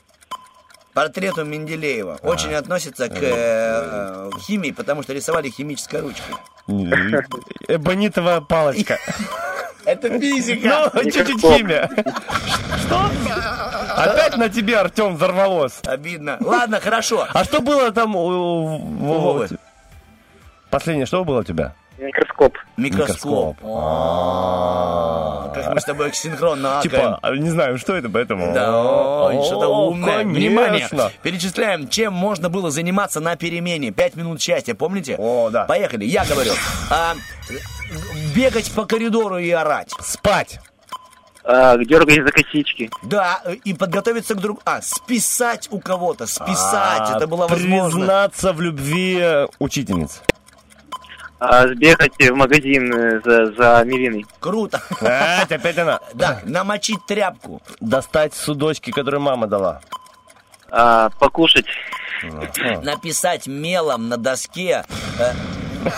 портрету 0.93 1.43
Менделеева 1.43 2.19
очень 2.21 2.53
относится 2.53 3.09
к 3.09 3.13
э, 3.15 3.31
э, 3.31 4.29
химии, 4.41 4.71
потому 4.71 5.03
что 5.03 5.13
рисовали 5.13 5.49
химической 5.49 6.01
ручкой. 6.01 6.35
Эбонитовая 7.67 8.41
палочка. 8.41 8.99
Это 9.85 10.17
физика. 10.19 10.91
Ну, 10.93 11.03
чуть-чуть 11.03 11.41
химия. 11.41 11.89
Что? 12.85 13.09
Опять 13.95 14.37
на 14.37 14.49
тебе, 14.49 14.77
Артем, 14.77 15.15
взорвалось. 15.15 15.79
Обидно. 15.85 16.37
Ладно, 16.39 16.79
хорошо. 16.79 17.27
А 17.33 17.43
что 17.43 17.59
было 17.61 17.91
там 17.91 18.15
у 18.15 18.21
у 18.25 18.77
Вовы. 18.77 19.49
Последнее, 20.73 21.05
что 21.05 21.23
было 21.23 21.41
у 21.41 21.43
тебя? 21.43 21.75
микроскоп, 21.99 22.57
Микроскоп. 22.77 23.57
О, 23.63 25.51
Как 25.53 25.71
мы 25.75 25.79
с 25.79 25.83
тобой 25.83 26.11
синхронно. 26.13 26.79
Типа, 26.81 27.19
а, 27.21 27.35
не 27.35 27.51
знаю, 27.51 27.77
что 27.77 27.95
это, 27.95 28.09
поэтому... 28.09 28.51
Да, 28.55 28.71
что-то 29.43 29.67
умное. 29.67 30.23
конечно. 30.23 30.39
Внимание! 30.39 30.89
Перечисляем, 31.21 31.87
чем 31.87 32.13
можно 32.13 32.49
было 32.49 32.71
заниматься 32.71 33.19
на 33.19 33.35
перемене. 33.35 33.91
Пять 33.91 34.15
минут 34.15 34.41
счастья, 34.41 34.73
помните? 34.73 35.15
О, 35.19 35.51
да. 35.51 35.65
Поехали, 35.65 36.05
я 36.05 36.25
говорю. 36.25 36.53
А, 36.89 37.13
бегать 38.35 38.71
по 38.71 38.85
коридору 38.85 39.37
и 39.37 39.51
орать. 39.51 39.91
Спать. 39.99 40.59
а, 41.45 41.77
дергать 41.77 42.25
за 42.25 42.31
косички, 42.31 42.89
Да, 43.03 43.41
и 43.63 43.75
подготовиться 43.75 44.33
к 44.33 44.39
другу. 44.41 44.59
А, 44.65 44.81
списать 44.81 45.67
у 45.71 45.79
кого-то. 45.79 46.25
Списать, 46.25 47.11
А, 47.11 47.17
это 47.17 47.27
было 47.27 47.47
возможно. 47.47 47.99
Признаться 47.99 48.53
в 48.53 48.61
любви 48.61 49.19
э, 49.21 49.47
учительниц. 49.59 50.21
А, 51.39 51.67
сбегать 51.67 52.13
в 52.17 52.35
магазин 52.35 52.93
э, 52.93 53.21
за, 53.23 53.53
за 53.53 53.83
мивиной, 53.85 54.25
Круто. 54.39 54.81
Опять, 54.99 55.51
опять 55.51 55.77
она. 55.77 55.99
Да, 56.13 56.41
намочить 56.45 57.05
тряпку. 57.05 57.61
Достать 57.81 58.33
судочки, 58.33 58.91
которые 58.91 59.19
мама 59.21 59.47
дала. 59.47 59.81
а, 60.71 61.09
покушать, 61.19 61.65
Написать 62.83 63.47
мелом 63.47 64.07
на 64.07 64.17
доске. 64.17 64.85
Э, 65.85 65.91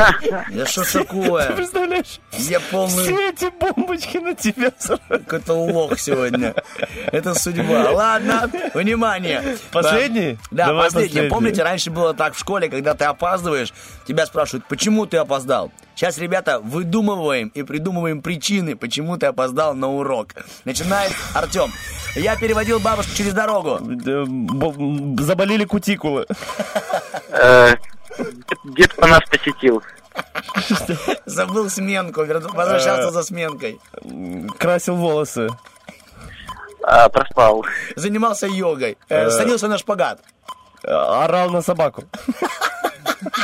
Я 0.50 0.66
что 0.66 0.90
такое? 0.92 1.52
Представляешь? 1.52 2.20
Я 2.32 2.60
полный... 2.60 3.04
Все 3.04 3.30
эти 3.30 3.50
бомбочки 3.50 4.18
на 4.18 4.34
тебя 4.34 4.72
Какой-то 5.08 5.54
лох 5.54 5.98
сегодня. 5.98 6.54
Это 7.12 7.34
судьба. 7.34 7.90
Ладно, 7.90 8.50
внимание. 8.74 9.58
Последний? 9.72 10.38
Да, 10.50 10.66
Давай 10.66 10.84
последний. 10.84 11.08
последний. 11.08 11.30
Помните, 11.30 11.62
раньше 11.62 11.90
было 11.90 12.14
так 12.14 12.34
в 12.34 12.38
школе, 12.38 12.68
когда 12.68 12.94
ты 12.94 13.04
опаздываешь, 13.04 13.72
тебя 14.06 14.26
спрашивают, 14.26 14.64
почему 14.66 15.06
ты 15.06 15.16
опоздал? 15.18 15.70
Сейчас, 15.94 16.16
ребята, 16.18 16.60
выдумываем 16.60 17.48
и 17.48 17.62
придумываем 17.62 18.22
причины, 18.22 18.74
почему 18.74 19.18
ты 19.18 19.26
опоздал 19.26 19.74
на 19.74 19.88
урок. 19.88 20.34
Начинает 20.64 21.12
Артем. 21.34 21.70
Я 22.14 22.36
переводил 22.36 22.80
бабушку 22.80 23.14
через 23.14 23.34
дорогу. 23.34 23.78
Заболели 25.22 25.64
кутикулы. 25.64 26.26
Э, 28.20 28.24
Дед 28.64 28.94
по 28.96 29.06
нас 29.06 29.20
посетил. 29.30 29.82
Забыл 31.26 31.70
сменку, 31.70 32.20
возвращался 32.24 33.08
Э. 33.08 33.10
за 33.10 33.22
сменкой. 33.22 33.80
Красил 34.58 34.96
волосы. 34.96 35.48
А, 36.82 37.08
проспал. 37.08 37.64
Занимался 37.96 38.46
йогой. 38.46 38.96
Э, 39.08 39.26
Э. 39.26 39.30
Садился 39.30 39.68
на 39.68 39.78
шпагат. 39.78 40.20
Орал 40.82 41.50
на 41.50 41.62
собаку. 41.62 42.04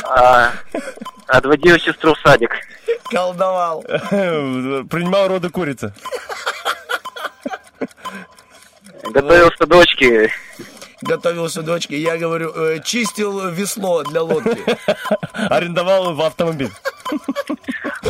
А, 0.03 0.51
Отводил 1.27 1.77
сестру 1.79 2.13
в 2.15 2.19
садик. 2.19 2.51
Колдовал. 3.11 3.81
Принимал 4.91 5.27
роды 5.27 5.49
курицы. 5.49 5.93
Готовился 9.03 9.65
дочке. 9.65 10.31
Готовился 11.07 11.61
дочке. 11.61 11.97
Я 11.97 12.17
говорю, 12.17 12.51
э, 12.53 12.79
чистил 12.83 13.49
весло 13.49 14.03
для 14.03 14.21
лодки. 14.21 14.63
Арендовал 15.33 16.13
в 16.13 16.21
автомобиль. 16.21 16.71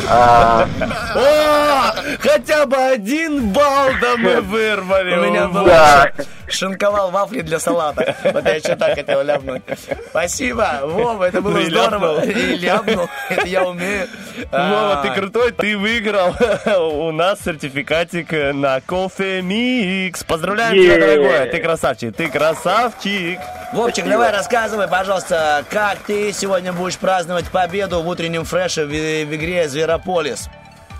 А, 0.08 0.66
О, 1.14 1.94
хотя 2.20 2.66
бы 2.66 2.76
один 2.76 3.50
балл 3.52 3.90
да 4.00 4.16
мы 4.16 4.40
вырвали. 4.40 5.16
У 5.16 5.22
меня 5.30 5.48
был 5.48 5.64
Да. 5.66 6.12
шинковал 6.48 7.10
вафли 7.10 7.40
для 7.42 7.58
салата. 7.58 8.16
Вот 8.24 8.44
я 8.44 8.54
еще 8.54 8.74
так 8.76 8.94
хотел 8.94 9.22
ляпнуть. 9.22 9.62
Спасибо, 10.10 10.80
Вова, 10.84 11.24
это 11.24 11.40
было 11.42 11.60
здорово. 11.62 12.24
И 12.24 12.56
ляпнул. 12.56 13.08
Это 13.28 13.46
я 13.46 13.64
умею. 13.64 14.06
Вова, 14.50 15.00
А, 15.00 15.02
ты 15.02 15.10
крутой, 15.20 15.52
ты 15.52 15.76
выиграл 15.76 16.34
у 16.90 17.10
нас 17.12 17.40
сертификатик 17.44 18.32
на 18.54 18.80
кофе 18.80 19.42
Микс. 19.42 20.24
Поздравляем 20.24 20.74
тебя, 20.74 20.98
дорогой. 20.98 21.50
Ты 21.50 21.58
красавчик, 21.60 22.16
ты 22.16 22.28
красавчик. 22.28 23.38
Вовчик, 23.74 24.06
давай 24.08 24.32
рассказывай, 24.32 24.88
пожалуйста, 24.88 25.62
как 25.68 25.98
ты 25.98 26.32
сегодня 26.32 26.72
будешь 26.72 26.96
праздновать 26.96 27.50
победу 27.50 28.00
в 28.00 28.08
утреннем 28.08 28.44
фреше 28.44 28.84
в, 28.88 29.24
в 29.30 29.34
игре 29.36 29.68
Зверополис? 29.68 30.48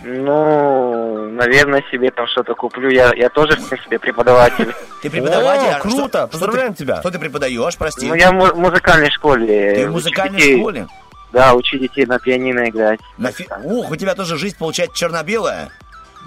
ну, 0.04 1.28
наверное, 1.30 1.82
себе 1.90 2.10
там 2.10 2.26
что-то 2.28 2.54
куплю. 2.54 2.88
Я, 2.90 3.12
я 3.14 3.28
тоже, 3.28 3.56
в 3.60 3.68
принципе, 3.68 3.98
преподаватель. 3.98 4.72
Ты 5.02 5.10
преподаватель? 5.10 5.68
О, 5.72 5.76
а 5.76 5.80
круто, 5.80 5.98
что- 5.98 6.08
что 6.08 6.26
ты- 6.26 6.32
поздравляем 6.32 6.74
тебя. 6.74 7.00
Что 7.00 7.10
ты 7.10 7.18
преподаешь, 7.18 7.76
прости? 7.76 8.06
Ну, 8.06 8.14
я 8.14 8.30
в 8.30 8.34
му- 8.34 8.54
музыкальной 8.54 9.10
школе. 9.10 9.74
Ты 9.74 9.88
в 9.88 9.92
музыкальной 9.92 10.38
детей- 10.38 10.58
школе? 10.58 10.86
Да, 11.32 11.54
учу 11.54 11.78
детей 11.78 12.06
на 12.06 12.18
пианино 12.18 12.68
играть. 12.68 13.00
На 13.18 13.32
фи- 13.32 13.46
Ух, 13.64 13.90
у 13.90 13.96
тебя 13.96 14.14
тоже 14.14 14.38
жизнь 14.38 14.56
получается 14.58 14.96
черно-белая. 14.96 15.68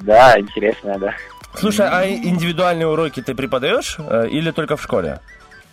Да, 0.02 0.40
интересно, 0.40 0.98
да. 1.00 1.14
Слушай, 1.56 1.88
а 1.90 2.08
индивидуальные 2.08 2.88
уроки 2.88 3.22
ты 3.22 3.34
преподаешь 3.36 3.96
э, 4.00 4.28
или 4.30 4.52
только 4.52 4.78
в 4.78 4.84
школе? 4.84 5.20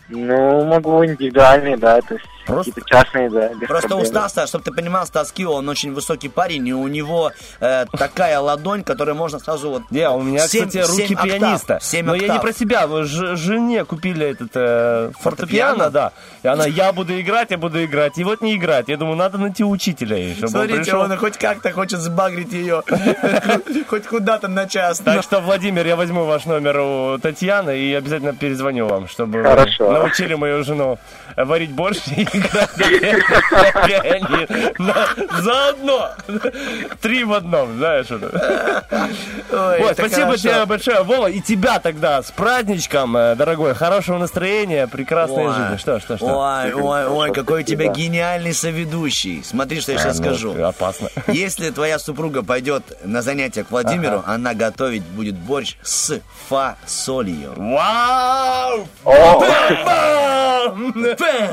Ну, 0.08 0.64
могу 0.64 1.04
индивидуальные, 1.04 1.76
да, 1.76 2.00
то 2.00 2.14
есть 2.14 2.26
какие-то 2.48 2.80
частные, 2.84 3.30
да. 3.30 3.48
без 3.54 3.68
Просто 3.68 3.88
у 3.88 4.00
проблем. 4.00 4.06
Стаса, 4.06 4.46
чтобы 4.46 4.64
ты 4.64 4.72
понимал, 4.72 5.06
Стас 5.06 5.32
Кио, 5.32 5.52
он 5.54 5.68
очень 5.68 5.92
высокий 5.92 6.28
парень, 6.28 6.66
и 6.68 6.72
у 6.72 6.86
него 6.88 7.32
э, 7.60 7.86
такая 7.96 8.40
ладонь, 8.40 8.82
которой 8.84 9.14
можно 9.14 9.38
сразу 9.38 9.70
вот... 9.70 9.82
Не, 9.90 10.08
у 10.10 10.22
меня, 10.22 10.46
семь- 10.48 10.66
кстати, 10.68 10.84
руки 10.90 11.06
семь 11.08 11.16
октав, 11.16 11.38
пианиста. 11.38 11.78
семь 11.80 12.06
Но 12.06 12.14
я 12.14 12.20
не 12.22 12.26
октав. 12.28 12.42
про 12.42 12.52
себя. 12.52 12.86
вы 12.86 13.04
ж- 13.04 13.36
жене 13.36 13.84
купили 13.84 14.26
этот 14.26 14.50
э, 14.54 15.10
фортепиано, 15.20 15.74
Фортепиано? 15.84 15.90
да. 15.90 16.12
И 16.42 16.48
она, 16.48 16.66
я 16.66 16.92
буду 16.92 17.18
играть, 17.20 17.50
я 17.50 17.58
буду 17.58 17.84
играть. 17.84 18.18
И 18.18 18.24
вот 18.24 18.40
не 18.40 18.56
играть. 18.56 18.88
Я 18.88 18.96
думаю, 18.96 19.16
надо 19.16 19.38
найти 19.38 19.64
учителя. 19.64 20.16
ей, 20.16 20.32
Чтобы 20.34 20.46
он 20.46 20.50
Смотрите, 20.50 20.82
пришел. 20.84 21.00
он 21.00 21.16
хоть 21.16 21.36
как-то 21.36 21.72
хочет 21.72 22.00
сбагрить 22.00 22.52
ее. 22.52 22.82
Хоть 23.88 24.06
куда-то 24.06 24.48
на 24.48 24.66
час. 24.66 25.00
Так 25.00 25.22
что, 25.22 25.40
Владимир, 25.40 25.86
я 25.86 25.96
возьму 25.96 26.24
ваш 26.24 26.44
номер 26.46 26.78
у 26.80 27.18
Татьяны 27.18 27.78
и 27.78 27.94
обязательно 27.94 28.32
перезвоню 28.34 28.86
вам, 28.86 29.08
чтобы 29.08 29.42
научили 29.42 30.34
мою 30.34 30.64
жену 30.64 30.98
варить 31.36 31.70
борщ 31.72 31.98
и 32.16 32.24
играть 32.38 32.76
на 32.76 33.86
пианино. 33.86 35.06
Заодно. 35.40 36.10
Три 37.00 37.24
в 37.24 37.32
одном, 37.32 37.76
знаешь. 37.78 38.06
это 38.10 39.94
спасибо 39.94 40.36
тебе 40.36 40.64
большое, 40.66 41.02
Вова, 41.02 41.28
и 41.28 41.40
тебя 41.40 41.78
тогда 41.78 42.22
с 42.22 42.30
праздничком, 42.30 43.16
э, 43.16 43.34
дорогой, 43.34 43.74
хорошего 43.74 44.18
настроения, 44.18 44.86
прекрасной 44.86 45.46
Ой. 45.46 45.54
жизни. 45.54 45.76
Что, 45.76 46.00
что, 46.00 46.16
что? 46.16 46.26
Ой, 46.26 46.72
ой, 46.72 47.06
ой, 47.06 47.32
какой 47.32 47.60
у 47.60 47.64
тебя 47.64 47.88
гениальный 47.92 48.54
соведущий. 48.54 49.42
Смотри, 49.44 49.80
что 49.80 49.92
я 49.92 49.98
А, 49.98 50.00
сейчас 50.00 50.18
ну, 50.18 50.24
скажу. 50.24 50.64
Опасно. 50.64 51.08
Если 51.28 51.70
твоя 51.70 51.98
супруга 51.98 52.42
пойдет 52.42 52.82
на 53.04 53.22
занятия 53.22 53.64
к 53.64 53.70
Владимиру, 53.70 54.22
она 54.26 54.54
готовить 54.54 55.02
будет 55.02 55.36
борщ 55.36 55.76
с 55.82 56.20
фасолью. 56.48 57.54
Вау! 57.56 58.86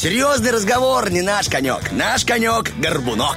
Серьезный 0.00 0.50
разговор 0.50 1.10
не 1.10 1.20
наш 1.20 1.50
конек. 1.50 1.92
Наш 1.92 2.24
конек– 2.24 2.72
горбунок. 2.78 3.36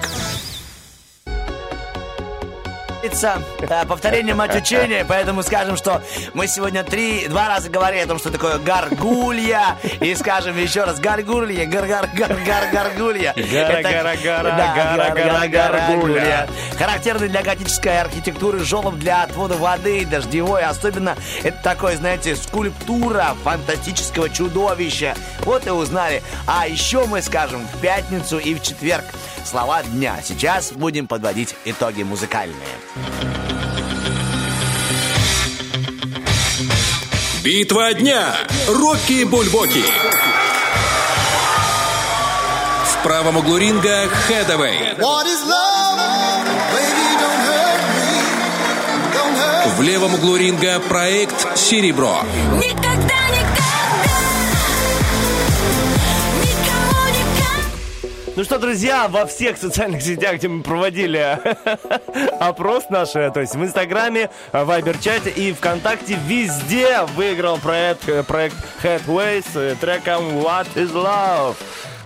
Э, 3.13 3.85
Повторение 3.87 4.33
мать 4.33 4.55
учения, 4.55 5.05
поэтому 5.07 5.43
скажем, 5.43 5.77
что 5.77 6.01
мы 6.33 6.47
сегодня 6.47 6.83
три, 6.83 7.27
два 7.27 7.47
раза 7.47 7.69
говорили 7.69 8.01
о 8.01 8.07
том, 8.07 8.17
что 8.17 8.31
такое 8.31 8.57
гаргулья, 8.57 9.77
и 9.99 10.15
скажем 10.15 10.57
еще 10.57 10.83
раз 10.83 10.99
гаргулья, 10.99 11.65
гар 11.67 11.85
гар 11.85 12.09
гар 12.15 12.35
гар 12.43 12.63
гаргулья. 12.71 13.33
Гара, 13.35 13.73
Это- 13.73 13.91
гара, 13.91 14.15
гара, 14.23 14.43
Да, 14.57 14.73
гара, 14.75 15.15
гара, 15.47 15.47
гаргулья. 15.47 16.47
Характерный 16.77 17.29
для 17.29 17.43
готической 17.43 18.01
архитектуры 18.01 18.59
желоб 18.59 18.95
для 18.95 19.23
отвода 19.23 19.55
воды, 19.57 20.05
дождевой. 20.05 20.63
Особенно 20.63 21.15
это 21.43 21.57
такое, 21.61 21.97
знаете, 21.97 22.35
скульптура 22.35 23.35
фантастического 23.43 24.27
чудовища. 24.29 25.13
Вот 25.41 25.67
и 25.67 25.69
узнали. 25.69 26.23
А 26.47 26.67
еще 26.67 27.05
мы 27.05 27.21
скажем 27.21 27.67
в 27.73 27.79
пятницу 27.79 28.39
и 28.39 28.55
в 28.55 28.61
четверг 28.63 29.05
слова 29.53 29.83
дня. 29.83 30.17
Сейчас 30.23 30.71
будем 30.71 31.05
подводить 31.05 31.55
итоги 31.63 32.01
музыкальные. 32.01 32.73
Битва 37.43 37.93
дня. 37.93 38.33
Рокки 38.67 39.23
Бульбоки. 39.25 39.83
В 42.87 43.03
правом 43.03 43.37
углу 43.37 43.57
ринга 43.57 44.07
Хэдэвэй. 44.07 44.95
В 49.77 49.81
левом 49.83 50.15
углу 50.15 50.35
ринга 50.35 50.79
проект 50.79 51.55
Серебро. 51.55 52.23
Ну 58.43 58.45
что, 58.45 58.59
друзья, 58.59 59.07
во 59.07 59.25
всех 59.25 59.57
социальных 59.57 60.01
сетях, 60.01 60.35
где 60.35 60.49
мы 60.49 60.63
проводили 60.63 61.39
опрос 62.41 62.89
наш, 62.89 63.15
э, 63.15 63.31
то 63.31 63.39
есть 63.39 63.55
в 63.55 63.63
Инстаграме, 63.63 64.29
в 64.51 64.65
Вайбер-чате 64.65 65.29
и 65.29 65.53
ВКонтакте, 65.53 66.19
везде 66.27 67.03
выиграл 67.15 67.57
проект, 67.57 68.09
э, 68.09 68.21
проект 68.21 68.57
Headways 68.83 69.45
э, 69.55 69.75
треком 69.79 70.39
What 70.39 70.67
is 70.75 70.91
Love. 70.91 71.55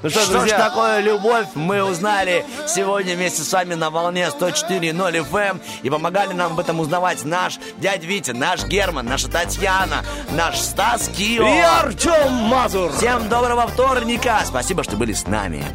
Ну 0.03 0.11
что, 0.11 0.19
Что, 0.21 0.45
ж 0.45 0.49
такое 0.51 0.99
любовь, 0.99 1.47
мы 1.55 1.83
узнали 1.83 2.45
сегодня 2.67 3.15
вместе 3.15 3.41
с 3.41 3.51
вами 3.51 3.73
на 3.73 3.89
волне 3.89 4.29
104.0 4.29 5.27
FM. 5.31 5.59
И 5.81 5.89
помогали 5.89 6.33
нам 6.33 6.51
об 6.51 6.59
этом 6.59 6.79
узнавать 6.79 7.25
наш 7.25 7.57
дядь 7.79 8.03
Витя, 8.03 8.29
наш 8.29 8.63
Герман, 8.63 9.07
наша 9.07 9.27
Татьяна, 9.27 10.05
наш 10.29 10.59
Стас 10.59 11.09
Кио. 11.17 11.47
И 11.47 11.59
Артем 11.61 12.31
Мазур. 12.31 12.91
Всем 12.91 13.27
доброго 13.27 13.65
вторника. 13.65 14.41
Спасибо, 14.45 14.83
что 14.83 14.97
были 14.97 15.13
с 15.13 15.25
нами. 15.25 15.65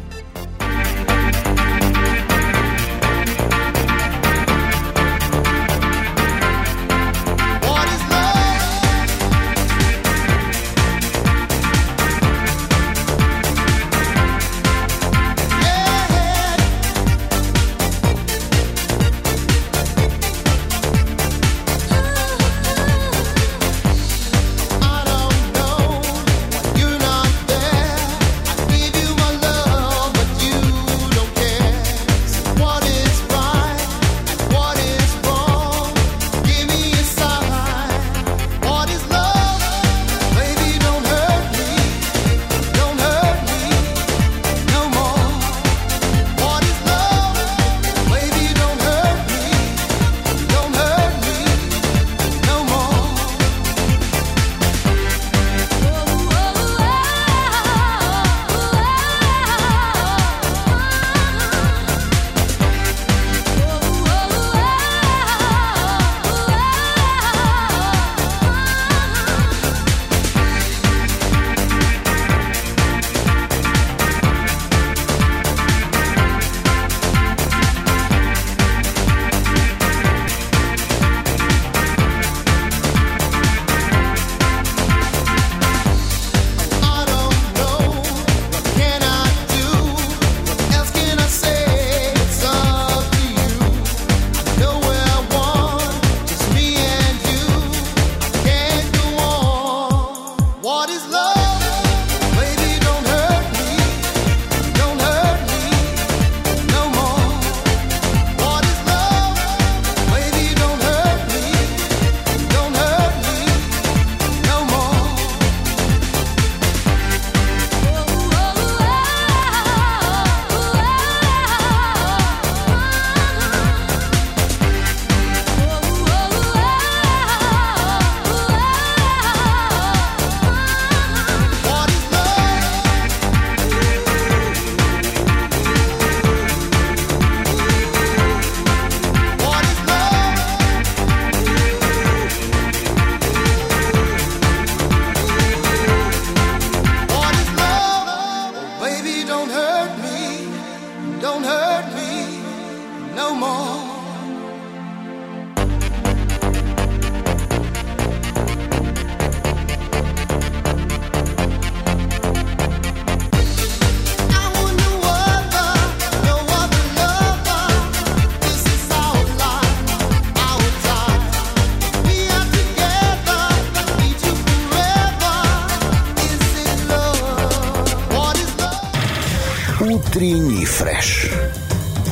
Фреш. 180.83 181.29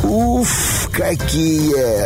Уф, 0.03 0.89
какие 0.91 2.00